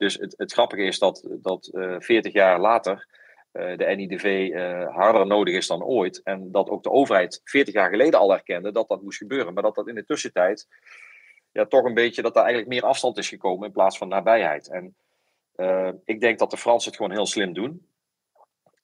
Dus 0.02 0.14
het, 0.14 0.34
het 0.38 0.54
grappige 0.54 0.84
is 0.84 1.00
dat, 1.00 1.28
dat 1.30 1.70
uh, 1.74 1.96
eh, 1.96 2.02
40 2.02 2.34
jaar 2.34 2.60
later 2.60 3.08
uh, 3.54 3.78
de 3.78 3.86
NIDV 3.86 4.50
eh, 4.54 4.96
harder 4.96 5.28
nodig 5.28 5.56
is 5.56 5.68
dan 5.68 5.84
ooit. 5.84 6.22
En 6.24 6.52
dat 6.52 6.70
ook 6.70 6.84
de 6.84 6.92
overheid 6.92 7.42
40 7.44 7.74
jaar 7.74 7.90
geleden 7.90 8.20
al 8.20 8.34
erkende 8.34 8.72
dat 8.72 8.88
dat 8.88 9.02
moest 9.02 9.18
gebeuren. 9.18 9.54
Maar 9.54 9.64
dat 9.64 9.76
dat 9.76 9.88
in 9.88 9.96
de 9.96 10.06
tussentijd 10.06 10.68
ja, 11.52 11.66
toch 11.66 11.84
een 11.84 11.94
beetje 11.94 12.22
dat 12.22 12.36
er 12.36 12.42
eigenlijk 12.42 12.70
meer 12.70 12.84
afstand 12.84 13.18
is 13.18 13.30
gekomen 13.30 13.66
in 13.66 13.72
plaats 13.72 13.98
van 13.98 14.08
nabijheid. 14.08 14.70
En 14.70 14.96
ik 16.06 16.22
denk 16.22 16.40
dat 16.40 16.52
de 16.52 16.58
Fransen 16.58 16.90
het 16.90 17.00
gewoon 17.00 17.16
heel 17.16 17.26
slim 17.26 17.54
doen. 17.54 17.88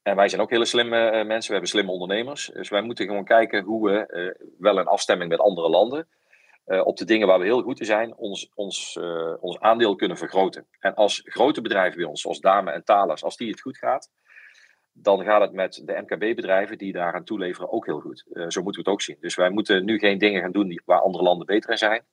En 0.02 0.16
wij 0.16 0.30
zijn 0.30 0.42
ook 0.42 0.50
hele 0.50 0.66
slimme 0.66 1.24
mensen. 1.24 1.48
We 1.48 1.52
hebben 1.52 1.70
slimme 1.70 1.92
ondernemers. 1.92 2.52
Dus 2.54 2.70
wij 2.70 2.82
moeten 2.82 3.06
gewoon 3.06 3.26
kijken 3.26 3.64
hoe 3.64 3.90
we, 3.90 4.36
wel 4.60 4.80
in 4.80 4.88
afstemming 4.88 5.30
met 5.30 5.40
andere 5.40 5.70
landen, 5.70 6.08
op 6.68 6.98
de 6.98 7.06
dingen 7.06 7.28
waar 7.28 7.40
we 7.40 7.46
heel 7.46 7.62
goed 7.62 7.80
in 7.80 7.86
zijn, 7.86 8.16
ons, 8.16 8.52
ons, 8.54 9.00
ons 9.40 9.60
aandeel 9.60 9.96
kunnen 9.96 10.18
vergroten. 10.18 10.68
En 10.80 10.96
als 10.96 11.22
grote 11.26 11.62
bedrijven 11.62 11.98
bij 11.98 12.08
ons, 12.08 12.22
zoals 12.22 12.40
Dame 12.40 12.72
en 12.72 12.84
Thales, 12.84 13.24
als 13.24 13.38
die 13.38 13.50
het 13.50 13.62
goed 13.62 13.78
gaat, 13.78 14.10
dan 14.94 15.24
gaat 15.24 15.42
het 15.42 15.52
met 15.52 15.82
de 15.86 16.02
MKB-bedrijven 16.02 16.78
die 16.78 16.94
daaraan 16.94 17.24
toeleveren 17.24 17.72
ook 17.72 17.86
heel 17.86 18.00
goed. 18.00 18.26
zo 18.30 18.62
moeten 18.62 18.64
we 18.64 18.78
het 18.78 18.88
ook 18.88 19.02
zien. 19.02 19.18
Dus 19.20 19.36
wij 19.36 19.50
moeten 19.50 19.86
nu 19.86 20.00
geen 20.00 20.18
dingen 20.18 20.42
gaan 20.42 20.52
doen 20.52 20.68
die, 20.68 20.82
waar 20.86 21.02
andere 21.02 21.24
landen 21.24 21.46
beter 21.46 21.70
in 21.70 21.78
zijn. 21.78 22.06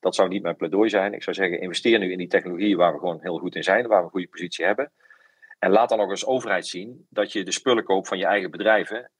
Dat 0.00 0.14
zou 0.14 0.28
niet 0.28 0.42
mijn 0.42 0.56
pleidooi 0.56 0.88
zijn. 0.88 1.12
Ik 1.14 1.22
zou 1.22 1.36
zeggen, 1.36 1.60
investeer 1.60 1.98
nu 1.98 2.12
in 2.12 2.18
die 2.18 2.28
technologieën 2.28 2.76
waar 2.76 2.92
we 2.92 2.98
gewoon 2.98 3.18
heel 3.20 3.38
goed 3.38 3.54
in 3.54 3.62
zijn, 3.62 3.86
waar 3.86 3.98
we 3.98 4.04
een 4.04 4.10
goede 4.10 4.28
positie 4.28 4.64
hebben. 4.64 4.92
En 5.58 5.70
laat 5.70 5.88
dan 5.88 6.00
ook 6.00 6.10
als 6.10 6.26
overheid 6.26 6.66
zien 6.66 7.06
dat 7.10 7.32
je 7.32 7.44
de 7.44 7.52
spullen 7.52 7.84
koopt 7.84 8.08
van 8.08 8.18
je 8.18 8.26
eigen 8.26 8.50
bedrijven. 8.50 9.10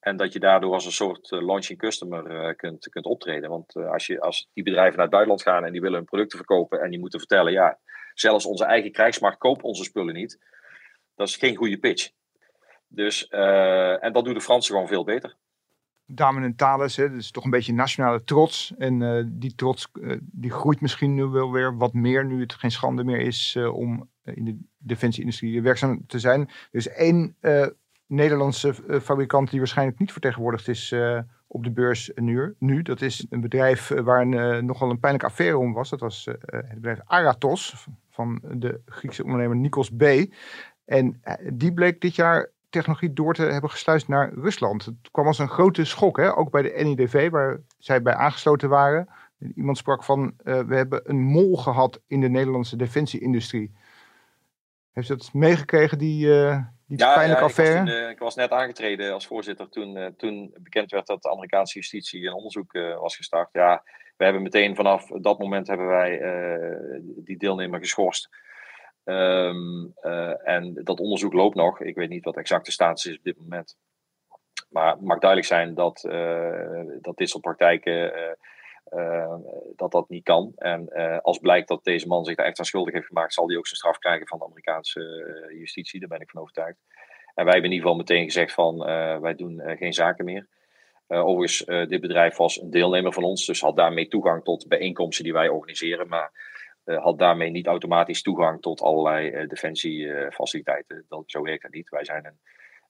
En 0.00 0.16
dat 0.16 0.32
je 0.32 0.38
daardoor 0.38 0.72
als 0.72 0.84
een 0.84 0.92
soort 0.92 1.30
uh, 1.30 1.42
launching 1.42 1.78
customer 1.78 2.30
uh, 2.30 2.54
kunt, 2.56 2.88
kunt 2.88 3.04
optreden. 3.04 3.50
Want 3.50 3.76
uh, 3.76 3.90
als, 3.90 4.06
je, 4.06 4.20
als 4.20 4.48
die 4.52 4.64
bedrijven 4.64 4.92
naar 4.92 5.06
het 5.06 5.10
buitenland 5.10 5.42
gaan 5.42 5.64
en 5.64 5.72
die 5.72 5.80
willen 5.80 5.96
hun 5.96 6.06
producten 6.06 6.38
verkopen 6.38 6.80
en 6.80 6.90
die 6.90 6.98
moeten 6.98 7.18
vertellen, 7.18 7.52
ja, 7.52 7.78
zelfs 8.14 8.46
onze 8.46 8.64
eigen 8.64 8.92
krijgsmacht 8.92 9.38
koopt 9.38 9.62
onze 9.62 9.84
spullen 9.84 10.14
niet. 10.14 10.38
Dat 11.14 11.28
is 11.28 11.36
geen 11.36 11.56
goede 11.56 11.78
pitch. 11.78 12.10
Dus, 12.88 13.28
en 13.28 14.12
dat 14.12 14.24
doen 14.24 14.34
de 14.34 14.40
Fransen 14.40 14.74
gewoon 14.74 14.88
veel 14.88 15.04
beter. 15.04 15.36
Damen 16.06 16.42
en 16.42 16.56
Thales, 16.56 16.96
hè, 16.96 17.10
dat 17.10 17.18
is 17.18 17.30
toch 17.30 17.44
een 17.44 17.50
beetje 17.50 17.72
nationale 17.72 18.24
trots. 18.24 18.74
En 18.78 19.38
die 19.38 19.54
trots 19.54 19.90
die 20.20 20.50
groeit 20.50 20.80
misschien 20.80 21.14
nu 21.14 21.24
wel 21.24 21.52
weer 21.52 21.76
wat 21.76 21.92
meer, 21.92 22.24
nu 22.24 22.40
het 22.40 22.52
geen 22.52 22.70
schande 22.70 23.04
meer 23.04 23.20
is 23.20 23.56
om 23.56 24.10
in 24.24 24.44
de 24.44 24.58
defensieindustrie 24.78 25.62
werkzaam 25.62 26.06
te 26.06 26.18
zijn. 26.18 26.40
Er 26.40 26.68
is 26.70 26.88
één 26.88 27.36
Nederlandse 28.10 28.74
uh, 28.88 29.00
fabrikant 29.00 29.50
die 29.50 29.58
waarschijnlijk 29.58 29.98
niet 29.98 30.12
vertegenwoordigd 30.12 30.68
is 30.68 30.90
uh, 30.90 31.18
op 31.46 31.64
de 31.64 31.70
beurs 31.70 32.10
nu. 32.14 32.54
nu. 32.58 32.82
Dat 32.82 33.00
is 33.00 33.26
een 33.30 33.40
bedrijf 33.40 33.88
waar 33.88 34.20
een, 34.20 34.66
nogal 34.66 34.90
een 34.90 34.98
pijnlijke 34.98 35.26
affaire 35.26 35.58
om 35.58 35.72
was. 35.72 35.90
Dat 35.90 36.00
was 36.00 36.28
het 36.46 36.74
bedrijf 36.74 37.00
Aratos 37.04 37.86
van 38.10 38.40
de 38.52 38.80
Griekse 38.86 39.24
ondernemer 39.24 39.56
Nikos 39.56 39.90
B. 39.90 40.02
En 40.84 41.22
die 41.52 41.72
bleek 41.72 42.00
dit 42.00 42.14
jaar 42.14 42.50
technologie 42.70 43.12
door 43.12 43.34
te 43.34 43.42
hebben 43.42 43.70
gesluist 43.70 44.08
naar 44.08 44.32
Rusland. 44.34 44.84
Het 44.84 45.10
kwam 45.10 45.26
als 45.26 45.38
een 45.38 45.48
grote 45.48 45.84
schok, 45.84 46.16
hè? 46.16 46.36
ook 46.36 46.50
bij 46.50 46.62
de 46.62 46.84
NIDV, 46.84 47.30
waar 47.30 47.60
zij 47.78 48.02
bij 48.02 48.14
aangesloten 48.14 48.68
waren. 48.68 49.08
Iemand 49.54 49.78
sprak 49.78 50.04
van, 50.04 50.34
we 50.42 50.74
hebben 50.74 51.10
een 51.10 51.22
mol 51.22 51.56
gehad 51.56 52.00
in 52.06 52.20
de 52.20 52.28
Nederlandse 52.28 52.76
defensieindustrie. 52.76 53.72
Heeft 54.92 55.10
u 55.10 55.16
dat 55.16 55.32
meegekregen, 55.32 55.98
die, 55.98 56.28
die 56.96 57.06
ja, 57.06 57.14
pijnlijke 57.14 57.42
ja, 57.42 57.48
affaire? 57.48 57.80
Ik 57.80 58.00
was, 58.00 58.10
ik 58.10 58.18
was, 58.18 58.34
net 58.34 58.50
aangetreden 58.50 59.12
als 59.12 59.26
voorzitter 59.26 59.68
toen, 59.68 59.96
uh, 59.96 60.06
toen 60.06 60.54
bekend 60.58 60.90
werd 60.90 61.06
dat 61.06 61.22
de 61.22 61.30
Amerikaanse 61.30 61.78
justitie 61.78 62.26
een 62.26 62.34
onderzoek 62.34 62.72
was 62.72 63.16
gestart. 63.16 63.48
Ja, 63.52 63.82
we 64.16 64.24
hebben 64.24 64.42
meteen 64.42 64.76
vanaf 64.76 65.06
dat 65.06 65.38
moment 65.38 65.66
hebben 65.66 65.86
wij 65.86 66.20
die 67.02 67.38
deelnemer 67.38 67.80
geschorst. 67.80 68.28
Um, 69.04 69.92
en 70.44 70.80
dat 70.84 71.00
onderzoek 71.00 71.32
loopt 71.32 71.54
nog. 71.54 71.80
Ik 71.80 71.94
weet 71.94 72.08
niet 72.08 72.24
wat 72.24 72.34
de 72.34 72.40
exacte 72.40 72.72
status 72.72 73.06
is 73.06 73.16
op 73.16 73.24
dit 73.24 73.36
moment. 73.36 73.76
Maar 74.68 74.90
het 74.90 75.00
mag 75.00 75.18
duidelijk 75.18 75.50
zijn 75.50 75.74
dat, 75.74 76.00
dat 77.00 77.16
dit 77.16 77.28
soort 77.28 77.42
praktijken 77.42 77.92
uh, 77.92 78.32
dat 79.76 79.92
dat 79.92 80.08
niet 80.08 80.24
kan. 80.24 80.52
En 80.56 80.88
uh, 80.92 81.18
als 81.18 81.38
blijkt 81.38 81.68
dat 81.68 81.84
deze 81.84 82.06
man 82.06 82.24
zich 82.24 82.36
daar 82.36 82.46
echt 82.46 82.58
aan 82.58 82.64
schuldig 82.64 82.94
heeft 82.94 83.06
gemaakt, 83.06 83.32
zal 83.34 83.48
hij 83.48 83.56
ook 83.56 83.66
zijn 83.66 83.78
straf 83.78 83.98
krijgen 83.98 84.26
van 84.26 84.38
de 84.38 84.44
Amerikaanse 84.44 85.00
uh, 85.50 85.58
justitie. 85.58 86.00
Daar 86.00 86.08
ben 86.08 86.20
ik 86.20 86.30
van 86.30 86.40
overtuigd. 86.40 86.78
En 87.34 87.44
wij 87.44 87.52
hebben 87.52 87.70
in 87.70 87.76
ieder 87.76 87.88
geval 87.88 87.96
meteen 87.96 88.24
gezegd 88.24 88.52
van 88.52 88.78
wij 89.20 89.34
doen 89.34 89.62
geen 89.64 89.92
zaken 89.92 90.24
meer. 90.24 90.46
overigens, 91.08 91.64
dit 91.88 92.00
bedrijf 92.00 92.36
was 92.36 92.60
een 92.60 92.70
deelnemer 92.70 93.12
van 93.12 93.22
ons, 93.22 93.46
dus 93.46 93.60
had 93.60 93.76
daarmee 93.76 94.08
toegang 94.08 94.44
tot 94.44 94.68
bijeenkomsten 94.68 95.24
die 95.24 95.32
wij 95.32 95.48
organiseren. 95.48 96.08
Maar 96.08 96.30
had 96.84 97.18
daarmee 97.18 97.50
niet 97.50 97.66
automatisch 97.66 98.22
toegang 98.22 98.62
tot 98.62 98.80
allerlei 98.80 99.46
defensiefaciliteiten. 99.46 101.04
dat, 101.08 101.22
zo 101.26 101.42
werkt 101.42 101.62
dat 101.62 101.72
niet. 101.72 101.88
Wij 101.88 102.04
zijn 102.04 102.26
een 102.26 102.38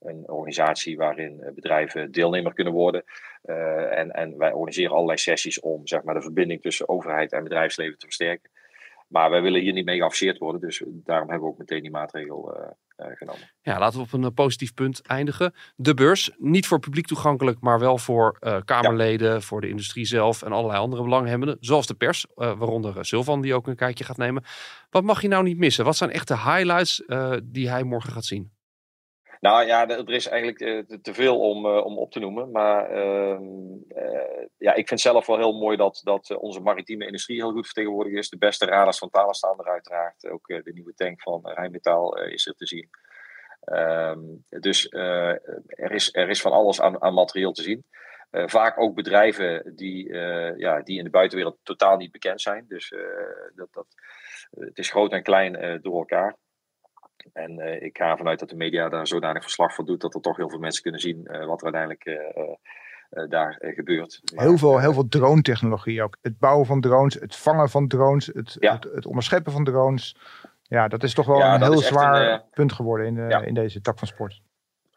een 0.01 0.29
organisatie 0.29 0.97
waarin 0.97 1.41
eh, 1.41 1.53
bedrijven 1.53 2.13
deelnemer 2.13 2.55
kunnen 2.55 2.73
worden. 2.73 3.05
Uh, 3.45 3.99
en, 3.99 4.11
en 4.11 4.39
wij 4.39 4.53
organiseren 4.53 4.93
allerlei 4.93 5.19
sessies 5.19 5.61
om 5.61 5.87
zeg 5.87 6.03
maar, 6.03 6.15
de 6.15 6.23
verbinding 6.23 6.63
tussen 6.63 6.89
overheid 6.89 7.33
en 7.33 7.43
bedrijfsleven 7.43 7.99
te 7.99 8.05
versterken. 8.05 8.51
Maar 9.09 9.31
wij 9.31 9.43
willen 9.43 9.61
hier 9.61 9.73
niet 9.73 9.85
mee 9.85 9.97
geafficeerd 9.97 10.39
worden, 10.39 10.61
dus 10.61 10.83
daarom 10.87 11.29
hebben 11.29 11.47
we 11.47 11.53
ook 11.53 11.59
meteen 11.59 11.83
die 11.83 11.91
maatregel 11.91 12.57
uh, 12.57 12.67
uh, 13.07 13.17
genomen. 13.17 13.51
Ja, 13.63 13.79
laten 13.79 13.99
we 13.99 14.05
op 14.05 14.13
een 14.13 14.35
positief 14.35 14.75
punt 14.75 15.03
eindigen. 15.07 15.55
De 15.77 15.95
beurs, 15.95 16.31
niet 16.39 16.67
voor 16.67 16.79
publiek 16.79 17.07
toegankelijk, 17.07 17.61
maar 17.61 17.79
wel 17.79 17.99
voor 17.99 18.39
Kamerleden, 18.65 19.33
ja. 19.33 19.41
voor 19.41 19.61
de 19.61 19.69
industrie 19.69 20.05
zelf 20.05 20.43
en 20.43 20.53
allerlei 20.53 20.81
andere 20.81 21.03
belanghebbenden, 21.03 21.57
zoals 21.61 21.87
de 21.87 21.95
pers, 21.95 22.27
waaronder 22.35 23.05
Sylvan 23.05 23.41
die 23.41 23.55
ook 23.55 23.67
een 23.67 23.77
kijkje 23.77 24.05
gaat 24.05 24.17
nemen. 24.17 24.45
Wat 24.91 25.03
mag 25.03 25.23
je 25.23 25.29
nou 25.29 25.43
niet 25.43 25.59
missen? 25.59 25.85
Wat 25.85 25.97
zijn 25.97 26.11
echt 26.11 26.29
de 26.29 26.39
highlights 26.39 27.03
die 27.45 27.71
hij 27.71 27.83
morgen 27.83 28.13
gaat 28.13 28.25
zien? 28.25 28.53
Nou 29.41 29.67
ja, 29.67 29.89
er 29.89 30.11
is 30.11 30.29
eigenlijk 30.29 30.61
uh, 30.61 30.99
te 31.03 31.15
veel 31.15 31.41
om, 31.41 31.67
uh, 31.67 31.85
om 31.85 31.99
op 31.99 32.13
te 32.13 32.19
noemen. 32.19 32.51
Maar 32.51 32.97
uh, 32.97 33.39
ja, 34.59 34.75
ik 34.75 34.89
vind 34.89 35.01
zelf 35.01 35.27
wel 35.27 35.37
heel 35.37 35.59
mooi 35.59 35.77
dat, 35.77 36.01
dat 36.05 36.37
onze 36.37 36.61
maritieme 36.61 37.07
industrie 37.07 37.37
heel 37.37 37.53
goed 37.53 37.65
vertegenwoordigd 37.65 38.17
is. 38.17 38.29
De 38.29 38.39
beste 38.39 38.67
radars 38.67 38.99
van 38.99 39.11
Thales 39.11 39.37
staan 39.37 39.59
er 39.59 39.69
uiteraard. 39.71 40.29
Ook 40.29 40.47
de 40.47 40.71
nieuwe 40.75 40.95
tank 40.95 41.23
van 41.23 41.41
Rijnmetaal 41.43 42.19
is 42.19 42.47
er 42.47 42.55
te 42.55 42.67
zien. 42.67 42.89
Ehm, 43.61 44.21
dus 44.49 44.87
er, 44.91 45.93
is, 45.93 46.15
er 46.15 46.29
is 46.29 46.41
van 46.41 46.53
alles 46.53 46.81
aan, 46.81 47.03
aan 47.03 47.15
materieel 47.15 47.53
te 47.53 47.63
zien. 47.63 47.85
vaak 48.31 48.81
ook 48.81 48.95
bedrijven 48.95 49.77
die, 49.77 50.15
ja, 50.57 50.81
die 50.83 50.99
in 50.99 51.05
de 51.05 51.11
buitenwereld 51.11 51.59
totaal 51.63 51.97
niet 51.97 52.13
bekend 52.13 52.41
zijn. 52.41 52.65
Dus 52.69 52.95
dat, 53.55 53.69
dat, 53.73 53.87
het 54.51 54.79
is 54.79 54.91
groot 54.91 55.13
en 55.13 55.23
klein 55.23 55.81
door 55.83 55.99
elkaar. 55.99 56.37
En 57.33 57.59
uh, 57.59 57.83
ik 57.83 57.97
ga 57.97 58.11
ervan 58.11 58.29
uit 58.29 58.39
dat 58.39 58.49
de 58.49 58.57
media 58.57 58.89
daar 58.89 59.07
zodanig 59.07 59.43
verslag 59.43 59.75
van 59.75 59.85
doet 59.85 60.01
dat 60.01 60.15
er 60.15 60.21
toch 60.21 60.37
heel 60.37 60.49
veel 60.51 60.59
mensen 60.59 60.83
kunnen 60.83 61.01
zien 61.01 61.29
uh, 61.31 61.47
wat 61.47 61.63
er 61.63 61.73
uiteindelijk 61.73 62.07
uh, 62.07 63.29
daar 63.29 63.57
gebeurt. 63.61 64.21
Heel 64.35 64.59
veel, 64.59 64.79
heel 64.79 64.93
veel 64.93 65.09
drone-technologie 65.09 66.03
ook. 66.03 66.17
Het 66.21 66.39
bouwen 66.39 66.67
van 66.67 66.81
drones, 66.81 67.15
het 67.15 67.37
vangen 67.37 67.71
van 67.71 67.89
drones, 67.89 68.27
het, 68.27 68.57
ja. 68.61 68.73
het, 68.75 68.85
het, 68.95 69.07
onderscheppen 69.07 69.53
van 69.53 69.65
drones. 69.65 70.17
Ja, 70.63 70.89
dat 70.89 71.03
is 71.03 71.15
toch 71.15 71.27
wel 71.27 71.39
ja, 71.39 71.55
een 71.55 71.63
heel 71.63 71.79
zwaar 71.79 72.33
een, 72.33 72.43
punt 72.51 72.73
geworden 72.73 73.07
in, 73.07 73.15
de, 73.15 73.43
in 73.47 73.55
deze 73.55 73.81
tak 73.81 73.99
van 73.99 74.09
sport. 74.09 74.41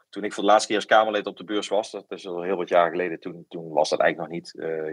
Toen 0.10 0.24
ik 0.24 0.34
voor 0.34 0.44
de 0.44 0.50
laatste 0.50 0.68
keer 0.68 0.76
als 0.76 0.86
Kamerlid 0.86 1.26
op 1.26 1.38
de 1.38 1.44
beurs 1.44 1.68
was, 1.68 1.92
dat 1.92 2.06
is 2.08 2.28
al 2.28 2.42
heel 2.42 2.58
wat 2.58 2.70
jaar 2.70 2.90
geleden, 2.90 3.20
toen, 3.20 3.46
toen 3.50 3.70
was 3.70 3.90
dat 3.90 4.00
eigenlijk 4.00 4.32
nog 4.32 4.40
niet. 4.40 4.52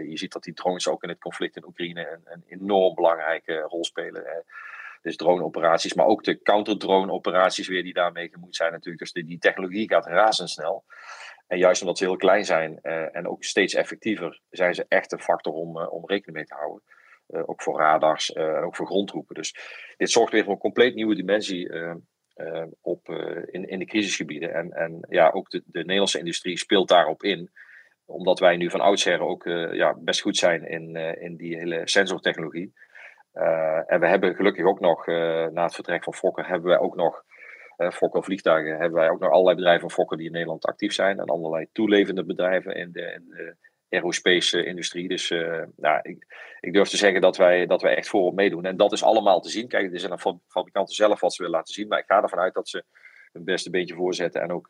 je 0.09 0.17
ziet 0.17 0.31
dat 0.31 0.43
die 0.43 0.53
drones 0.53 0.87
ook 0.87 1.03
in 1.03 1.09
het 1.09 1.19
conflict 1.19 1.55
in 1.55 1.65
Oekraïne 1.65 2.11
een, 2.11 2.21
een 2.23 2.43
enorm 2.47 2.95
belangrijke 2.95 3.59
rol 3.59 3.83
spelen. 3.83 4.43
Dus 5.01 5.15
drone-operaties, 5.15 5.93
maar 5.93 6.05
ook 6.05 6.23
de 6.23 6.41
counter-drone-operaties 6.41 7.67
weer 7.67 7.83
die 7.83 7.93
daarmee 7.93 8.29
gemoeid 8.29 8.55
zijn 8.55 8.71
natuurlijk. 8.71 8.99
Dus 8.99 9.25
die, 9.25 9.37
technologie 9.37 9.89
gaat 9.89 10.05
razendsnel. 10.05 10.83
En 11.47 11.57
juist 11.57 11.81
omdat 11.81 11.97
ze 11.97 12.03
heel 12.03 12.15
klein 12.15 12.45
zijn 12.45 12.79
uh, 12.83 13.15
en 13.15 13.27
ook 13.27 13.43
steeds 13.43 13.73
effectiever, 13.73 14.41
zijn 14.49 14.73
ze 14.73 14.85
echt 14.87 15.11
een 15.11 15.21
factor 15.21 15.53
om, 15.53 15.77
uh, 15.77 15.93
om 15.93 16.05
rekening 16.05 16.37
mee 16.37 16.45
te 16.45 16.55
houden. 16.55 16.83
Uh, 17.29 17.41
ook 17.45 17.61
voor 17.61 17.79
radars 17.79 18.33
en 18.33 18.63
ook 18.63 18.75
voor 18.75 18.85
grondtroepen. 18.85 19.35
Dus 19.35 19.55
dit 19.97 20.11
zorgt 20.11 20.31
weer 20.31 20.43
voor 20.43 20.53
een 20.53 20.59
compleet 20.59 20.95
nieuwe 20.95 21.15
dimensie 21.15 21.69
op, 22.81 23.09
in, 23.45 23.67
in 23.67 23.79
de 23.79 23.85
crisisgebieden. 23.85 24.53
En, 24.53 24.71
en 24.71 25.05
ja, 25.09 25.29
ook 25.29 25.49
de, 25.49 25.63
de 25.65 25.79
Nederlandse 25.79 26.19
industrie 26.19 26.57
speelt 26.57 26.87
daarop 26.87 27.23
in 27.23 27.51
omdat 28.05 28.39
wij 28.39 28.57
nu 28.57 28.69
van 28.69 28.79
oudsher 28.79 29.19
ook 29.19 29.43
ja, 29.71 29.95
best 29.97 30.21
goed 30.21 30.37
zijn 30.37 30.67
in, 30.67 30.95
in 30.95 31.35
die 31.35 31.57
hele 31.57 31.81
sensortechnologie. 31.83 32.73
Uh, 33.33 33.91
en 33.91 33.99
we 33.99 34.07
hebben 34.07 34.35
gelukkig 34.35 34.65
ook 34.65 34.79
nog, 34.79 35.07
uh, 35.07 35.47
na 35.47 35.63
het 35.63 35.75
vertrek 35.75 36.03
van 36.03 36.13
Fokker, 36.13 36.47
hebben 36.47 36.69
wij 36.69 36.79
ook 36.79 36.95
nog, 36.95 37.23
uh, 37.77 37.91
Fokker 37.91 38.23
vliegtuigen, 38.23 38.71
hebben 38.71 38.99
wij 38.99 39.09
ook 39.09 39.19
nog 39.19 39.31
allerlei 39.31 39.55
bedrijven 39.55 39.81
van 39.81 39.91
Fokker 39.91 40.17
die 40.17 40.25
in 40.25 40.31
Nederland 40.31 40.65
actief 40.65 40.93
zijn. 40.93 41.19
En 41.19 41.25
allerlei 41.25 41.67
toelevende 41.71 42.25
bedrijven 42.25 42.75
in 42.75 42.91
de, 42.91 43.55
aerospace 43.89 44.65
industrie. 44.65 45.07
Dus 45.07 45.29
nou, 45.75 45.99
ik, 46.01 46.25
ik, 46.59 46.73
durf 46.73 46.89
te 46.89 46.97
zeggen 46.97 47.21
dat 47.21 47.37
wij, 47.37 47.65
dat 47.65 47.81
wij 47.81 47.95
echt 47.95 48.07
voorop 48.07 48.33
meedoen. 48.33 48.65
En 48.65 48.77
dat 48.77 48.91
is 48.91 49.03
allemaal 49.03 49.41
te 49.41 49.49
zien. 49.49 49.67
Kijk, 49.67 49.83
het 49.83 49.93
is 49.93 50.09
aan 50.09 50.17
de 50.17 50.39
fabrikanten 50.47 50.95
zelf 50.95 51.19
wat 51.19 51.33
ze 51.33 51.41
willen 51.41 51.57
laten 51.57 51.73
zien. 51.73 51.87
Maar 51.87 51.99
ik 51.99 52.05
ga 52.07 52.21
ervan 52.21 52.39
uit 52.39 52.53
dat 52.53 52.69
ze 52.69 52.83
hun 53.31 53.43
beste 53.43 53.69
beentje 53.69 53.95
voorzetten. 53.95 54.41
En 54.41 54.51
ook 54.51 54.69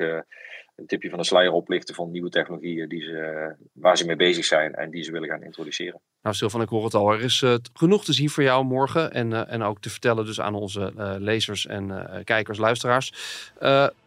een 0.76 0.88
tipje 0.88 1.09
van 1.09 1.20
de 1.20 1.26
sluier 1.26 1.51
oplichten 1.51 1.95
van 1.95 2.12
nieuwe 2.12 2.30
technologieën 2.30 2.89
die 2.89 3.01
ze, 3.01 3.55
waar 3.74 3.97
ze 3.97 4.05
mee 4.05 4.16
bezig 4.16 4.45
zijn 4.45 4.76
en 4.76 4.89
die 4.89 5.03
ze 5.03 5.12
willen 5.12 5.30
gaan 5.30 5.43
introduceren. 5.43 5.99
Nou, 6.22 6.36
Sylvan, 6.36 6.62
ik 6.62 6.70
hoor 6.70 6.84
het 6.84 6.93
al. 6.93 7.14
Er 7.14 7.22
is 7.22 7.41
uh, 7.41 7.55
genoeg 7.74 8.03
te 8.03 8.14
zien 8.14 8.30
voor 8.30 8.43
jou 8.43 8.64
morgen. 8.66 9.12
En, 9.12 9.47
en 9.47 9.62
ook 9.62 9.82
te 9.82 9.89
vertellen 9.89 10.26
dus 10.26 10.41
aan 10.41 10.55
onze 10.55 10.93
lezers 11.20 11.66
en 11.68 12.09
kijkers, 12.24 12.57
luisteraars. 12.57 13.14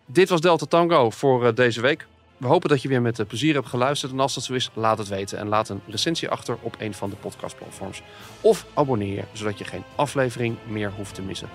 dit 0.06 0.28
was 0.28 0.40
Delta 0.40 0.66
Tango 0.66 1.10
voor 1.10 1.54
deze 1.54 1.80
week. 1.80 2.06
We 2.36 2.46
hopen 2.46 2.68
dat 2.68 2.82
je 2.82 2.88
weer 2.88 3.02
met 3.02 3.26
plezier 3.26 3.54
hebt 3.54 3.66
geluisterd. 3.66 4.12
En 4.12 4.20
als 4.20 4.34
dat 4.34 4.44
zo 4.44 4.52
is, 4.52 4.70
laat 4.74 4.98
het 4.98 5.08
weten. 5.08 5.38
En 5.38 5.48
laat 5.48 5.68
een 5.68 5.80
recensie 5.88 6.28
achter 6.28 6.56
op 6.60 6.76
een 6.78 6.94
van 6.94 7.10
de 7.10 7.16
podcastplatforms. 7.16 8.02
Of 8.40 8.66
abonneer 8.74 9.14
je, 9.14 9.22
zodat 9.32 9.58
je 9.58 9.64
geen 9.64 9.84
aflevering 9.94 10.56
meer 10.68 10.92
hoeft 10.96 11.14
te 11.14 11.22
missen. 11.22 11.48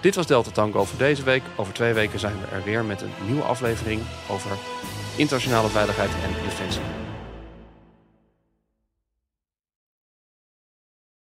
Dit 0.00 0.14
was 0.14 0.26
Delta 0.26 0.50
Tango 0.50 0.84
voor 0.84 0.98
deze 0.98 1.22
week. 1.22 1.42
Over 1.56 1.72
twee 1.72 1.92
weken 1.92 2.18
zijn 2.18 2.34
we 2.40 2.56
er 2.56 2.62
weer 2.64 2.84
met 2.84 3.02
een 3.02 3.12
nieuwe 3.26 3.42
aflevering 3.42 4.02
over 4.30 4.50
internationale 5.16 5.68
veiligheid 5.68 6.10
en 6.10 6.42
defensie. 6.44 7.05